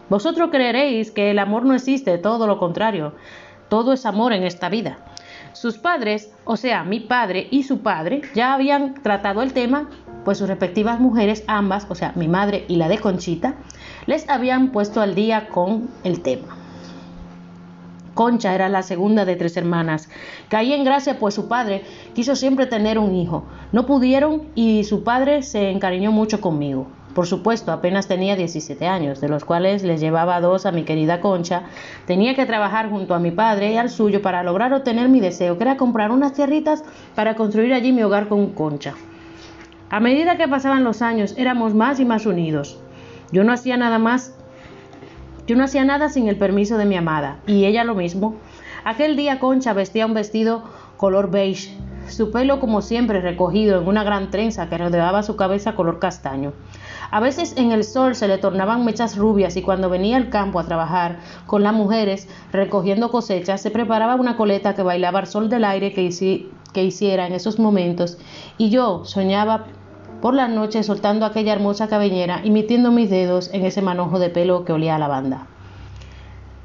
Vosotros 0.09 0.49
creeréis 0.51 1.11
que 1.11 1.31
el 1.31 1.39
amor 1.39 1.65
no 1.65 1.73
existe, 1.73 2.17
todo 2.17 2.47
lo 2.47 2.59
contrario, 2.59 3.13
todo 3.69 3.93
es 3.93 4.05
amor 4.05 4.33
en 4.33 4.43
esta 4.43 4.69
vida. 4.69 4.97
Sus 5.53 5.77
padres, 5.77 6.31
o 6.43 6.57
sea, 6.57 6.83
mi 6.83 6.99
padre 6.99 7.47
y 7.49 7.63
su 7.63 7.79
padre, 7.79 8.21
ya 8.35 8.53
habían 8.53 8.93
tratado 8.95 9.41
el 9.41 9.53
tema, 9.53 9.89
pues 10.23 10.37
sus 10.37 10.47
respectivas 10.47 10.99
mujeres, 10.99 11.43
ambas, 11.47 11.87
o 11.89 11.95
sea, 11.95 12.11
mi 12.15 12.27
madre 12.27 12.65
y 12.67 12.75
la 12.75 12.87
de 12.87 12.99
Conchita, 12.99 13.55
les 14.05 14.29
habían 14.29 14.71
puesto 14.71 15.01
al 15.01 15.15
día 15.15 15.47
con 15.47 15.89
el 16.03 16.21
tema. 16.21 16.64
Concha 18.15 18.55
era 18.55 18.67
la 18.69 18.81
segunda 18.81 19.25
de 19.25 19.35
tres 19.35 19.55
hermanas. 19.57 20.09
Caí 20.49 20.73
en 20.73 20.83
gracia 20.83 21.19
pues 21.19 21.35
su 21.35 21.47
padre 21.47 21.83
quiso 22.15 22.35
siempre 22.35 22.65
tener 22.65 22.97
un 22.97 23.13
hijo. 23.13 23.43
No 23.71 23.85
pudieron 23.85 24.47
y 24.55 24.85
su 24.85 25.03
padre 25.03 25.43
se 25.43 25.69
encariñó 25.69 26.11
mucho 26.11 26.41
conmigo. 26.41 26.87
Por 27.13 27.27
supuesto, 27.27 27.71
apenas 27.71 28.07
tenía 28.07 28.35
17 28.35 28.87
años, 28.87 29.21
de 29.21 29.29
los 29.29 29.45
cuales 29.45 29.83
les 29.83 30.01
llevaba 30.01 30.41
dos 30.41 30.65
a 30.65 30.73
mi 30.73 30.83
querida 30.83 31.21
Concha. 31.21 31.63
Tenía 32.05 32.35
que 32.35 32.45
trabajar 32.45 32.89
junto 32.89 33.15
a 33.15 33.19
mi 33.19 33.31
padre 33.31 33.71
y 33.71 33.77
al 33.77 33.89
suyo 33.89 34.21
para 34.21 34.43
lograr 34.43 34.73
obtener 34.73 35.07
mi 35.07 35.21
deseo, 35.21 35.57
que 35.57 35.63
era 35.63 35.77
comprar 35.77 36.11
unas 36.11 36.33
tierritas 36.33 36.83
para 37.15 37.35
construir 37.35 37.73
allí 37.73 37.93
mi 37.93 38.03
hogar 38.03 38.27
con 38.27 38.47
Concha. 38.47 38.95
A 39.89 40.01
medida 40.01 40.35
que 40.35 40.49
pasaban 40.49 40.83
los 40.83 41.01
años, 41.01 41.35
éramos 41.37 41.73
más 41.73 42.01
y 42.01 42.05
más 42.05 42.25
unidos. 42.25 42.79
Yo 43.31 43.45
no 43.45 43.53
hacía 43.53 43.77
nada 43.77 43.97
más, 43.97 44.35
yo 45.47 45.55
no 45.55 45.63
hacía 45.63 45.85
nada 45.85 46.09
sin 46.09 46.27
el 46.27 46.37
permiso 46.37 46.77
de 46.77 46.85
mi 46.85 46.95
amada, 46.95 47.39
y 47.47 47.65
ella 47.65 47.83
lo 47.83 47.95
mismo. 47.95 48.35
Aquel 48.83 49.15
día 49.15 49.39
Concha 49.39 49.73
vestía 49.73 50.05
un 50.05 50.13
vestido 50.13 50.63
color 50.97 51.29
beige, 51.31 51.75
su 52.07 52.31
pelo 52.31 52.59
como 52.59 52.81
siempre 52.81 53.21
recogido 53.21 53.81
en 53.81 53.87
una 53.87 54.03
gran 54.03 54.29
trenza 54.29 54.69
que 54.69 54.77
rodeaba 54.77 55.23
su 55.23 55.35
cabeza 55.35 55.75
color 55.75 55.99
castaño. 55.99 56.53
A 57.11 57.19
veces 57.19 57.55
en 57.57 57.71
el 57.71 57.83
sol 57.83 58.15
se 58.15 58.27
le 58.27 58.37
tornaban 58.37 58.85
mechas 58.85 59.17
rubias 59.17 59.57
y 59.57 59.61
cuando 59.61 59.89
venía 59.89 60.17
al 60.17 60.29
campo 60.29 60.59
a 60.59 60.65
trabajar 60.65 61.17
con 61.45 61.63
las 61.63 61.73
mujeres 61.73 62.27
recogiendo 62.51 63.11
cosechas 63.11 63.61
se 63.61 63.71
preparaba 63.71 64.15
una 64.15 64.37
coleta 64.37 64.75
que 64.75 64.83
bailaba 64.83 65.19
al 65.19 65.27
sol 65.27 65.49
del 65.49 65.65
aire 65.65 65.93
que, 65.93 66.09
que 66.73 66.83
hiciera 66.83 67.27
en 67.27 67.33
esos 67.33 67.59
momentos 67.59 68.17
y 68.57 68.69
yo 68.69 69.05
soñaba 69.05 69.65
por 70.25 70.33
las 70.33 70.49
noches 70.49 70.87
soltando 70.87 71.23
aquella 71.23 71.53
hermosa 71.53 71.87
cabellera 71.87 72.41
y 72.43 72.49
metiendo 72.49 72.89
mis 72.89 73.11
dedos 73.11 73.51
en 73.53 73.63
ese 73.63 73.83
manojo 73.83 74.17
de 74.17 74.31
pelo 74.31 74.65
que 74.65 74.73
olía 74.73 74.95
a 74.95 74.97
lavanda. 74.97 75.45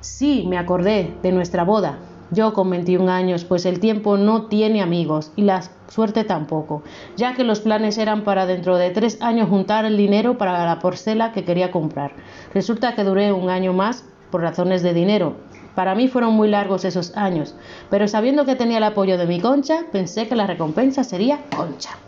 Sí, 0.00 0.46
me 0.48 0.56
acordé 0.56 1.12
de 1.22 1.30
nuestra 1.30 1.62
boda, 1.62 1.98
yo 2.30 2.54
con 2.54 2.70
21 2.70 3.12
años, 3.12 3.44
pues 3.44 3.66
el 3.66 3.78
tiempo 3.78 4.16
no 4.16 4.46
tiene 4.46 4.80
amigos 4.80 5.30
y 5.36 5.42
la 5.42 5.60
suerte 5.88 6.24
tampoco, 6.24 6.82
ya 7.18 7.34
que 7.34 7.44
los 7.44 7.60
planes 7.60 7.98
eran 7.98 8.24
para 8.24 8.46
dentro 8.46 8.78
de 8.78 8.88
tres 8.92 9.20
años 9.20 9.50
juntar 9.50 9.84
el 9.84 9.98
dinero 9.98 10.38
para 10.38 10.64
la 10.64 10.78
porcela 10.78 11.32
que 11.32 11.44
quería 11.44 11.70
comprar. 11.70 12.12
Resulta 12.54 12.94
que 12.94 13.04
duré 13.04 13.30
un 13.30 13.50
año 13.50 13.74
más 13.74 14.06
por 14.30 14.40
razones 14.40 14.82
de 14.82 14.94
dinero. 14.94 15.34
Para 15.74 15.94
mí 15.94 16.08
fueron 16.08 16.32
muy 16.32 16.48
largos 16.48 16.86
esos 16.86 17.14
años, 17.14 17.54
pero 17.90 18.08
sabiendo 18.08 18.46
que 18.46 18.56
tenía 18.56 18.78
el 18.78 18.84
apoyo 18.84 19.18
de 19.18 19.26
mi 19.26 19.38
concha, 19.38 19.80
pensé 19.92 20.28
que 20.28 20.34
la 20.34 20.46
recompensa 20.46 21.04
sería 21.04 21.40
concha. 21.54 21.98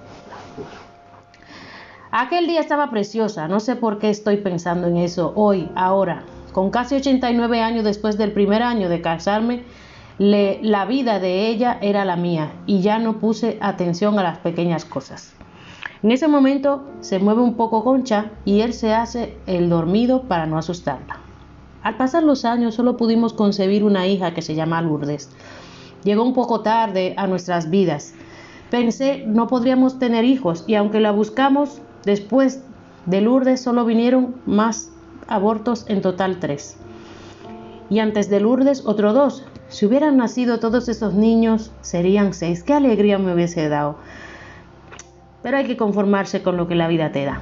Aquel 2.14 2.46
día 2.46 2.60
estaba 2.60 2.90
preciosa, 2.90 3.48
no 3.48 3.58
sé 3.58 3.74
por 3.74 3.98
qué 3.98 4.10
estoy 4.10 4.36
pensando 4.36 4.86
en 4.86 4.98
eso 4.98 5.32
hoy, 5.34 5.70
ahora. 5.74 6.24
Con 6.52 6.68
casi 6.68 6.96
89 6.96 7.62
años 7.62 7.84
después 7.84 8.18
del 8.18 8.32
primer 8.32 8.62
año 8.62 8.90
de 8.90 9.00
casarme, 9.00 9.62
la 10.18 10.84
vida 10.84 11.20
de 11.20 11.48
ella 11.48 11.78
era 11.80 12.04
la 12.04 12.16
mía 12.16 12.52
y 12.66 12.82
ya 12.82 12.98
no 12.98 13.18
puse 13.18 13.56
atención 13.62 14.18
a 14.18 14.22
las 14.22 14.36
pequeñas 14.36 14.84
cosas. 14.84 15.32
En 16.02 16.10
ese 16.10 16.28
momento 16.28 16.84
se 17.00 17.18
mueve 17.18 17.40
un 17.40 17.54
poco 17.54 17.82
Concha 17.82 18.26
y 18.44 18.60
él 18.60 18.74
se 18.74 18.92
hace 18.92 19.38
el 19.46 19.70
dormido 19.70 20.24
para 20.24 20.44
no 20.44 20.58
asustarla. 20.58 21.16
Al 21.82 21.96
pasar 21.96 22.24
los 22.24 22.44
años 22.44 22.74
solo 22.74 22.98
pudimos 22.98 23.32
concebir 23.32 23.84
una 23.84 24.06
hija 24.06 24.34
que 24.34 24.42
se 24.42 24.54
llama 24.54 24.82
Lourdes. 24.82 25.30
Llegó 26.04 26.24
un 26.24 26.34
poco 26.34 26.60
tarde 26.60 27.14
a 27.16 27.26
nuestras 27.26 27.70
vidas. 27.70 28.12
Pensé 28.70 29.24
no 29.26 29.46
podríamos 29.46 29.98
tener 29.98 30.26
hijos 30.26 30.64
y 30.66 30.74
aunque 30.74 31.00
la 31.00 31.10
buscamos, 31.10 31.80
después 32.04 32.62
de 33.06 33.20
Lourdes 33.20 33.60
solo 33.60 33.84
vinieron 33.84 34.36
más 34.46 34.90
abortos, 35.28 35.84
en 35.88 36.02
total 36.02 36.38
tres. 36.40 36.76
Y 37.90 37.98
antes 37.98 38.30
de 38.30 38.40
Lourdes 38.40 38.84
otro 38.86 39.12
dos, 39.12 39.44
si 39.68 39.86
hubieran 39.86 40.16
nacido 40.16 40.60
todos 40.60 40.88
esos 40.88 41.14
niños, 41.14 41.72
serían 41.80 42.34
seis. 42.34 42.62
Qué 42.62 42.74
alegría 42.74 43.18
me 43.18 43.34
hubiese 43.34 43.68
dado. 43.68 43.96
Pero 45.42 45.56
hay 45.56 45.66
que 45.66 45.76
conformarse 45.76 46.42
con 46.42 46.56
lo 46.56 46.68
que 46.68 46.74
la 46.74 46.88
vida 46.88 47.10
te 47.12 47.24
da. 47.24 47.40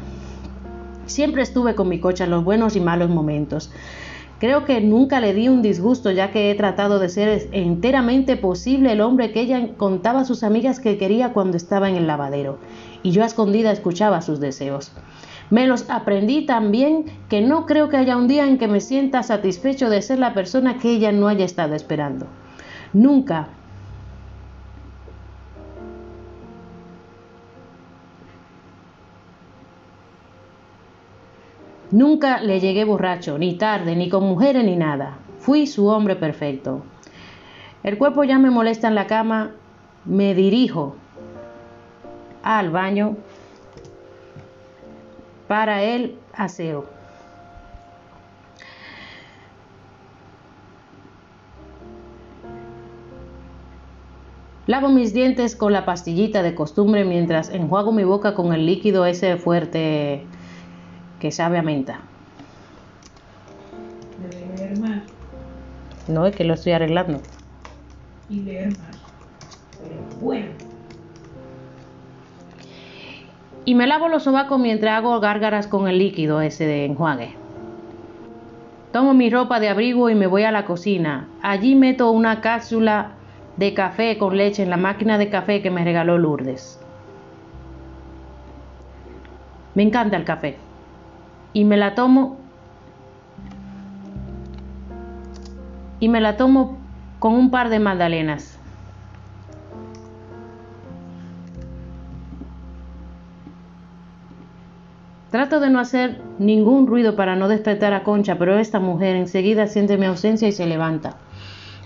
Siempre 1.07 1.43
estuve 1.43 1.75
con 1.75 1.89
mi 1.89 1.99
coche 1.99 2.25
en 2.25 2.31
los 2.31 2.45
buenos 2.45 2.77
y 2.77 2.81
malos 2.81 3.11
momentos. 3.11 3.73
Creo 4.39 4.65
que 4.65 4.81
nunca 4.81 5.21
le 5.21 5.35
di 5.35 5.49
un 5.49 5.61
disgusto 5.61 6.11
ya 6.13 6.31
que 6.31 6.51
he 6.51 6.55
tratado 6.55 6.99
de 6.99 7.11
ser 7.11 7.49
enteramente 7.53 8.37
posible 8.37 8.93
el 8.93 9.03
hombre 9.03 9.33
que 9.33 9.41
ella 9.43 9.75
contaba 9.77 10.21
a 10.21 10.25
sus 10.25 10.45
amigas 10.45 10.81
que 10.81 10.97
quería 10.97 11.33
cuando 11.33 11.57
estaba 11.57 11.91
en 11.91 11.97
el 11.97 12.07
lavadero. 12.07 12.59
Y 13.03 13.13
yo 13.13 13.23
a 13.23 13.27
escondida 13.27 13.73
escuchaba 13.73 14.23
sus 14.23 14.41
deseos. 14.41 14.93
Me 15.51 15.67
los 15.67 15.91
aprendí 15.91 16.47
también 16.47 17.07
que 17.29 17.41
no 17.41 17.67
creo 17.67 17.89
que 17.89 17.97
haya 17.97 18.17
un 18.17 18.29
día 18.29 18.47
en 18.47 18.59
que 18.59 18.69
me 18.69 18.81
sienta 18.81 19.23
satisfecho 19.23 19.91
de 19.91 20.01
ser 20.01 20.19
la 20.19 20.33
persona 20.33 20.79
que 20.79 20.91
ella 20.91 21.11
no 21.11 21.27
haya 21.27 21.45
estado 21.45 21.75
esperando. 21.75 22.27
Nunca. 22.93 23.49
Nunca 31.91 32.41
le 32.41 32.61
llegué 32.61 32.85
borracho, 32.85 33.37
ni 33.37 33.57
tarde, 33.57 33.97
ni 33.97 34.09
con 34.09 34.23
mujeres, 34.23 34.65
ni 34.65 34.77
nada. 34.77 35.19
Fui 35.41 35.67
su 35.67 35.89
hombre 35.89 36.15
perfecto. 36.15 36.85
El 37.83 37.99
cuerpo 37.99 38.23
ya 38.23 38.39
me 38.39 38.51
molesta 38.51 38.87
en 38.87 38.95
la 38.95 39.09
cama, 39.09 39.51
me 40.05 40.35
dirijo 40.35 40.95
al 42.43 42.71
baño 42.71 43.17
para 45.49 45.83
el 45.83 46.17
aseo. 46.33 47.01
Lavo 54.71 54.89
mis 54.89 55.13
dientes 55.13 55.57
con 55.57 55.73
la 55.73 55.85
pastillita 55.85 56.45
de 56.45 56.55
costumbre 56.55 57.05
mientras 57.05 57.51
enjuago 57.51 57.91
mi 57.91 58.05
boca 58.05 58.37
con 58.37 58.53
el 58.53 58.67
líquido 58.67 59.05
ese 59.05 59.37
fuerte 59.37 60.25
que 61.19 61.33
sabe 61.33 61.59
a 61.59 61.63
menta. 61.63 61.99
leer 64.57 64.79
más. 64.79 65.03
No, 66.07 66.25
es 66.25 66.37
que 66.37 66.45
lo 66.45 66.55
estoy 66.55 66.71
arreglando. 66.71 67.21
Y 68.29 68.43
leer 68.43 68.69
más. 68.79 68.97
Pero 69.83 70.21
bueno. 70.21 70.60
Y 73.65 73.75
me 73.75 73.87
lavo 73.87 74.09
los 74.09 74.25
sobacos 74.25 74.59
mientras 74.59 74.99
hago 74.99 75.19
gárgaras 75.21 75.67
con 75.67 75.89
el 75.89 75.99
líquido 75.99 76.41
ese 76.41 76.67
de 76.67 76.85
enjuague. 76.85 77.35
Tomo 78.93 79.15
mi 79.15 79.31
ropa 79.31 79.61
de 79.61 79.69
abrigo 79.69 80.11
y 80.11 80.15
me 80.15 80.27
voy 80.27 80.43
a 80.43 80.51
la 80.51 80.65
cocina. 80.65 81.29
Allí 81.43 81.75
meto 81.75 82.11
una 82.11 82.41
cápsula 82.41 83.13
de 83.57 83.75
café 83.75 84.19
con 84.19 84.37
leche 84.37 84.63
en 84.63 84.71
la 84.71 84.77
máquina 84.77 85.19
de 85.19 85.31
café 85.31 85.63
que 85.63 85.71
me 85.71 85.85
regaló 85.85 86.19
Lourdes. 86.19 86.81
Me 89.75 89.85
encanta 89.85 90.17
el 90.17 90.25
café. 90.25 90.57
Y 91.53 91.65
me 91.65 91.77
la 91.77 91.95
tomo 91.95 92.39
y 96.01 96.09
me 96.09 96.21
la 96.21 96.37
tomo 96.37 96.79
con 97.19 97.35
un 97.35 97.51
par 97.51 97.69
de 97.69 97.79
magdalenas. 97.79 98.60
Trato 105.31 105.61
de 105.61 105.71
no 105.71 105.79
hacer 105.79 106.21
ningún 106.39 106.87
ruido 106.87 107.15
para 107.15 107.37
no 107.37 107.47
despertar 107.49 107.93
a 107.93 108.03
Concha, 108.03 108.37
pero 108.37 108.59
esta 108.59 108.81
mujer 108.81 109.15
enseguida 109.15 109.69
siente 109.69 109.97
mi 109.97 110.07
ausencia 110.07 110.49
y 110.49 110.53
se 110.53 110.67
levanta. 110.67 111.17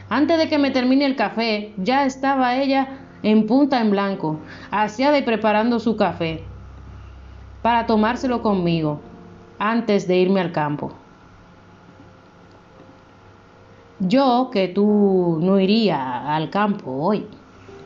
Antes 0.09 0.38
de 0.38 0.49
que 0.49 0.59
me 0.59 0.70
termine 0.70 1.05
el 1.05 1.16
café, 1.16 1.74
ya 1.76 2.07
estaba 2.07 2.57
ella 2.57 3.01
en 3.22 3.47
punta 3.47 3.80
en 3.80 3.90
blanco, 3.90 4.38
aseada 4.70 5.18
y 5.18 5.22
preparando 5.22 5.78
su 5.78 5.97
café 5.97 6.45
para 7.62 7.86
tomárselo 7.86 8.42
conmigo 8.42 9.01
antes 9.59 10.07
de 10.07 10.18
irme 10.18 10.40
al 10.40 10.53
campo. 10.53 10.92
Yo, 14.01 14.51
que 14.53 14.68
tú 14.68 15.38
no 15.40 15.59
iría 15.59 16.34
al 16.34 16.51
campo 16.51 16.90
hoy. 16.90 17.26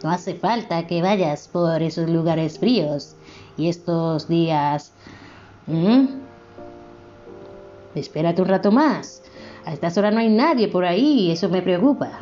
No 0.02 0.10
hace 0.10 0.34
falta 0.34 0.86
que 0.86 1.02
vayas 1.02 1.48
por 1.48 1.82
esos 1.82 2.08
lugares 2.08 2.58
fríos 2.58 3.16
y 3.56 3.68
estos 3.68 4.28
días 4.28 4.92
¿Mm? 5.68 6.06
Espérate 7.94 8.42
un 8.42 8.48
rato 8.48 8.72
más. 8.72 9.22
A 9.64 9.72
estas 9.72 9.98
horas 9.98 10.12
no 10.14 10.20
hay 10.20 10.30
nadie 10.30 10.68
por 10.68 10.84
ahí 10.84 11.26
y 11.26 11.30
eso 11.30 11.48
me 11.48 11.62
preocupa. 11.62 12.20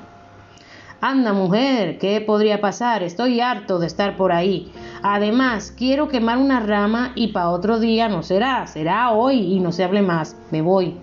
Anda, 1.00 1.32
mujer, 1.32 1.98
¿qué 1.98 2.20
podría 2.20 2.60
pasar? 2.60 3.02
Estoy 3.02 3.40
harto 3.40 3.78
de 3.78 3.86
estar 3.86 4.16
por 4.16 4.32
ahí. 4.32 4.72
Además, 5.02 5.72
quiero 5.76 6.08
quemar 6.08 6.38
una 6.38 6.60
rama 6.60 7.12
y 7.14 7.28
para 7.28 7.50
otro 7.50 7.78
día 7.78 8.08
no 8.08 8.22
será, 8.22 8.66
será 8.66 9.12
hoy 9.12 9.54
y 9.54 9.60
no 9.60 9.72
se 9.72 9.84
hable 9.84 10.02
más. 10.02 10.36
Me 10.50 10.62
voy. 10.62 10.96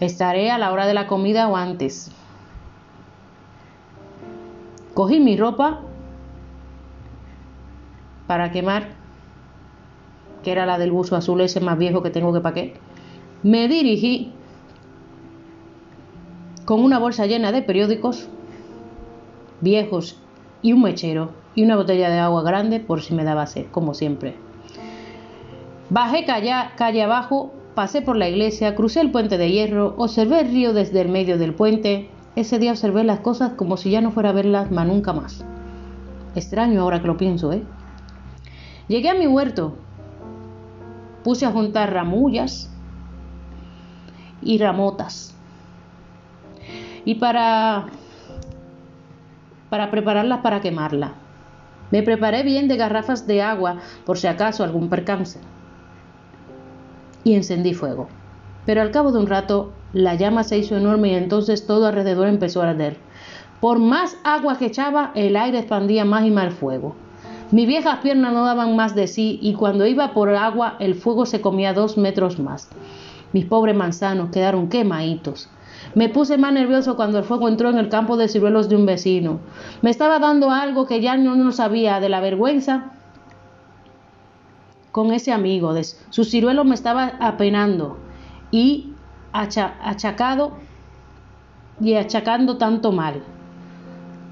Estaré 0.00 0.50
a 0.50 0.58
la 0.58 0.72
hora 0.72 0.86
de 0.86 0.94
la 0.94 1.06
comida 1.06 1.48
o 1.48 1.56
antes. 1.56 2.10
Cogí 4.92 5.20
mi 5.20 5.36
ropa 5.36 5.80
para 8.26 8.50
quemar 8.50 9.03
que 10.44 10.52
era 10.52 10.66
la 10.66 10.78
del 10.78 10.92
buzo 10.92 11.16
azul 11.16 11.40
ese 11.40 11.60
más 11.60 11.76
viejo 11.76 12.02
que 12.02 12.10
tengo 12.10 12.32
que 12.32 12.40
paqué, 12.40 12.74
me 13.42 13.66
dirigí 13.66 14.32
con 16.64 16.82
una 16.82 16.98
bolsa 16.98 17.26
llena 17.26 17.50
de 17.50 17.62
periódicos 17.62 18.28
viejos 19.60 20.20
y 20.62 20.72
un 20.72 20.82
mechero 20.82 21.30
y 21.54 21.64
una 21.64 21.76
botella 21.76 22.08
de 22.10 22.18
agua 22.18 22.42
grande 22.42 22.80
por 22.80 23.02
si 23.02 23.14
me 23.14 23.24
daba 23.24 23.46
sed, 23.46 23.66
como 23.70 23.94
siempre. 23.94 24.34
Bajé 25.90 26.24
calle, 26.24 26.52
calle 26.76 27.02
abajo, 27.02 27.52
pasé 27.74 28.02
por 28.02 28.16
la 28.16 28.28
iglesia, 28.28 28.74
crucé 28.74 29.00
el 29.00 29.10
puente 29.10 29.38
de 29.38 29.50
hierro, 29.50 29.94
observé 29.98 30.40
el 30.40 30.48
río 30.48 30.72
desde 30.72 31.00
el 31.00 31.08
medio 31.08 31.38
del 31.38 31.54
puente. 31.54 32.08
Ese 32.36 32.58
día 32.58 32.72
observé 32.72 33.04
las 33.04 33.20
cosas 33.20 33.52
como 33.52 33.76
si 33.76 33.90
ya 33.90 34.00
no 34.00 34.10
fuera 34.10 34.30
a 34.30 34.32
verlas 34.32 34.70
más 34.70 34.86
nunca 34.86 35.12
más. 35.12 35.44
Extraño 36.34 36.80
ahora 36.80 37.00
que 37.00 37.06
lo 37.06 37.16
pienso, 37.16 37.52
¿eh? 37.52 37.62
Llegué 38.88 39.10
a 39.10 39.14
mi 39.14 39.26
huerto, 39.26 39.76
puse 41.24 41.46
a 41.46 41.50
juntar 41.50 41.92
ramullas 41.92 42.70
y 44.42 44.58
ramotas. 44.58 45.34
Y 47.04 47.16
para, 47.16 47.86
para 49.70 49.90
prepararlas 49.90 50.40
para 50.40 50.60
quemarla. 50.60 51.14
Me 51.90 52.02
preparé 52.02 52.42
bien 52.42 52.68
de 52.68 52.76
garrafas 52.76 53.26
de 53.26 53.42
agua 53.42 53.78
por 54.04 54.18
si 54.18 54.26
acaso 54.26 54.62
algún 54.62 54.88
percance. 54.88 55.40
Y 57.24 57.34
encendí 57.34 57.74
fuego. 57.74 58.08
Pero 58.66 58.82
al 58.82 58.90
cabo 58.90 59.12
de 59.12 59.18
un 59.18 59.26
rato 59.26 59.72
la 59.92 60.14
llama 60.14 60.44
se 60.44 60.58
hizo 60.58 60.76
enorme 60.76 61.10
y 61.10 61.14
entonces 61.14 61.66
todo 61.66 61.86
alrededor 61.86 62.28
empezó 62.28 62.62
a 62.62 62.70
arder. 62.70 62.98
Por 63.60 63.78
más 63.78 64.16
agua 64.24 64.58
que 64.58 64.66
echaba, 64.66 65.12
el 65.14 65.36
aire 65.36 65.58
expandía 65.58 66.04
más 66.04 66.24
y 66.26 66.30
más 66.30 66.46
el 66.46 66.52
fuego. 66.52 66.96
Mis 67.50 67.66
viejas 67.66 67.98
piernas 67.98 68.32
no 68.32 68.44
daban 68.44 68.74
más 68.74 68.94
de 68.94 69.06
sí 69.06 69.38
y 69.42 69.54
cuando 69.54 69.86
iba 69.86 70.12
por 70.12 70.30
agua 70.34 70.76
el 70.78 70.94
fuego 70.94 71.26
se 71.26 71.40
comía 71.40 71.74
dos 71.74 71.96
metros 71.96 72.38
más. 72.38 72.68
Mis 73.32 73.44
pobres 73.44 73.76
manzanos 73.76 74.30
quedaron 74.30 74.68
quemaditos. 74.68 75.48
Me 75.94 76.08
puse 76.08 76.38
más 76.38 76.52
nervioso 76.52 76.96
cuando 76.96 77.18
el 77.18 77.24
fuego 77.24 77.48
entró 77.48 77.68
en 77.68 77.78
el 77.78 77.88
campo 77.88 78.16
de 78.16 78.28
ciruelos 78.28 78.68
de 78.68 78.76
un 78.76 78.86
vecino. 78.86 79.40
Me 79.82 79.90
estaba 79.90 80.18
dando 80.18 80.50
algo 80.50 80.86
que 80.86 81.00
ya 81.00 81.16
no, 81.16 81.52
sabía 81.52 82.00
de 82.00 82.08
la 82.08 82.20
vergüenza 82.20 82.92
con 84.90 85.12
ese 85.12 85.32
amigo. 85.32 85.74
De 85.74 85.84
su 85.84 86.24
ciruelo 86.24 86.64
me 86.64 86.74
estaba 86.74 87.12
apenando 87.20 87.98
y 88.50 88.92
achacado 89.32 90.52
y 91.80 91.94
achacando 91.94 92.56
tanto 92.56 92.92
mal 92.92 93.22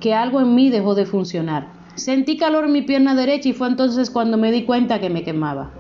que 0.00 0.14
algo 0.14 0.40
en 0.40 0.54
mí 0.54 0.70
dejó 0.70 0.94
de 0.94 1.06
funcionar. 1.06 1.81
Sentí 1.95 2.38
calor 2.38 2.64
en 2.64 2.72
mi 2.72 2.82
pierna 2.82 3.14
derecha 3.14 3.51
y 3.51 3.53
fue 3.53 3.68
entonces 3.68 4.11
cuando 4.11 4.38
me 4.38 4.51
di 4.51 4.64
cuenta 4.64 5.01
que 5.01 5.11
me 5.11 5.24
quemaba. 5.24 5.70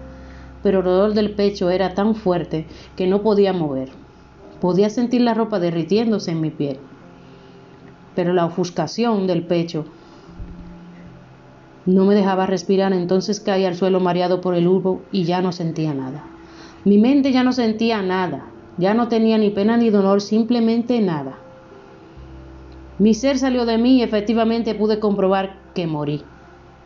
Pero 0.62 0.80
el 0.80 0.84
dolor 0.84 1.14
del 1.14 1.34
pecho 1.34 1.70
era 1.70 1.94
tan 1.94 2.14
fuerte 2.14 2.66
que 2.96 3.06
no 3.06 3.22
podía 3.22 3.52
mover. 3.52 3.88
Podía 4.60 4.90
sentir 4.90 5.22
la 5.22 5.34
ropa 5.34 5.58
derritiéndose 5.58 6.30
en 6.30 6.40
mi 6.40 6.50
piel. 6.50 6.78
Pero 8.14 8.32
la 8.32 8.44
ofuscación 8.44 9.26
del 9.26 9.42
pecho 9.42 9.86
no 11.86 12.04
me 12.04 12.14
dejaba 12.14 12.46
respirar, 12.46 12.92
entonces 12.92 13.40
caí 13.40 13.64
al 13.64 13.74
suelo 13.74 13.98
mareado 13.98 14.40
por 14.40 14.54
el 14.54 14.68
urbo 14.68 15.02
y 15.10 15.24
ya 15.24 15.40
no 15.40 15.50
sentía 15.50 15.94
nada. 15.94 16.24
Mi 16.84 16.98
mente 16.98 17.32
ya 17.32 17.42
no 17.42 17.52
sentía 17.52 18.02
nada, 18.02 18.44
ya 18.76 18.94
no 18.94 19.08
tenía 19.08 19.38
ni 19.38 19.50
pena 19.50 19.76
ni 19.76 19.90
dolor, 19.90 20.20
simplemente 20.20 21.00
nada. 21.00 21.38
Mi 23.02 23.14
ser 23.14 23.36
salió 23.36 23.66
de 23.66 23.78
mí 23.78 23.96
y 23.96 24.02
efectivamente 24.02 24.76
pude 24.76 25.00
comprobar 25.00 25.56
que 25.74 25.88
morí. 25.88 26.22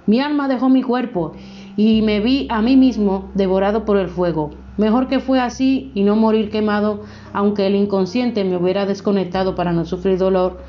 Mi 0.06 0.18
alma 0.18 0.48
dejó 0.48 0.70
mi 0.70 0.82
cuerpo 0.82 1.32
y 1.76 2.00
me 2.00 2.20
vi 2.20 2.48
a 2.48 2.62
mí 2.62 2.74
mismo 2.74 3.30
devorado 3.34 3.84
por 3.84 3.98
el 3.98 4.08
fuego. 4.08 4.52
Mejor 4.78 5.08
que 5.08 5.20
fue 5.20 5.40
así 5.40 5.92
y 5.94 6.04
no 6.04 6.16
morir 6.16 6.50
quemado, 6.50 7.02
aunque 7.34 7.66
el 7.66 7.74
inconsciente 7.74 8.44
me 8.44 8.56
hubiera 8.56 8.86
desconectado 8.86 9.54
para 9.54 9.74
no 9.74 9.84
sufrir 9.84 10.16
dolor. 10.16 10.62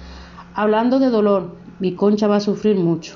Hablando 0.53 0.99
de 0.99 1.09
dolor, 1.09 1.55
mi 1.79 1.93
concha 1.93 2.27
va 2.27 2.35
a 2.35 2.41
sufrir 2.41 2.75
mucho. 2.75 3.15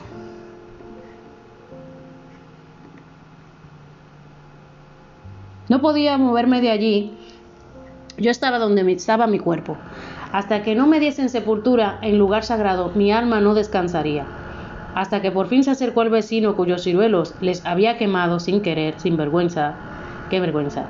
No 5.67 5.81
podía 5.81 6.17
moverme 6.17 6.61
de 6.61 6.71
allí. 6.71 7.11
Yo 8.17 8.31
estaba 8.31 8.57
donde 8.57 8.89
estaba 8.93 9.27
mi 9.27 9.39
cuerpo. 9.39 9.75
Hasta 10.31 10.63
que 10.63 10.75
no 10.75 10.87
me 10.87 10.99
diesen 10.99 11.29
sepultura 11.29 11.97
en 12.01 12.17
lugar 12.17 12.43
sagrado, 12.43 12.91
mi 12.95 13.11
alma 13.11 13.41
no 13.41 13.53
descansaría. 13.53 14.25
Hasta 14.95 15.21
que 15.21 15.31
por 15.31 15.47
fin 15.47 15.63
se 15.63 15.71
acercó 15.71 16.01
el 16.01 16.09
vecino 16.09 16.55
cuyos 16.55 16.83
ciruelos 16.83 17.35
les 17.41 17.65
había 17.65 17.97
quemado 17.97 18.39
sin 18.39 18.61
querer, 18.61 18.93
sin 18.97 19.17
vergüenza. 19.17 19.73
¡Qué 20.29 20.39
vergüenza! 20.39 20.85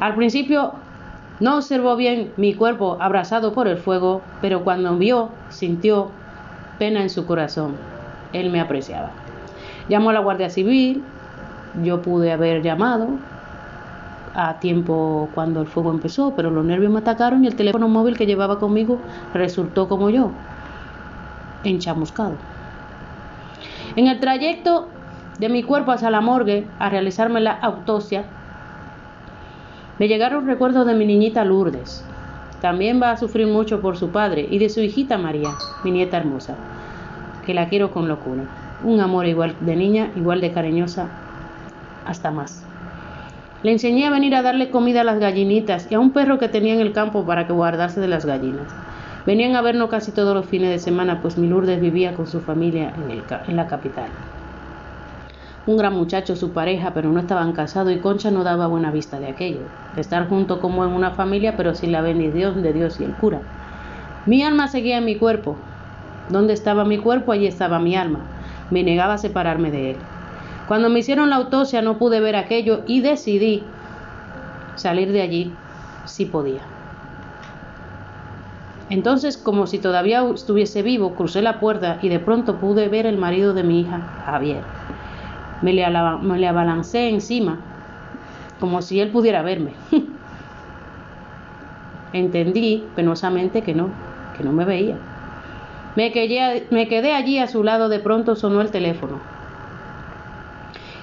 Al 0.00 0.14
principio 0.14 0.74
no 1.40 1.56
observó 1.56 1.96
bien 1.96 2.32
mi 2.36 2.54
cuerpo 2.54 2.98
abrasado 3.00 3.52
por 3.52 3.68
el 3.68 3.78
fuego, 3.78 4.22
pero 4.40 4.64
cuando 4.64 4.96
vio, 4.96 5.30
sintió 5.50 6.10
pena 6.78 7.02
en 7.02 7.10
su 7.10 7.26
corazón. 7.26 7.76
Él 8.32 8.50
me 8.50 8.60
apreciaba. 8.60 9.10
Llamó 9.88 10.10
a 10.10 10.12
la 10.12 10.20
Guardia 10.20 10.50
Civil, 10.50 11.02
yo 11.82 12.02
pude 12.02 12.32
haber 12.32 12.62
llamado, 12.62 13.08
a 14.40 14.60
tiempo 14.60 15.28
cuando 15.34 15.60
el 15.60 15.66
fuego 15.66 15.90
empezó, 15.90 16.32
pero 16.36 16.52
los 16.52 16.64
nervios 16.64 16.92
me 16.92 17.00
atacaron 17.00 17.42
y 17.42 17.48
el 17.48 17.56
teléfono 17.56 17.88
móvil 17.88 18.16
que 18.16 18.24
llevaba 18.24 18.60
conmigo 18.60 19.00
resultó 19.34 19.88
como 19.88 20.10
yo, 20.10 20.30
enchamuscado. 21.64 22.34
En 23.96 24.06
el 24.06 24.20
trayecto 24.20 24.86
de 25.40 25.48
mi 25.48 25.64
cuerpo 25.64 25.90
hacia 25.90 26.12
la 26.12 26.20
morgue 26.20 26.68
a 26.78 26.88
realizarme 26.88 27.40
la 27.40 27.50
autopsia, 27.50 28.26
me 29.98 30.06
llegaron 30.06 30.46
recuerdos 30.46 30.86
de 30.86 30.94
mi 30.94 31.04
niñita 31.04 31.44
Lourdes. 31.44 32.04
También 32.60 33.02
va 33.02 33.10
a 33.10 33.16
sufrir 33.16 33.48
mucho 33.48 33.80
por 33.80 33.96
su 33.96 34.10
padre 34.10 34.46
y 34.48 34.60
de 34.60 34.68
su 34.68 34.80
hijita 34.80 35.18
María, 35.18 35.50
mi 35.82 35.90
nieta 35.90 36.16
hermosa, 36.16 36.54
que 37.44 37.54
la 37.54 37.68
quiero 37.68 37.90
con 37.90 38.06
locura. 38.06 38.44
Un 38.84 39.00
amor 39.00 39.26
igual 39.26 39.56
de 39.58 39.74
niña, 39.74 40.12
igual 40.14 40.40
de 40.40 40.52
cariñosa, 40.52 41.08
hasta 42.06 42.30
más. 42.30 42.67
Le 43.62 43.72
enseñé 43.72 44.06
a 44.06 44.10
venir 44.10 44.34
a 44.34 44.42
darle 44.42 44.70
comida 44.70 45.00
a 45.02 45.04
las 45.04 45.18
gallinitas 45.20 45.86
y 45.90 45.94
a 45.94 46.00
un 46.00 46.12
perro 46.12 46.38
que 46.38 46.48
tenía 46.48 46.74
en 46.74 46.80
el 46.80 46.92
campo 46.92 47.24
para 47.26 47.46
que 47.46 47.52
guardase 47.52 48.00
de 48.00 48.08
las 48.08 48.24
gallinas. 48.26 48.76
Venían 49.24 49.54
a 49.56 49.62
vernos 49.62 49.90
casi 49.90 50.12
todos 50.12 50.34
los 50.34 50.48
fines 50.48 50.70
de 50.70 50.78
semana, 50.78 51.20
pues 51.20 51.38
mi 51.38 51.46
Lourdes 51.48 51.80
vivía 51.80 52.14
con 52.14 52.26
su 52.26 52.40
familia 52.40 52.92
en, 52.96 53.10
en 53.10 53.56
la 53.56 53.66
capital. 53.68 54.14
un 55.66 55.76
gran 55.76 55.92
muchacho 55.94 56.34
su 56.36 56.52
pareja, 56.52 56.94
pero 56.94 57.12
no 57.12 57.20
estaban 57.20 57.52
casados 57.52 57.92
y 57.92 58.00
Concha 58.00 58.30
no 58.30 58.42
daba 58.44 58.66
buena 58.66 58.90
vista 58.90 59.20
de 59.20 59.28
aquello, 59.28 59.70
estar 59.94 60.28
junto 60.28 60.60
como 60.60 60.84
en 60.84 60.90
una 60.92 61.12
familia, 61.12 61.56
pero 61.56 61.74
sin 61.74 61.92
la 61.92 62.00
bendición 62.00 62.62
de 62.62 62.72
Dios 62.72 62.98
y 63.00 63.04
el 63.04 63.16
cura. 63.16 63.46
Mi 64.24 64.42
alma 64.42 64.68
seguía 64.68 64.98
en 64.98 65.04
mi 65.04 65.18
cuerpo. 65.18 65.64
Donde 66.28 66.52
estaba 66.54 66.84
mi 66.84 66.98
cuerpo, 66.98 67.32
allí 67.32 67.46
estaba 67.46 67.78
mi 67.80 67.96
alma. 67.96 68.30
Me 68.70 68.82
negaba 68.82 69.14
a 69.14 69.18
separarme 69.18 69.70
de 69.70 69.90
él. 69.92 70.06
Cuando 70.68 70.90
me 70.90 70.98
hicieron 70.98 71.30
la 71.30 71.36
autopsia 71.36 71.80
no 71.80 71.96
pude 71.96 72.20
ver 72.20 72.36
aquello 72.36 72.82
y 72.86 73.00
decidí 73.00 73.62
salir 74.76 75.10
de 75.12 75.22
allí 75.22 75.52
si 76.04 76.26
podía. 76.26 76.60
Entonces, 78.90 79.38
como 79.38 79.66
si 79.66 79.78
todavía 79.78 80.22
estuviese 80.34 80.82
vivo, 80.82 81.14
crucé 81.14 81.40
la 81.40 81.58
puerta 81.58 81.98
y 82.02 82.10
de 82.10 82.18
pronto 82.18 82.56
pude 82.56 82.88
ver 82.88 83.06
el 83.06 83.16
marido 83.16 83.54
de 83.54 83.62
mi 83.62 83.80
hija, 83.80 84.00
Javier. 84.26 84.60
Me 85.62 85.72
le, 85.72 85.86
me 86.22 86.38
le 86.38 86.46
abalancé 86.46 87.08
encima, 87.08 87.58
como 88.60 88.82
si 88.82 89.00
él 89.00 89.08
pudiera 89.08 89.42
verme. 89.42 89.72
Entendí 92.12 92.84
penosamente 92.94 93.62
que 93.62 93.74
no, 93.74 93.88
que 94.36 94.44
no 94.44 94.52
me 94.52 94.66
veía. 94.66 94.96
Me 95.96 96.12
quedé, 96.12 96.66
me 96.70 96.88
quedé 96.88 97.14
allí 97.14 97.38
a 97.38 97.48
su 97.48 97.64
lado, 97.64 97.88
de 97.88 97.98
pronto 98.00 98.36
sonó 98.36 98.60
el 98.60 98.70
teléfono. 98.70 99.37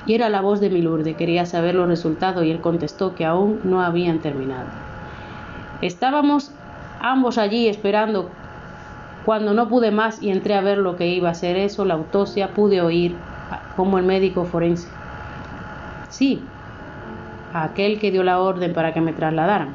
Y 0.06 0.14
era 0.14 0.30
la 0.30 0.42
voz 0.42 0.60
de 0.60 0.70
mi 0.70 0.82
Lourdes, 0.82 1.16
quería 1.16 1.46
saber 1.46 1.76
los 1.76 1.88
resultados 1.88 2.44
y 2.46 2.52
él 2.52 2.62
contestó 2.62 3.16
que 3.16 3.26
aún 3.26 3.60
no 3.64 3.82
habían 3.82 4.20
terminado. 4.20 4.68
Estábamos 5.82 6.52
ambos 7.00 7.38
allí 7.38 7.68
esperando. 7.68 8.30
Cuando 9.26 9.54
no 9.54 9.68
pude 9.68 9.90
más 9.90 10.22
y 10.22 10.30
entré 10.30 10.54
a 10.54 10.62
ver 10.62 10.78
lo 10.78 10.96
que 10.96 11.08
iba 11.08 11.30
a 11.30 11.34
ser 11.34 11.58
eso, 11.58 11.86
la 11.86 11.96
autopsia, 11.96 12.50
pude 12.50 12.82
oír 12.82 13.16
como 13.76 13.98
el 13.98 14.06
médico 14.06 14.46
forense. 14.46 14.88
Sí, 16.10 16.44
aquel 17.54 18.00
que 18.00 18.12
dio 18.12 18.24
la 18.24 18.40
orden 18.40 18.74
para 18.74 18.94
que 18.94 19.02
me 19.02 19.14
trasladaran. 19.14 19.70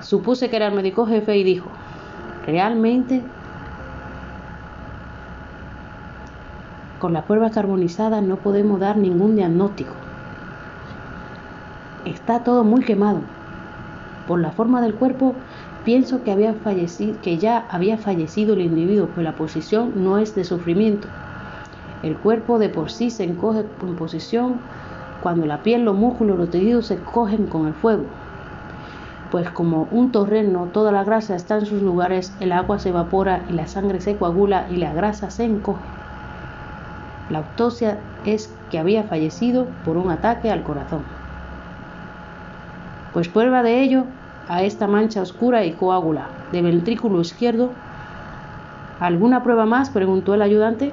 Supuse 0.00 0.50
que 0.50 0.56
era 0.56 0.66
el 0.66 0.74
médico 0.74 1.06
jefe 1.06 1.36
y 1.36 1.44
dijo, 1.44 1.70
realmente 2.46 3.22
con 7.04 7.12
la 7.12 7.26
prueba 7.26 7.50
carbonizada 7.50 8.22
no 8.22 8.36
podemos 8.36 8.80
dar 8.80 8.96
ningún 8.96 9.36
diagnóstico. 9.36 9.92
Está 12.06 12.42
todo 12.42 12.64
muy 12.64 12.82
quemado. 12.82 13.20
Por 14.26 14.40
la 14.40 14.52
forma 14.52 14.80
del 14.80 14.94
cuerpo, 14.94 15.34
pienso 15.84 16.24
que, 16.24 16.32
había 16.32 16.54
fallecido, 16.54 17.20
que 17.20 17.36
ya 17.36 17.66
había 17.68 17.98
fallecido 17.98 18.54
el 18.54 18.62
individuo, 18.62 19.10
pues 19.14 19.22
la 19.22 19.36
posición 19.36 19.92
no 20.02 20.16
es 20.16 20.34
de 20.34 20.44
sufrimiento. 20.44 21.06
El 22.02 22.16
cuerpo 22.16 22.58
de 22.58 22.70
por 22.70 22.90
sí 22.90 23.10
se 23.10 23.24
encoge 23.24 23.66
en 23.82 23.96
posición 23.96 24.54
cuando 25.22 25.44
la 25.44 25.62
piel, 25.62 25.84
los 25.84 25.94
músculos, 25.94 26.38
los 26.38 26.48
tejidos 26.48 26.86
se 26.86 26.96
cogen 26.96 27.48
con 27.48 27.66
el 27.66 27.74
fuego. 27.74 28.04
Pues 29.30 29.50
como 29.50 29.88
un 29.90 30.10
torreno, 30.10 30.68
toda 30.72 30.90
la 30.90 31.04
grasa 31.04 31.36
está 31.36 31.58
en 31.58 31.66
sus 31.66 31.82
lugares, 31.82 32.32
el 32.40 32.50
agua 32.50 32.78
se 32.78 32.88
evapora 32.88 33.44
y 33.50 33.52
la 33.52 33.66
sangre 33.66 34.00
se 34.00 34.16
coagula 34.16 34.68
y 34.70 34.78
la 34.78 34.94
grasa 34.94 35.28
se 35.28 35.44
encoge. 35.44 36.03
La 37.30 37.38
autopsia 37.38 37.98
es 38.26 38.52
que 38.70 38.78
había 38.78 39.04
fallecido 39.04 39.66
por 39.84 39.96
un 39.96 40.10
ataque 40.10 40.50
al 40.50 40.62
corazón. 40.62 41.02
Pues 43.12 43.28
prueba 43.28 43.62
de 43.62 43.80
ello 43.80 44.04
a 44.48 44.62
esta 44.62 44.86
mancha 44.86 45.22
oscura 45.22 45.64
y 45.64 45.72
coágula 45.72 46.26
de 46.52 46.62
ventrículo 46.62 47.20
izquierdo. 47.20 47.70
¿Alguna 49.00 49.42
prueba 49.42 49.66
más? 49.66 49.90
preguntó 49.90 50.34
el 50.34 50.42
ayudante, 50.42 50.92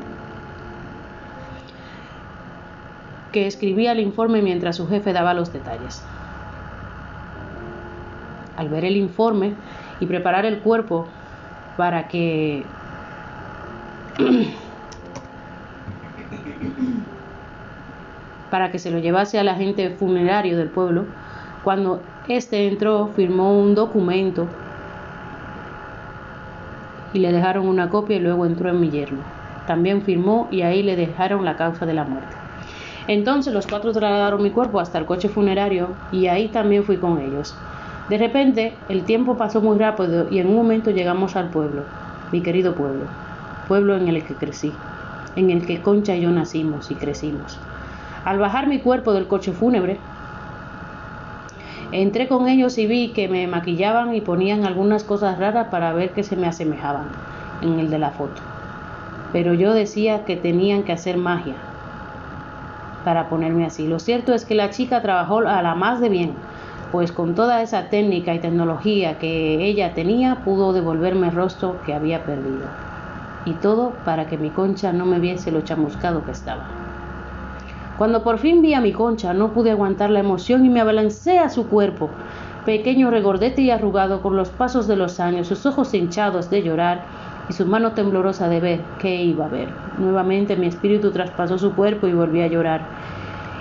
que 3.31 3.47
escribía 3.47 3.93
el 3.93 3.99
informe 3.99 4.41
mientras 4.41 4.75
su 4.75 4.87
jefe 4.87 5.13
daba 5.13 5.33
los 5.33 5.51
detalles. 5.53 6.03
Al 8.57 8.69
ver 8.69 8.85
el 8.85 8.97
informe 8.97 9.53
y 9.99 10.05
preparar 10.05 10.45
el 10.45 10.59
cuerpo 10.59 11.07
para 11.77 12.07
que 12.07 12.63
para 18.51 18.69
que 18.69 18.77
se 18.77 18.91
lo 18.91 18.99
llevase 18.99 19.39
al 19.39 19.47
agente 19.47 19.89
funerario 19.89 20.57
del 20.57 20.69
pueblo, 20.69 21.05
cuando 21.63 22.01
éste 22.27 22.67
entró, 22.67 23.09
firmó 23.15 23.57
un 23.57 23.73
documento 23.73 24.47
y 27.13 27.19
le 27.19 27.31
dejaron 27.31 27.67
una 27.67 27.89
copia 27.89 28.17
y 28.17 28.19
luego 28.19 28.45
entró 28.45 28.69
en 28.69 28.79
mi 28.79 28.89
yerno. 28.89 29.21
También 29.65 30.01
firmó 30.01 30.47
y 30.51 30.61
ahí 30.61 30.83
le 30.83 30.95
dejaron 30.95 31.45
la 31.45 31.55
causa 31.55 31.85
de 31.85 31.93
la 31.93 32.03
muerte. 32.03 32.35
Entonces 33.07 33.53
los 33.53 33.67
cuatro 33.67 33.91
trasladaron 33.91 34.43
mi 34.43 34.51
cuerpo 34.51 34.79
hasta 34.79 34.97
el 34.97 35.05
coche 35.05 35.29
funerario 35.29 35.89
y 36.11 36.27
ahí 36.27 36.49
también 36.49 36.83
fui 36.83 36.97
con 36.97 37.19
ellos. 37.19 37.55
De 38.09 38.17
repente 38.17 38.73
el 38.89 39.03
tiempo 39.03 39.37
pasó 39.37 39.61
muy 39.61 39.77
rápido 39.77 40.27
y 40.29 40.39
en 40.39 40.47
un 40.47 40.55
momento 40.55 40.91
llegamos 40.91 41.35
al 41.35 41.49
pueblo, 41.49 41.83
mi 42.31 42.41
querido 42.41 42.75
pueblo, 42.75 43.05
pueblo 43.67 43.95
en 43.95 44.07
el 44.07 44.23
que 44.25 44.35
crecí, 44.35 44.73
en 45.35 45.49
el 45.49 45.65
que 45.65 45.81
Concha 45.81 46.15
y 46.15 46.21
yo 46.21 46.31
nacimos 46.31 46.91
y 46.91 46.95
crecimos. 46.95 47.57
Al 48.23 48.37
bajar 48.37 48.67
mi 48.67 48.79
cuerpo 48.79 49.13
del 49.13 49.27
coche 49.27 49.51
fúnebre, 49.51 49.97
entré 51.91 52.27
con 52.27 52.47
ellos 52.47 52.77
y 52.77 52.85
vi 52.85 53.13
que 53.13 53.27
me 53.27 53.47
maquillaban 53.47 54.13
y 54.13 54.21
ponían 54.21 54.63
algunas 54.63 55.03
cosas 55.03 55.39
raras 55.39 55.69
para 55.69 55.91
ver 55.93 56.11
que 56.11 56.23
se 56.23 56.35
me 56.35 56.47
asemejaban 56.47 57.07
en 57.63 57.79
el 57.79 57.89
de 57.89 57.97
la 57.97 58.11
foto. 58.11 58.41
Pero 59.33 59.55
yo 59.55 59.73
decía 59.73 60.23
que 60.25 60.35
tenían 60.35 60.83
que 60.83 60.91
hacer 60.91 61.17
magia 61.17 61.55
para 63.03 63.27
ponerme 63.27 63.65
así. 63.65 63.87
Lo 63.87 63.97
cierto 63.97 64.33
es 64.33 64.45
que 64.45 64.53
la 64.53 64.69
chica 64.69 65.01
trabajó 65.01 65.39
a 65.39 65.61
la 65.63 65.73
más 65.73 65.99
de 65.99 66.09
bien, 66.09 66.33
pues 66.91 67.11
con 67.11 67.33
toda 67.33 67.63
esa 67.63 67.89
técnica 67.89 68.35
y 68.35 68.39
tecnología 68.39 69.17
que 69.17 69.65
ella 69.65 69.93
tenía 69.95 70.35
pudo 70.43 70.73
devolverme 70.73 71.29
el 71.29 71.35
rostro 71.35 71.81
que 71.85 71.95
había 71.95 72.23
perdido. 72.23 72.67
Y 73.45 73.53
todo 73.53 73.93
para 74.05 74.27
que 74.27 74.37
mi 74.37 74.51
concha 74.51 74.93
no 74.93 75.05
me 75.05 75.19
viese 75.19 75.51
lo 75.51 75.61
chamuscado 75.61 76.23
que 76.23 76.31
estaba. 76.31 76.90
Cuando 78.01 78.23
por 78.23 78.39
fin 78.39 78.63
vi 78.63 78.73
a 78.73 78.81
mi 78.81 78.93
concha, 78.93 79.31
no 79.31 79.53
pude 79.53 79.69
aguantar 79.69 80.09
la 80.09 80.21
emoción 80.21 80.65
y 80.65 80.69
me 80.69 80.81
abalancé 80.81 81.37
a 81.37 81.49
su 81.49 81.67
cuerpo, 81.67 82.09
pequeño, 82.65 83.11
regordete 83.11 83.61
y 83.61 83.69
arrugado 83.69 84.23
con 84.23 84.35
los 84.35 84.49
pasos 84.49 84.87
de 84.87 84.95
los 84.95 85.19
años, 85.19 85.45
sus 85.45 85.67
ojos 85.67 85.93
hinchados 85.93 86.49
de 86.49 86.63
llorar 86.63 87.03
y 87.47 87.53
su 87.53 87.67
mano 87.67 87.91
temblorosa 87.91 88.49
de 88.49 88.59
ver 88.59 88.81
qué 88.97 89.21
iba 89.21 89.45
a 89.45 89.49
ver. 89.49 89.69
Nuevamente 89.99 90.55
mi 90.55 90.65
espíritu 90.65 91.11
traspasó 91.11 91.59
su 91.59 91.75
cuerpo 91.75 92.07
y 92.07 92.13
volví 92.13 92.41
a 92.41 92.47
llorar. 92.47 92.81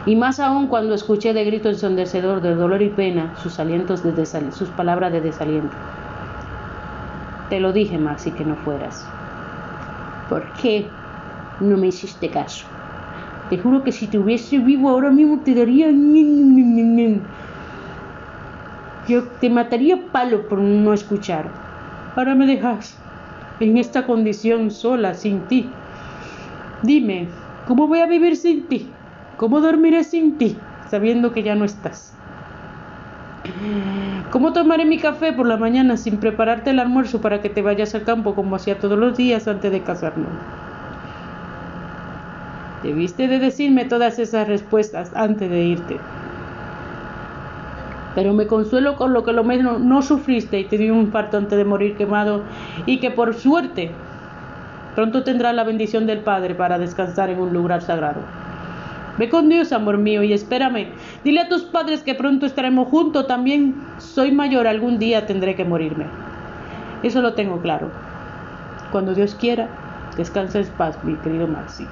Y 0.06 0.16
más 0.16 0.40
aún 0.40 0.68
cuando 0.68 0.94
escuché 0.94 1.34
de 1.34 1.44
grito 1.44 1.68
ensondecedor 1.68 2.40
de 2.40 2.54
dolor 2.54 2.80
y 2.80 2.88
pena 2.88 3.34
sus 3.42 3.60
alientos 3.60 4.02
de 4.02 4.24
sus 4.52 4.70
palabras 4.70 5.12
de 5.12 5.20
desaliento. 5.20 5.76
Te 7.50 7.60
lo 7.60 7.74
dije, 7.74 7.98
Maxi, 7.98 8.30
que 8.30 8.46
no 8.46 8.56
fueras. 8.56 9.06
¿Por 10.30 10.50
qué 10.54 10.88
no 11.60 11.76
me 11.76 11.88
hiciste 11.88 12.30
caso? 12.30 12.64
Te 13.50 13.58
juro 13.58 13.82
que 13.82 13.90
si 13.90 14.06
te 14.06 14.16
hubiese 14.16 14.58
vivo 14.58 14.88
ahora 14.88 15.10
mismo 15.10 15.40
te 15.40 15.54
daría... 15.54 15.90
Yo 19.08 19.24
te 19.40 19.50
mataría 19.50 19.98
palo 20.12 20.48
por 20.48 20.60
no 20.60 20.94
escuchar. 20.94 21.46
Ahora 22.14 22.36
me 22.36 22.46
dejas 22.46 22.96
en 23.58 23.76
esta 23.76 24.06
condición 24.06 24.70
sola, 24.70 25.14
sin 25.14 25.40
ti. 25.48 25.68
Dime, 26.82 27.26
¿cómo 27.66 27.88
voy 27.88 27.98
a 27.98 28.06
vivir 28.06 28.36
sin 28.36 28.68
ti? 28.68 28.88
¿Cómo 29.36 29.60
dormiré 29.60 30.04
sin 30.04 30.38
ti, 30.38 30.56
sabiendo 30.88 31.32
que 31.32 31.42
ya 31.42 31.56
no 31.56 31.64
estás? 31.64 32.14
¿Cómo 34.30 34.52
tomaré 34.52 34.84
mi 34.84 34.98
café 34.98 35.32
por 35.32 35.48
la 35.48 35.56
mañana 35.56 35.96
sin 35.96 36.18
prepararte 36.18 36.70
el 36.70 36.78
almuerzo 36.78 37.20
para 37.20 37.42
que 37.42 37.48
te 37.48 37.62
vayas 37.62 37.96
al 37.96 38.04
campo 38.04 38.36
como 38.36 38.54
hacía 38.54 38.78
todos 38.78 38.96
los 38.96 39.16
días 39.16 39.48
antes 39.48 39.72
de 39.72 39.82
casarnos? 39.82 40.28
Debiste 42.82 43.28
de 43.28 43.38
decirme 43.38 43.84
todas 43.84 44.18
esas 44.18 44.48
respuestas 44.48 45.12
antes 45.14 45.50
de 45.50 45.62
irte. 45.62 45.98
Pero 48.14 48.32
me 48.32 48.46
consuelo 48.46 48.96
con 48.96 49.12
lo 49.12 49.22
que 49.24 49.32
lo 49.32 49.44
menos 49.44 49.80
no 49.80 50.02
sufriste 50.02 50.58
y 50.60 50.64
te 50.64 50.78
dio 50.78 50.94
un 50.94 51.00
infarto 51.00 51.36
antes 51.36 51.56
de 51.56 51.64
morir 51.64 51.96
quemado 51.96 52.42
y 52.86 52.98
que 52.98 53.10
por 53.10 53.34
suerte 53.34 53.90
pronto 54.94 55.22
tendrás 55.22 55.54
la 55.54 55.64
bendición 55.64 56.06
del 56.06 56.20
Padre 56.20 56.54
para 56.54 56.78
descansar 56.78 57.30
en 57.30 57.38
un 57.38 57.52
lugar 57.52 57.82
sagrado. 57.82 58.20
Ve 59.18 59.28
con 59.28 59.48
Dios, 59.50 59.72
amor 59.72 59.98
mío, 59.98 60.22
y 60.22 60.32
espérame. 60.32 60.88
Dile 61.24 61.40
a 61.40 61.48
tus 61.48 61.62
padres 61.62 62.02
que 62.02 62.14
pronto 62.14 62.46
estaremos 62.46 62.88
juntos. 62.88 63.26
También 63.26 63.74
soy 63.98 64.32
mayor, 64.32 64.66
algún 64.66 64.98
día 64.98 65.26
tendré 65.26 65.54
que 65.54 65.64
morirme. 65.64 66.06
Eso 67.02 67.20
lo 67.20 67.34
tengo 67.34 67.60
claro. 67.60 67.90
Cuando 68.90 69.14
Dios 69.14 69.34
quiera, 69.34 69.68
descansa 70.16 70.60
en 70.60 70.66
paz, 70.68 70.98
mi 71.04 71.14
querido 71.16 71.46
Maxi. 71.46 71.86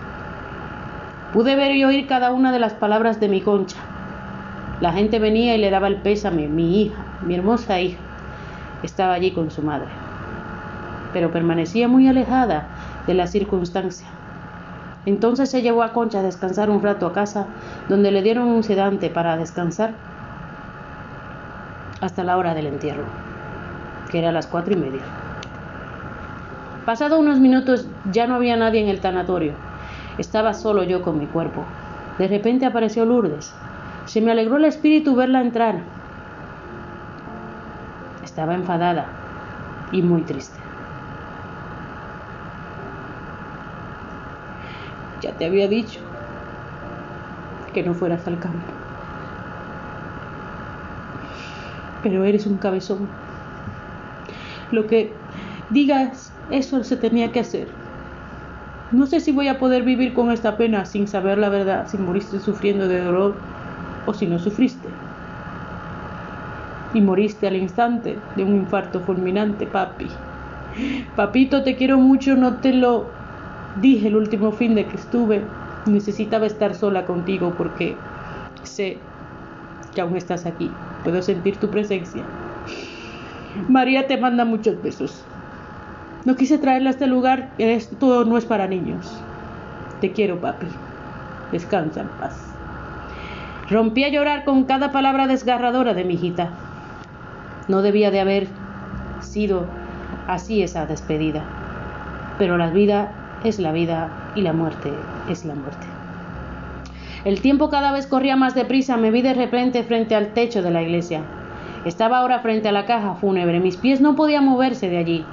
Pude 1.33 1.57
ver 1.57 1.72
y 1.76 1.85
oír 1.85 2.07
cada 2.07 2.33
una 2.33 2.53
de 2.53 2.59
las 2.59 2.72
palabras 2.72 3.20
de 3.20 3.29
mi 3.29 3.43
concha. 3.43 3.76
La 4.81 4.93
gente 4.93 5.18
venía 5.18 5.55
y 5.55 5.59
le 5.59 5.70
daba 5.70 5.89
el 5.89 5.97
pésame. 5.97 6.49
Mi 6.49 6.83
hija, 6.83 7.03
mi 7.26 7.35
hermosa 7.35 7.81
hija, 7.81 7.99
estaba 8.83 9.12
allí 9.12 9.33
con 9.33 9.51
su 9.51 9.62
madre. 9.62 9.89
Pero 11.12 11.31
permanecía 11.31 11.87
muy 11.87 12.09
alejada 12.09 12.68
de 13.07 13.12
la 13.12 13.26
circunstancia. 13.26 14.07
Entonces 15.05 15.51
se 15.51 15.61
llevó 15.61 15.83
a 15.83 15.93
Concha 15.93 16.20
a 16.20 16.22
descansar 16.22 16.70
un 16.70 16.83
rato 16.83 17.07
a 17.07 17.12
casa, 17.12 17.47
donde 17.89 18.11
le 18.11 18.22
dieron 18.22 18.49
un 18.49 18.62
sedante 18.62 19.11
para 19.11 19.37
descansar 19.37 19.93
hasta 22.01 22.24
la 22.24 22.37
hora 22.37 22.55
del 22.55 22.66
entierro, 22.66 23.05
que 24.11 24.18
era 24.18 24.33
las 24.33 24.47
cuatro 24.47 24.72
y 24.72 24.76
media. 24.76 25.03
Pasado 26.87 27.18
unos 27.18 27.39
minutos 27.39 27.87
ya 28.12 28.26
no 28.26 28.35
había 28.35 28.57
nadie 28.57 28.81
en 28.81 28.89
el 28.89 29.01
tanatorio. 29.01 29.68
Estaba 30.19 30.53
solo 30.53 30.83
yo 30.83 31.03
con 31.03 31.19
mi 31.19 31.27
cuerpo. 31.27 31.64
De 32.19 32.27
repente 32.27 32.66
apareció 32.66 33.05
Lourdes. 33.05 33.55
Se 34.07 34.21
me 34.21 34.33
alegró 34.33 34.57
el 34.57 34.64
espíritu 34.64 35.14
verla 35.14 35.41
entrar. 35.41 35.77
Estaba 38.25 38.55
enfadada 38.55 39.07
y 39.93 40.03
muy 40.03 40.23
triste. 40.23 40.59
Ya 45.21 45.33
te 45.33 45.47
había 45.47 45.69
dicho 45.69 46.01
que 47.73 47.83
no 47.83 47.95
fueras 47.95 48.27
al 48.27 48.39
campo. 48.39 48.59
Pero 52.03 52.25
eres 52.25 52.47
un 52.47 52.57
cabezón. 52.59 53.09
Lo 54.71 54.87
que 54.87 55.12
digas, 55.71 56.33
eso 56.51 56.83
se 56.85 56.97
tenía 56.97 57.33
que 57.33 57.41
hacer. 57.41 57.69
No 58.91 59.07
sé 59.07 59.20
si 59.20 59.32
voy 59.32 59.49
a 59.49 59.59
poder 59.59 59.82
vivir 59.82 60.14
con 60.14 60.30
esta 60.30 60.57
pena 60.57 60.86
sin 60.86 61.09
saber 61.09 61.36
la 61.36 61.51
verdad, 61.51 61.86
si 61.89 61.99
moriste 61.99 62.41
sufriendo 62.41 62.89
de 62.89 63.03
dolor 63.03 63.34
o 64.07 64.14
si 64.14 64.26
no 64.26 64.39
sufriste. 64.39 64.89
Y 66.95 67.03
moriste 67.03 67.47
al 67.47 67.57
instante 67.57 68.16
de 68.34 68.45
un 68.45 68.57
infarto 68.57 69.01
fulminante, 69.01 69.66
papi. 69.66 70.07
Papito, 71.16 71.62
te 71.62 71.76
quiero 71.76 71.99
mucho, 71.99 72.34
no 72.34 72.55
te 72.55 72.72
lo 72.72 73.05
dije 73.82 74.09
el 74.09 74.16
último 74.16 74.53
fin 74.53 74.74
de 74.74 74.86
que 74.86 74.97
estuve. 74.97 75.43
Necesitaba 75.84 76.47
estar 76.47 76.74
sola 76.74 77.05
contigo 77.05 77.53
porque 77.59 77.95
sé 78.62 78.97
que 79.95 80.01
aún 80.01 80.16
estás 80.16 80.47
aquí. 80.47 80.70
Puedo 81.05 81.20
sentir 81.20 81.59
tu 81.59 81.68
presencia. 81.68 82.22
María 83.68 84.07
te 84.07 84.16
manda 84.16 84.47
muchos 84.47 84.82
besos. 84.82 85.28
No 86.25 86.37
quise 86.37 86.59
traerla 86.59 86.91
a 86.91 86.93
este 86.93 87.07
lugar, 87.07 87.51
esto 87.59 88.25
no 88.25 88.37
es 88.37 88.45
para 88.45 88.66
niños. 88.66 89.11
Te 90.01 90.12
quiero, 90.12 90.41
papi. 90.41 90.66
Descansa 91.53 92.03
en 92.03 92.09
paz. 92.09 92.49
Rompí 93.71 94.05
a 94.05 94.09
llorar 94.09 94.45
con 94.45 94.64
cada 94.64 94.93
palabra 94.93 95.27
desgarradora 95.27 95.95
de 95.95 96.05
mi 96.05 96.14
hijita. 96.14 96.51
No 97.69 97.83
debía 97.83 98.11
de 98.11 98.21
haber 98.21 98.49
sido 99.21 99.66
así 100.27 100.62
esa 100.62 100.87
despedida. 100.87 101.43
Pero 102.39 102.57
la 102.57 102.71
vida 102.71 103.12
es 103.45 103.59
la 103.59 103.73
vida 103.73 104.09
y 104.35 104.43
la 104.43 104.53
muerte 104.53 104.93
es 105.29 105.45
la 105.45 105.55
muerte. 105.55 105.87
El 107.25 107.41
tiempo 107.41 107.69
cada 107.69 107.93
vez 107.93 108.07
corría 108.07 108.37
más 108.37 108.55
deprisa, 108.55 108.97
me 108.97 109.11
vi 109.11 109.23
de 109.23 109.35
repente 109.35 109.83
frente 109.83 110.14
al 110.14 110.29
techo 110.35 110.62
de 110.62 110.71
la 110.71 110.83
iglesia. 110.83 111.23
Estaba 111.85 112.19
ahora 112.19 112.41
frente 112.41 112.69
a 112.69 112.73
la 112.73 112.87
caja 112.87 113.14
fúnebre, 113.14 113.61
mis 113.61 113.77
pies 113.77 114.01
no 114.01 114.16
podían 114.16 114.45
moverse 114.45 114.89
de 114.89 114.99
allí. 114.99 115.25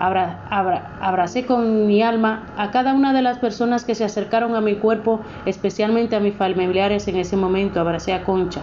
Abra, 0.00 0.40
abra, 0.50 0.90
abracé 1.00 1.46
con 1.46 1.86
mi 1.86 2.02
alma 2.02 2.42
a 2.56 2.70
cada 2.70 2.94
una 2.94 3.12
de 3.12 3.22
las 3.22 3.38
personas 3.38 3.84
que 3.84 3.94
se 3.94 4.04
acercaron 4.04 4.56
a 4.56 4.60
mi 4.60 4.74
cuerpo, 4.74 5.20
especialmente 5.46 6.16
a 6.16 6.20
mis 6.20 6.34
familiares 6.34 7.06
en 7.06 7.16
ese 7.16 7.36
momento. 7.36 7.80
Abracé 7.80 8.12
a 8.12 8.24
Concha. 8.24 8.62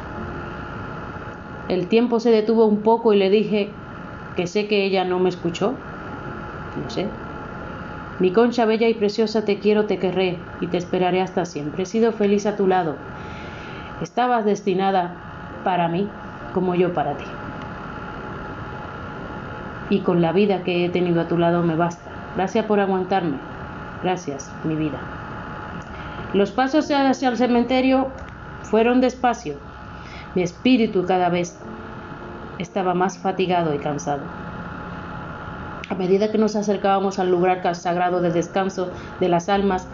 El 1.70 1.88
tiempo 1.88 2.20
se 2.20 2.32
detuvo 2.32 2.66
un 2.66 2.82
poco 2.82 3.14
y 3.14 3.18
le 3.18 3.30
dije 3.30 3.70
que 4.36 4.46
sé 4.48 4.68
que 4.68 4.84
ella 4.84 5.06
no 5.06 5.20
me 5.20 5.30
escuchó. 5.30 5.74
No 6.84 6.90
sé. 6.90 7.08
Mi 8.20 8.32
concha 8.32 8.66
bella 8.66 8.88
y 8.88 8.94
preciosa, 8.94 9.46
te 9.46 9.58
quiero, 9.58 9.86
te 9.86 9.98
querré 9.98 10.38
y 10.60 10.68
te 10.68 10.78
esperaré 10.78 11.22
hasta 11.22 11.46
siempre. 11.46 11.84
He 11.84 11.86
sido 11.86 12.12
feliz 12.12 12.46
a 12.46 12.56
tu 12.56 12.68
lado. 12.68 12.96
Estabas 14.02 14.46
destinada 14.46 15.16
para 15.64 15.88
mí 15.88 16.08
como 16.54 16.76
yo 16.76 16.94
para 16.94 17.18
ti. 17.18 17.26
Y 19.92 20.00
con 20.00 20.22
la 20.22 20.32
vida 20.32 20.64
que 20.64 20.86
he 20.86 20.90
tenido 20.90 21.22
a 21.22 21.28
tu 21.28 21.38
lado 21.38 21.62
me 21.62 21.76
basta. 21.76 22.10
Gracias 22.36 22.66
por 22.66 22.80
aguantarme. 22.80 23.38
Gracias, 24.02 24.52
mi 24.64 24.76
vida. 24.76 25.00
Los 26.34 26.52
pasos 26.52 26.90
hacia 26.90 27.30
el 27.30 27.38
cementerio 27.38 28.08
fueron 28.64 29.02
despacio. 29.02 29.56
Mi 30.34 30.42
espíritu 30.42 31.06
cada 31.06 31.30
vez 31.30 31.60
estaba 32.58 32.94
más 32.94 33.18
fatigado 33.18 33.76
y 33.76 33.80
cansado. 33.80 34.22
A 35.90 35.96
medida 35.96 36.32
que 36.32 36.38
nos 36.38 36.56
acercábamos 36.56 37.20
al 37.20 37.30
lugar 37.30 37.76
sagrado 37.76 38.22
de 38.22 38.32
descanso 38.32 38.90
de 39.20 39.28
las 39.28 39.50
almas, 39.50 39.90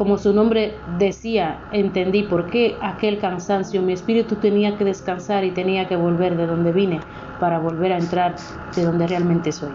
como 0.00 0.16
su 0.16 0.32
nombre 0.32 0.74
decía, 0.96 1.58
entendí 1.72 2.22
por 2.22 2.46
qué 2.46 2.74
aquel 2.80 3.18
cansancio. 3.18 3.82
Mi 3.82 3.92
espíritu 3.92 4.36
tenía 4.36 4.78
que 4.78 4.84
descansar 4.86 5.44
y 5.44 5.50
tenía 5.50 5.88
que 5.88 5.96
volver 5.96 6.38
de 6.38 6.46
donde 6.46 6.72
vine 6.72 7.00
para 7.38 7.58
volver 7.58 7.92
a 7.92 7.98
entrar 7.98 8.34
de 8.74 8.82
donde 8.82 9.06
realmente 9.06 9.52
soy. 9.52 9.68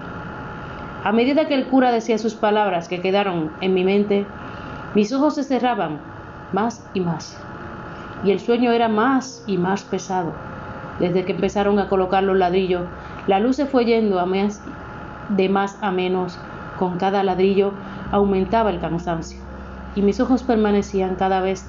A 1.03 1.11
medida 1.11 1.47
que 1.47 1.53
el 1.53 1.67
cura 1.67 1.91
decía 1.91 2.17
sus 2.17 2.33
palabras 2.33 2.87
que 2.87 3.01
quedaron 3.01 3.51
en 3.61 3.75
mi 3.75 3.83
mente, 3.83 4.25
mis 4.95 5.13
ojos 5.13 5.35
se 5.35 5.43
cerraban 5.43 5.99
más 6.53 6.83
y 6.95 7.01
más. 7.01 7.39
Y 8.23 8.31
el 8.31 8.39
sueño 8.39 8.71
era 8.71 8.87
más 8.87 9.43
y 9.45 9.59
más 9.59 9.83
pesado. 9.83 10.33
Desde 10.99 11.23
que 11.25 11.33
empezaron 11.33 11.77
a 11.77 11.87
colocar 11.87 12.23
los 12.23 12.35
ladrillos, 12.35 12.87
la 13.27 13.39
luz 13.39 13.57
se 13.57 13.67
fue 13.67 13.85
yendo 13.85 14.25
de 15.29 15.49
más 15.49 15.77
a 15.81 15.91
menos. 15.91 16.39
Con 16.79 16.97
cada 16.97 17.21
ladrillo 17.21 17.73
aumentaba 18.11 18.71
el 18.71 18.79
cansancio 18.79 19.44
y 19.95 20.01
mis 20.01 20.19
ojos 20.19 20.43
permanecían 20.43 21.15
cada 21.15 21.41
vez 21.41 21.65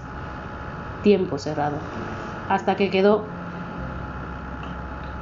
tiempo 1.02 1.38
cerrado, 1.38 1.76
hasta 2.48 2.76
que 2.76 2.90
quedó 2.90 3.24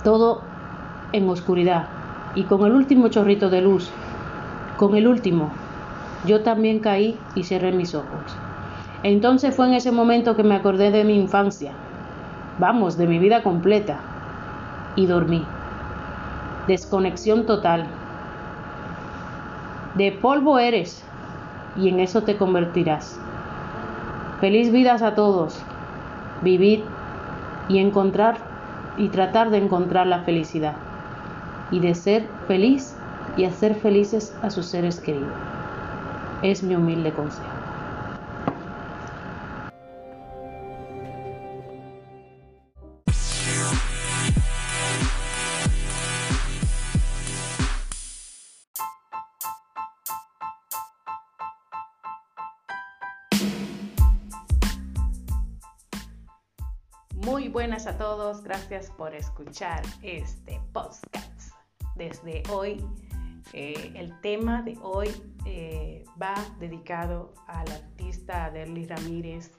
todo 0.03 0.43
en 1.13 1.29
oscuridad 1.29 1.87
y 2.35 2.45
con 2.45 2.65
el 2.65 2.73
último 2.73 3.09
chorrito 3.09 3.51
de 3.51 3.61
luz, 3.61 3.91
con 4.77 4.97
el 4.97 5.07
último, 5.07 5.51
yo 6.27 6.43
también 6.43 6.81
caí 6.81 7.19
y 7.35 7.45
cerré 7.45 7.73
mis 7.73 7.95
ojos. 7.95 8.37
Entonces 9.03 9.55
fue 9.55 9.67
en 9.69 9.75
ese 9.75 9.93
momento 9.93 10.35
que 10.35 10.43
me 10.43 10.55
acordé 10.55 10.91
de 10.91 11.05
mi 11.05 11.17
infancia, 11.17 11.73
vamos, 12.59 12.97
de 12.97 13.07
mi 13.07 13.19
vida 13.19 13.43
completa, 13.43 13.99
y 14.97 15.07
dormí. 15.07 15.45
Desconexión 16.67 17.47
total. 17.47 17.87
De 19.95 20.13
polvo 20.13 20.59
eres, 20.59 21.05
y 21.77 21.89
en 21.89 22.01
eso 22.01 22.23
te 22.23 22.37
convertirás. 22.37 23.19
Feliz 24.41 24.73
vidas 24.73 25.03
a 25.03 25.15
todos. 25.15 25.59
Vivid 26.43 26.81
y 27.69 27.79
encontrar 27.79 28.37
y 28.97 29.09
tratar 29.09 29.51
de 29.51 29.59
encontrar 29.59 30.07
la 30.07 30.21
felicidad 30.21 30.75
y 31.71 31.81
de 31.81 31.95
ser 31.95 32.29
feliz 32.47 32.95
y 33.37 33.45
hacer 33.45 33.75
felices 33.75 34.37
a 34.43 34.51
sus 34.51 34.67
seres 34.67 35.01
queridos. 35.01 35.33
Es 36.43 36.63
mi 36.63 36.77
humilde 36.77 37.13
consejo. 37.13 37.54
Gracias 58.45 58.91
por 58.91 59.15
escuchar 59.15 59.83
este 60.03 60.61
podcast. 60.75 61.55
Desde 61.97 62.43
hoy, 62.51 62.85
eh, 63.55 63.93
el 63.95 64.21
tema 64.21 64.61
de 64.61 64.77
hoy 64.83 65.09
eh, 65.47 66.05
va 66.21 66.35
dedicado 66.61 67.33
al 67.47 67.67
artista 67.73 68.45
Aderly 68.45 68.85
Ramírez, 68.85 69.51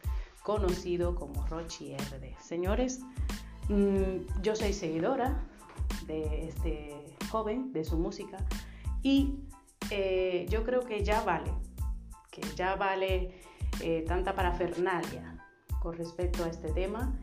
conocido 0.44 1.16
como 1.16 1.48
Rochi 1.48 1.98
RD. 1.98 2.40
Señores, 2.40 3.02
mm, 3.70 4.42
yo 4.44 4.56
soy 4.56 4.72
seguidora 4.72 5.44
de 6.06 6.50
este 6.50 7.18
joven, 7.32 7.74
de 7.74 7.84
su 7.84 7.98
música, 7.98 8.38
y 9.02 9.40
eh, 9.90 10.46
yo 10.48 10.64
creo 10.64 10.82
que 10.82 11.04
ya 11.04 11.24
vale, 11.24 11.52
que 12.30 12.42
ya 12.56 12.76
vale 12.76 13.42
tanta 14.08 14.34
parafernalia 14.34 15.46
con 15.82 15.98
respecto 15.98 16.46
a 16.46 16.48
este 16.48 16.72
tema 16.72 17.14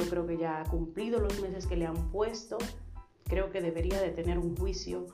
yo 0.00 0.08
creo 0.08 0.26
que 0.26 0.38
ya 0.38 0.60
ha 0.60 0.64
cumplido 0.64 1.20
los 1.20 1.40
meses 1.40 1.66
que 1.66 1.76
le 1.76 1.86
han 1.86 2.10
puesto. 2.10 2.58
Creo 3.24 3.50
que 3.50 3.60
debería 3.60 4.00
de 4.00 4.10
tener 4.10 4.38
un 4.38 4.56
juicio 4.56 5.06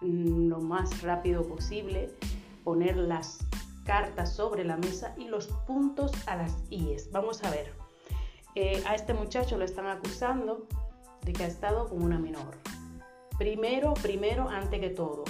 mm, 0.00 0.48
lo 0.48 0.60
más 0.60 1.02
rápido 1.02 1.46
posible, 1.46 2.10
poner 2.64 2.96
las 2.96 3.46
cartas 3.84 4.34
sobre 4.34 4.64
la 4.64 4.76
mesa 4.76 5.14
y 5.18 5.28
los 5.28 5.48
puntos 5.66 6.12
a 6.26 6.36
las 6.36 6.56
IES. 6.70 7.10
Vamos 7.12 7.42
a 7.44 7.50
ver. 7.50 7.72
Eh, 8.54 8.82
a 8.86 8.94
este 8.94 9.14
muchacho 9.14 9.58
lo 9.58 9.64
están 9.64 9.86
acusando 9.86 10.66
de 11.22 11.32
que 11.32 11.44
ha 11.44 11.46
estado 11.46 11.88
con 11.88 12.02
una 12.02 12.18
menor. 12.18 12.56
Primero, 13.38 13.94
primero, 13.94 14.48
ante 14.48 14.80
que 14.80 14.90
todo, 14.90 15.24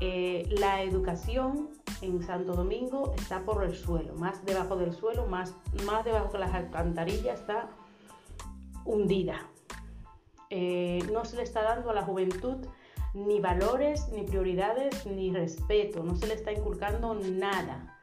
eh, 0.00 0.46
la 0.50 0.82
educación 0.82 1.70
en 2.00 2.22
Santo 2.22 2.54
Domingo 2.54 3.14
está 3.16 3.44
por 3.44 3.62
el 3.64 3.74
suelo, 3.74 4.14
más 4.14 4.44
debajo 4.44 4.76
del 4.76 4.94
suelo, 4.94 5.26
más, 5.26 5.54
más 5.84 6.04
debajo 6.04 6.30
que 6.30 6.38
las 6.38 6.54
alcantarillas 6.54 7.40
está 7.40 7.70
hundida. 8.90 9.48
Eh, 10.50 10.98
no 11.12 11.24
se 11.24 11.36
le 11.36 11.42
está 11.42 11.62
dando 11.62 11.90
a 11.90 11.94
la 11.94 12.02
juventud 12.02 12.66
ni 13.14 13.40
valores, 13.40 14.08
ni 14.10 14.22
prioridades, 14.22 15.06
ni 15.06 15.32
respeto, 15.32 16.02
no 16.02 16.16
se 16.16 16.26
le 16.26 16.34
está 16.34 16.52
inculcando 16.52 17.14
nada. 17.14 17.96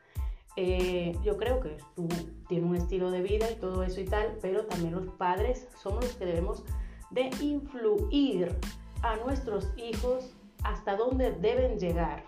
Eh, 0.56 1.16
yo 1.24 1.38
creo 1.38 1.60
que 1.60 1.78
tú 1.96 2.08
tienes 2.48 2.70
un 2.70 2.76
estilo 2.76 3.12
de 3.12 3.22
vida 3.22 3.50
y 3.52 3.56
todo 3.56 3.84
eso 3.84 4.02
y 4.02 4.06
tal, 4.06 4.38
pero 4.42 4.66
también 4.66 4.96
los 4.96 5.08
padres 5.16 5.68
somos 5.82 6.04
los 6.04 6.14
que 6.16 6.26
debemos 6.26 6.64
de 7.12 7.30
influir 7.42 8.56
a 9.02 9.16
nuestros 9.18 9.68
hijos 9.78 10.34
hasta 10.64 10.96
dónde 10.96 11.32
deben 11.32 11.80
llegar. 11.80 12.24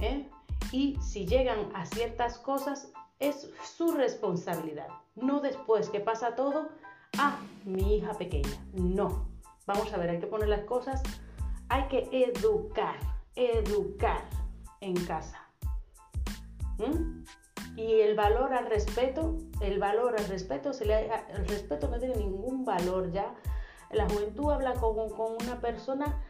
¿eh? 0.00 0.28
Y 0.70 0.96
si 1.02 1.26
llegan 1.26 1.58
a 1.74 1.84
ciertas 1.86 2.38
cosas, 2.38 2.92
es 3.18 3.50
su 3.76 3.92
responsabilidad. 3.92 4.88
No 5.16 5.40
después 5.40 5.88
que 5.88 6.00
pasa 6.00 6.36
todo, 6.36 6.68
a 7.18 7.38
mi 7.64 7.96
hija 7.96 8.12
pequeña. 8.14 8.56
No. 8.72 9.26
Vamos 9.66 9.92
a 9.92 9.96
ver, 9.96 10.10
hay 10.10 10.20
que 10.20 10.26
poner 10.26 10.48
las 10.48 10.64
cosas, 10.64 11.02
hay 11.68 11.84
que 11.88 12.08
educar, 12.12 12.96
educar 13.34 14.22
en 14.80 14.94
casa. 15.06 15.40
¿Mm? 16.78 17.24
Y 17.76 18.00
el 18.00 18.14
valor 18.14 18.52
al 18.52 18.66
respeto, 18.66 19.38
el 19.60 19.78
valor 19.78 20.14
al 20.18 20.26
respeto, 20.28 20.72
se 20.72 20.84
le, 20.84 21.06
el 21.06 21.48
respeto 21.48 21.88
no 21.88 21.98
tiene 21.98 22.16
ningún 22.16 22.64
valor 22.64 23.10
ya. 23.10 23.34
La 23.90 24.08
juventud 24.08 24.50
habla 24.50 24.74
con, 24.74 25.10
con 25.10 25.32
una 25.42 25.60
persona 25.60 26.22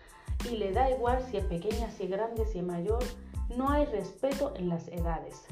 y 0.51 0.57
le 0.57 0.73
da 0.73 0.91
igual 0.91 1.23
si 1.31 1.37
es 1.37 1.45
pequeña, 1.45 1.91
si 1.91 2.05
es 2.05 2.11
grande, 2.11 2.47
si 2.47 2.59
es 2.59 2.65
mayor. 2.65 3.03
No 3.57 3.71
hay 3.71 3.85
respeto 3.87 4.55
en 4.57 4.69
las 4.69 4.89
edades. 4.89 5.45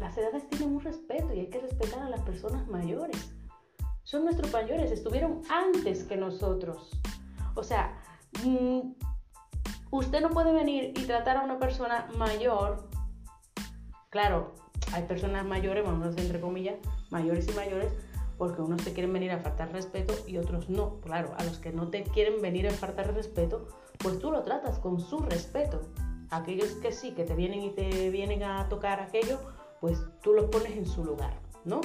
Las 0.00 0.16
edades 0.16 0.48
tienen 0.48 0.76
un 0.76 0.80
respeto 0.80 1.32
y 1.34 1.40
hay 1.40 1.46
que 1.48 1.60
respetar 1.60 2.02
a 2.02 2.10
las 2.10 2.20
personas 2.22 2.66
mayores. 2.68 3.33
Son 4.04 4.24
nuestros 4.24 4.52
mayores, 4.52 4.90
estuvieron 4.92 5.40
antes 5.48 6.04
que 6.04 6.16
nosotros. 6.16 6.90
O 7.54 7.62
sea, 7.62 7.98
mm, 8.44 8.92
usted 9.90 10.20
no 10.20 10.30
puede 10.30 10.52
venir 10.52 10.92
y 10.94 11.04
tratar 11.04 11.38
a 11.38 11.42
una 11.42 11.58
persona 11.58 12.06
mayor. 12.18 12.86
Claro, 14.10 14.54
hay 14.92 15.04
personas 15.04 15.46
mayores, 15.46 15.84
vamos 15.84 16.04
a 16.04 16.08
decir 16.10 16.24
entre 16.24 16.40
comillas, 16.40 16.76
mayores 17.10 17.48
y 17.48 17.52
mayores, 17.52 17.92
porque 18.36 18.60
unos 18.60 18.84
te 18.84 18.92
quieren 18.92 19.12
venir 19.12 19.30
a 19.30 19.38
faltar 19.38 19.72
respeto 19.72 20.12
y 20.26 20.36
otros 20.36 20.68
no. 20.68 21.00
Claro, 21.00 21.32
a 21.38 21.44
los 21.44 21.58
que 21.58 21.72
no 21.72 21.88
te 21.88 22.04
quieren 22.04 22.42
venir 22.42 22.68
a 22.68 22.72
faltar 22.72 23.14
respeto, 23.14 23.68
pues 23.98 24.18
tú 24.18 24.30
lo 24.30 24.42
tratas 24.42 24.78
con 24.78 25.00
su 25.00 25.20
respeto. 25.20 25.80
Aquellos 26.30 26.72
que 26.74 26.92
sí, 26.92 27.12
que 27.12 27.24
te 27.24 27.34
vienen 27.34 27.62
y 27.62 27.70
te 27.70 28.10
vienen 28.10 28.42
a 28.42 28.68
tocar 28.68 29.00
aquello, 29.00 29.38
pues 29.80 29.98
tú 30.22 30.34
los 30.34 30.46
pones 30.46 30.76
en 30.76 30.84
su 30.84 31.04
lugar, 31.04 31.38
¿no? 31.64 31.80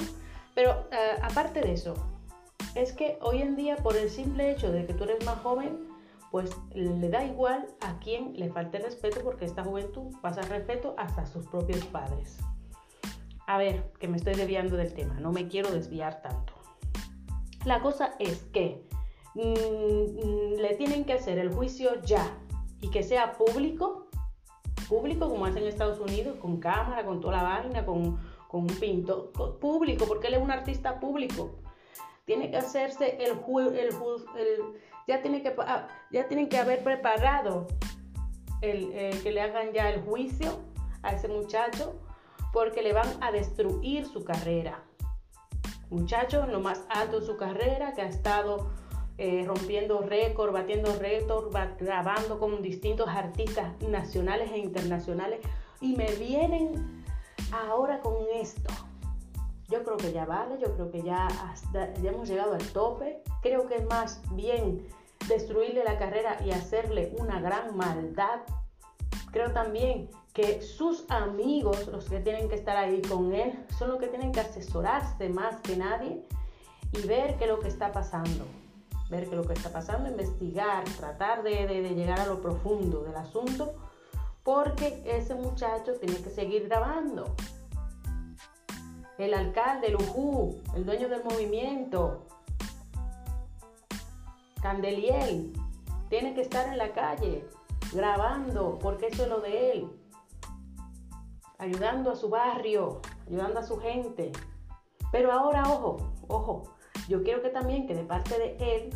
Pero 0.54 0.88
eh, 0.92 1.18
aparte 1.22 1.60
de 1.60 1.72
eso, 1.72 1.94
es 2.74 2.92
que 2.92 3.18
hoy 3.20 3.42
en 3.42 3.56
día 3.56 3.76
por 3.76 3.96
el 3.96 4.10
simple 4.10 4.50
hecho 4.50 4.70
de 4.70 4.86
que 4.86 4.94
tú 4.94 5.04
eres 5.04 5.24
más 5.24 5.38
joven, 5.40 5.88
pues 6.30 6.50
le 6.74 7.08
da 7.08 7.24
igual 7.24 7.66
a 7.80 7.98
quien 7.98 8.34
le 8.34 8.50
falte 8.50 8.78
respeto 8.78 9.20
porque 9.22 9.44
esta 9.44 9.64
juventud 9.64 10.14
pasa 10.22 10.42
respeto 10.42 10.94
hasta 10.96 11.22
a 11.22 11.26
sus 11.26 11.46
propios 11.46 11.84
padres. 11.86 12.38
A 13.46 13.58
ver, 13.58 13.90
que 13.98 14.06
me 14.06 14.16
estoy 14.16 14.34
desviando 14.34 14.76
del 14.76 14.94
tema, 14.94 15.14
no 15.14 15.32
me 15.32 15.48
quiero 15.48 15.70
desviar 15.72 16.22
tanto. 16.22 16.52
La 17.64 17.80
cosa 17.80 18.14
es 18.20 18.42
que 18.52 18.86
mm, 19.34 20.60
le 20.60 20.74
tienen 20.76 21.04
que 21.04 21.14
hacer 21.14 21.38
el 21.38 21.52
juicio 21.52 22.00
ya 22.02 22.38
y 22.80 22.90
que 22.90 23.02
sea 23.02 23.32
público, 23.32 24.06
público 24.88 25.28
como 25.28 25.46
hacen 25.46 25.64
en 25.64 25.68
Estados 25.68 25.98
Unidos, 25.98 26.36
con 26.38 26.60
cámara, 26.60 27.04
con 27.04 27.20
toda 27.20 27.38
la 27.38 27.42
vaina, 27.42 27.84
con, 27.84 28.20
con 28.50 28.62
un 28.62 28.80
pinto, 28.80 29.30
público, 29.60 30.06
porque 30.06 30.26
él 30.26 30.34
es 30.34 30.42
un 30.42 30.50
artista 30.50 30.98
público. 30.98 31.60
Tiene 32.24 32.50
que 32.50 32.56
hacerse 32.56 33.16
el, 33.22 33.38
el, 33.76 33.94
el 34.36 34.60
ya, 35.06 35.22
tiene 35.22 35.40
que, 35.40 35.54
ah, 35.58 35.86
ya 36.10 36.26
tienen 36.26 36.48
que 36.48 36.58
haber 36.58 36.82
preparado 36.82 37.68
el, 38.60 39.22
que 39.22 39.30
le 39.30 39.40
hagan 39.40 39.72
ya 39.72 39.88
el 39.90 40.02
juicio 40.02 40.58
a 41.02 41.12
ese 41.12 41.28
muchacho 41.28 41.94
porque 42.52 42.82
le 42.82 42.92
van 42.92 43.08
a 43.20 43.30
destruir 43.30 44.04
su 44.06 44.24
carrera. 44.24 44.82
Muchacho 45.88 46.44
lo 46.46 46.58
más 46.58 46.84
alto 46.88 47.20
de 47.20 47.26
su 47.26 47.36
carrera 47.36 47.94
que 47.94 48.02
ha 48.02 48.08
estado 48.08 48.70
eh, 49.16 49.44
rompiendo 49.46 50.00
récord, 50.00 50.52
batiendo 50.52 50.92
récord, 50.98 51.54
grabando 51.78 52.40
con 52.40 52.62
distintos 52.62 53.08
artistas 53.08 53.80
nacionales 53.80 54.50
e 54.50 54.58
internacionales 54.58 55.38
y 55.80 55.94
me 55.94 56.10
vienen 56.16 56.99
ahora 57.52 58.00
con 58.00 58.14
esto. 58.34 58.72
Yo 59.68 59.84
creo 59.84 59.96
que 59.96 60.12
ya 60.12 60.24
vale, 60.24 60.58
yo 60.58 60.74
creo 60.74 60.90
que 60.90 61.02
ya, 61.02 61.28
hemos 62.02 62.28
llegado 62.28 62.54
al 62.54 62.66
tope. 62.72 63.22
Creo 63.40 63.66
que 63.66 63.76
es 63.76 63.86
más 63.86 64.20
bien 64.32 64.86
destruirle 65.28 65.84
la 65.84 65.98
carrera 65.98 66.38
y 66.44 66.50
hacerle 66.50 67.14
una 67.18 67.40
gran 67.40 67.76
maldad. 67.76 68.40
Creo 69.30 69.52
también 69.52 70.10
que 70.32 70.60
sus 70.60 71.08
amigos, 71.08 71.86
los 71.86 72.08
que 72.08 72.18
tienen 72.18 72.48
que 72.48 72.56
estar 72.56 72.76
ahí 72.76 73.00
con 73.02 73.32
él, 73.32 73.64
son 73.78 73.90
los 73.90 73.98
que 73.98 74.08
tienen 74.08 74.32
que 74.32 74.40
asesorarse 74.40 75.28
más 75.28 75.60
que 75.60 75.76
nadie 75.76 76.26
y 76.92 77.06
ver 77.06 77.36
qué 77.36 77.44
es 77.44 77.50
lo 77.50 77.60
que 77.60 77.68
está 77.68 77.92
pasando. 77.92 78.44
Ver 79.08 79.24
qué 79.24 79.30
es 79.30 79.36
lo 79.36 79.44
que 79.44 79.54
está 79.54 79.72
pasando, 79.72 80.08
investigar, 80.08 80.84
tratar 80.96 81.42
de 81.42 81.94
llegar 81.94 82.20
a 82.20 82.26
lo 82.26 82.40
profundo 82.40 83.02
del 83.02 83.16
asunto, 83.16 83.74
porque 84.42 85.02
ese 85.04 85.34
muchacho 85.34 85.94
tiene 86.00 86.16
que 86.22 86.30
seguir 86.30 86.68
grabando 86.68 87.34
el 89.24 89.34
alcalde, 89.34 89.88
el 89.88 89.96
UJU, 89.96 90.62
el 90.74 90.86
dueño 90.86 91.08
del 91.08 91.22
movimiento, 91.24 92.26
Candeliel, 94.62 95.52
tiene 96.08 96.34
que 96.34 96.40
estar 96.40 96.66
en 96.68 96.78
la 96.78 96.92
calle 96.92 97.46
grabando, 97.92 98.78
porque 98.78 99.08
eso 99.08 99.24
es 99.24 99.28
lo 99.28 99.40
de 99.40 99.72
él, 99.72 99.90
ayudando 101.58 102.10
a 102.10 102.16
su 102.16 102.30
barrio, 102.30 103.00
ayudando 103.26 103.60
a 103.60 103.62
su 103.62 103.78
gente. 103.78 104.32
Pero 105.12 105.32
ahora, 105.32 105.64
ojo, 105.68 106.12
ojo, 106.28 106.62
yo 107.08 107.22
quiero 107.22 107.42
que 107.42 107.50
también 107.50 107.86
que 107.86 107.94
de 107.94 108.04
parte 108.04 108.38
de 108.38 108.56
él, 108.58 108.90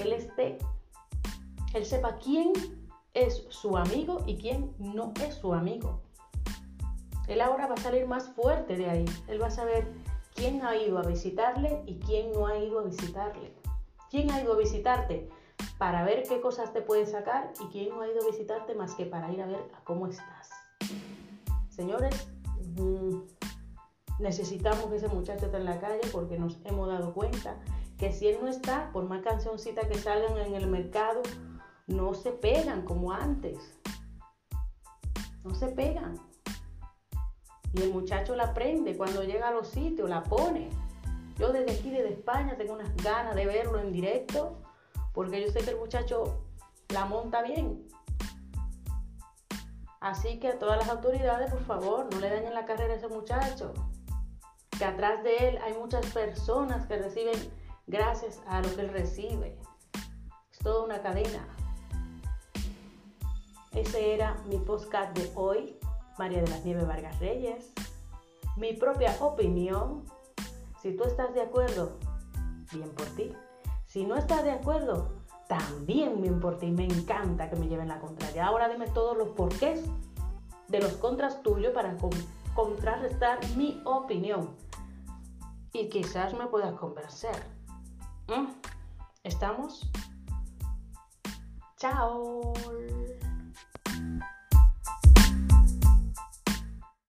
él 0.00 0.12
esté, 0.12 0.58
él 1.74 1.84
sepa 1.84 2.16
quién 2.18 2.52
es 3.26 3.46
su 3.48 3.76
amigo 3.76 4.22
y 4.26 4.36
quién 4.36 4.72
no 4.78 5.12
es 5.24 5.34
su 5.34 5.52
amigo. 5.52 6.00
Él 7.26 7.40
ahora 7.40 7.66
va 7.66 7.74
a 7.74 7.80
salir 7.80 8.06
más 8.06 8.28
fuerte 8.30 8.76
de 8.76 8.88
ahí. 8.88 9.04
Él 9.26 9.40
va 9.40 9.48
a 9.48 9.50
saber 9.50 9.86
quién 10.34 10.64
ha 10.64 10.76
ido 10.76 10.98
a 10.98 11.02
visitarle 11.02 11.82
y 11.86 11.98
quién 11.98 12.32
no 12.32 12.46
ha 12.46 12.58
ido 12.58 12.80
a 12.80 12.84
visitarle. 12.84 13.52
¿Quién 14.10 14.30
ha 14.30 14.40
ido 14.40 14.54
a 14.54 14.56
visitarte 14.56 15.28
para 15.76 16.04
ver 16.04 16.22
qué 16.26 16.40
cosas 16.40 16.72
te 16.72 16.80
puede 16.80 17.06
sacar 17.06 17.52
y 17.60 17.66
quién 17.66 17.90
no 17.90 18.00
ha 18.00 18.08
ido 18.08 18.22
a 18.22 18.26
visitarte 18.26 18.74
más 18.74 18.94
que 18.94 19.04
para 19.04 19.30
ir 19.32 19.42
a 19.42 19.46
ver 19.46 19.60
cómo 19.84 20.06
estás? 20.06 20.50
Señores, 21.68 22.28
mm, 22.76 23.20
necesitamos 24.20 24.86
que 24.86 24.96
ese 24.96 25.08
muchacho 25.08 25.46
esté 25.46 25.58
en 25.58 25.64
la 25.64 25.80
calle 25.80 26.00
porque 26.12 26.38
nos 26.38 26.58
hemos 26.64 26.88
dado 26.88 27.12
cuenta 27.12 27.56
que 27.98 28.12
si 28.12 28.28
él 28.28 28.38
no 28.40 28.48
está, 28.48 28.90
por 28.92 29.04
más 29.04 29.22
cancioncitas 29.22 29.86
que 29.88 29.98
salgan 29.98 30.38
en 30.38 30.54
el 30.54 30.68
mercado, 30.68 31.20
no 31.88 32.14
se 32.14 32.32
pegan 32.32 32.82
como 32.82 33.12
antes. 33.12 33.58
No 35.42 35.54
se 35.54 35.68
pegan. 35.68 36.14
Y 37.72 37.82
el 37.82 37.92
muchacho 37.92 38.36
la 38.36 38.54
prende 38.54 38.96
cuando 38.96 39.24
llega 39.24 39.48
a 39.48 39.52
los 39.52 39.68
sitios, 39.68 40.08
la 40.08 40.22
pone. 40.22 40.68
Yo 41.38 41.52
desde 41.52 41.72
aquí, 41.72 41.90
desde 41.90 42.12
España, 42.12 42.56
tengo 42.56 42.74
unas 42.74 42.94
ganas 42.96 43.34
de 43.34 43.46
verlo 43.46 43.78
en 43.80 43.92
directo, 43.92 44.58
porque 45.12 45.42
yo 45.42 45.50
sé 45.50 45.60
que 45.60 45.70
el 45.70 45.78
muchacho 45.78 46.44
la 46.88 47.04
monta 47.06 47.42
bien. 47.42 47.86
Así 50.00 50.38
que 50.38 50.48
a 50.48 50.58
todas 50.58 50.78
las 50.78 50.88
autoridades, 50.88 51.50
por 51.50 51.64
favor, 51.64 52.08
no 52.12 52.20
le 52.20 52.30
dañen 52.30 52.54
la 52.54 52.66
carrera 52.66 52.94
a 52.94 52.96
ese 52.96 53.08
muchacho. 53.08 53.72
Que 54.78 54.84
atrás 54.84 55.22
de 55.24 55.48
él 55.48 55.58
hay 55.64 55.74
muchas 55.74 56.06
personas 56.06 56.86
que 56.86 56.98
reciben 56.98 57.38
gracias 57.86 58.42
a 58.46 58.60
lo 58.60 58.74
que 58.74 58.82
él 58.82 58.90
recibe. 58.90 59.58
Es 60.52 60.58
toda 60.58 60.84
una 60.84 61.00
cadena. 61.00 61.48
Ese 63.72 64.14
era 64.14 64.34
mi 64.46 64.58
podcast 64.58 65.16
de 65.16 65.30
hoy. 65.34 65.78
María 66.18 66.40
de 66.40 66.48
las 66.48 66.64
Nieves 66.64 66.86
Vargas 66.86 67.18
Reyes. 67.20 67.72
Mi 68.56 68.72
propia 68.72 69.14
opinión. 69.20 70.04
Si 70.82 70.96
tú 70.96 71.04
estás 71.04 71.34
de 71.34 71.42
acuerdo, 71.42 71.98
bien 72.72 72.90
por 72.90 73.06
ti. 73.08 73.32
Si 73.86 74.04
no 74.04 74.16
estás 74.16 74.44
de 74.44 74.52
acuerdo, 74.52 75.10
también 75.48 76.20
bien 76.20 76.40
por 76.40 76.58
ti. 76.58 76.70
Me 76.70 76.84
encanta 76.84 77.50
que 77.50 77.56
me 77.56 77.68
lleven 77.68 77.88
la 77.88 78.00
contraria. 78.00 78.46
Ahora 78.46 78.68
dime 78.68 78.86
todos 78.88 79.16
los 79.16 79.28
porqués 79.28 79.84
de 80.68 80.80
los 80.80 80.92
contras 80.94 81.42
tuyos 81.42 81.72
para 81.72 81.96
contrarrestar 82.54 83.38
mi 83.56 83.80
opinión. 83.84 84.56
Y 85.72 85.88
quizás 85.88 86.34
me 86.34 86.46
puedas 86.46 86.74
convencer. 86.74 87.36
¿Mm? 88.28 88.46
¿Estamos? 89.22 89.90
Chao. 91.76 92.52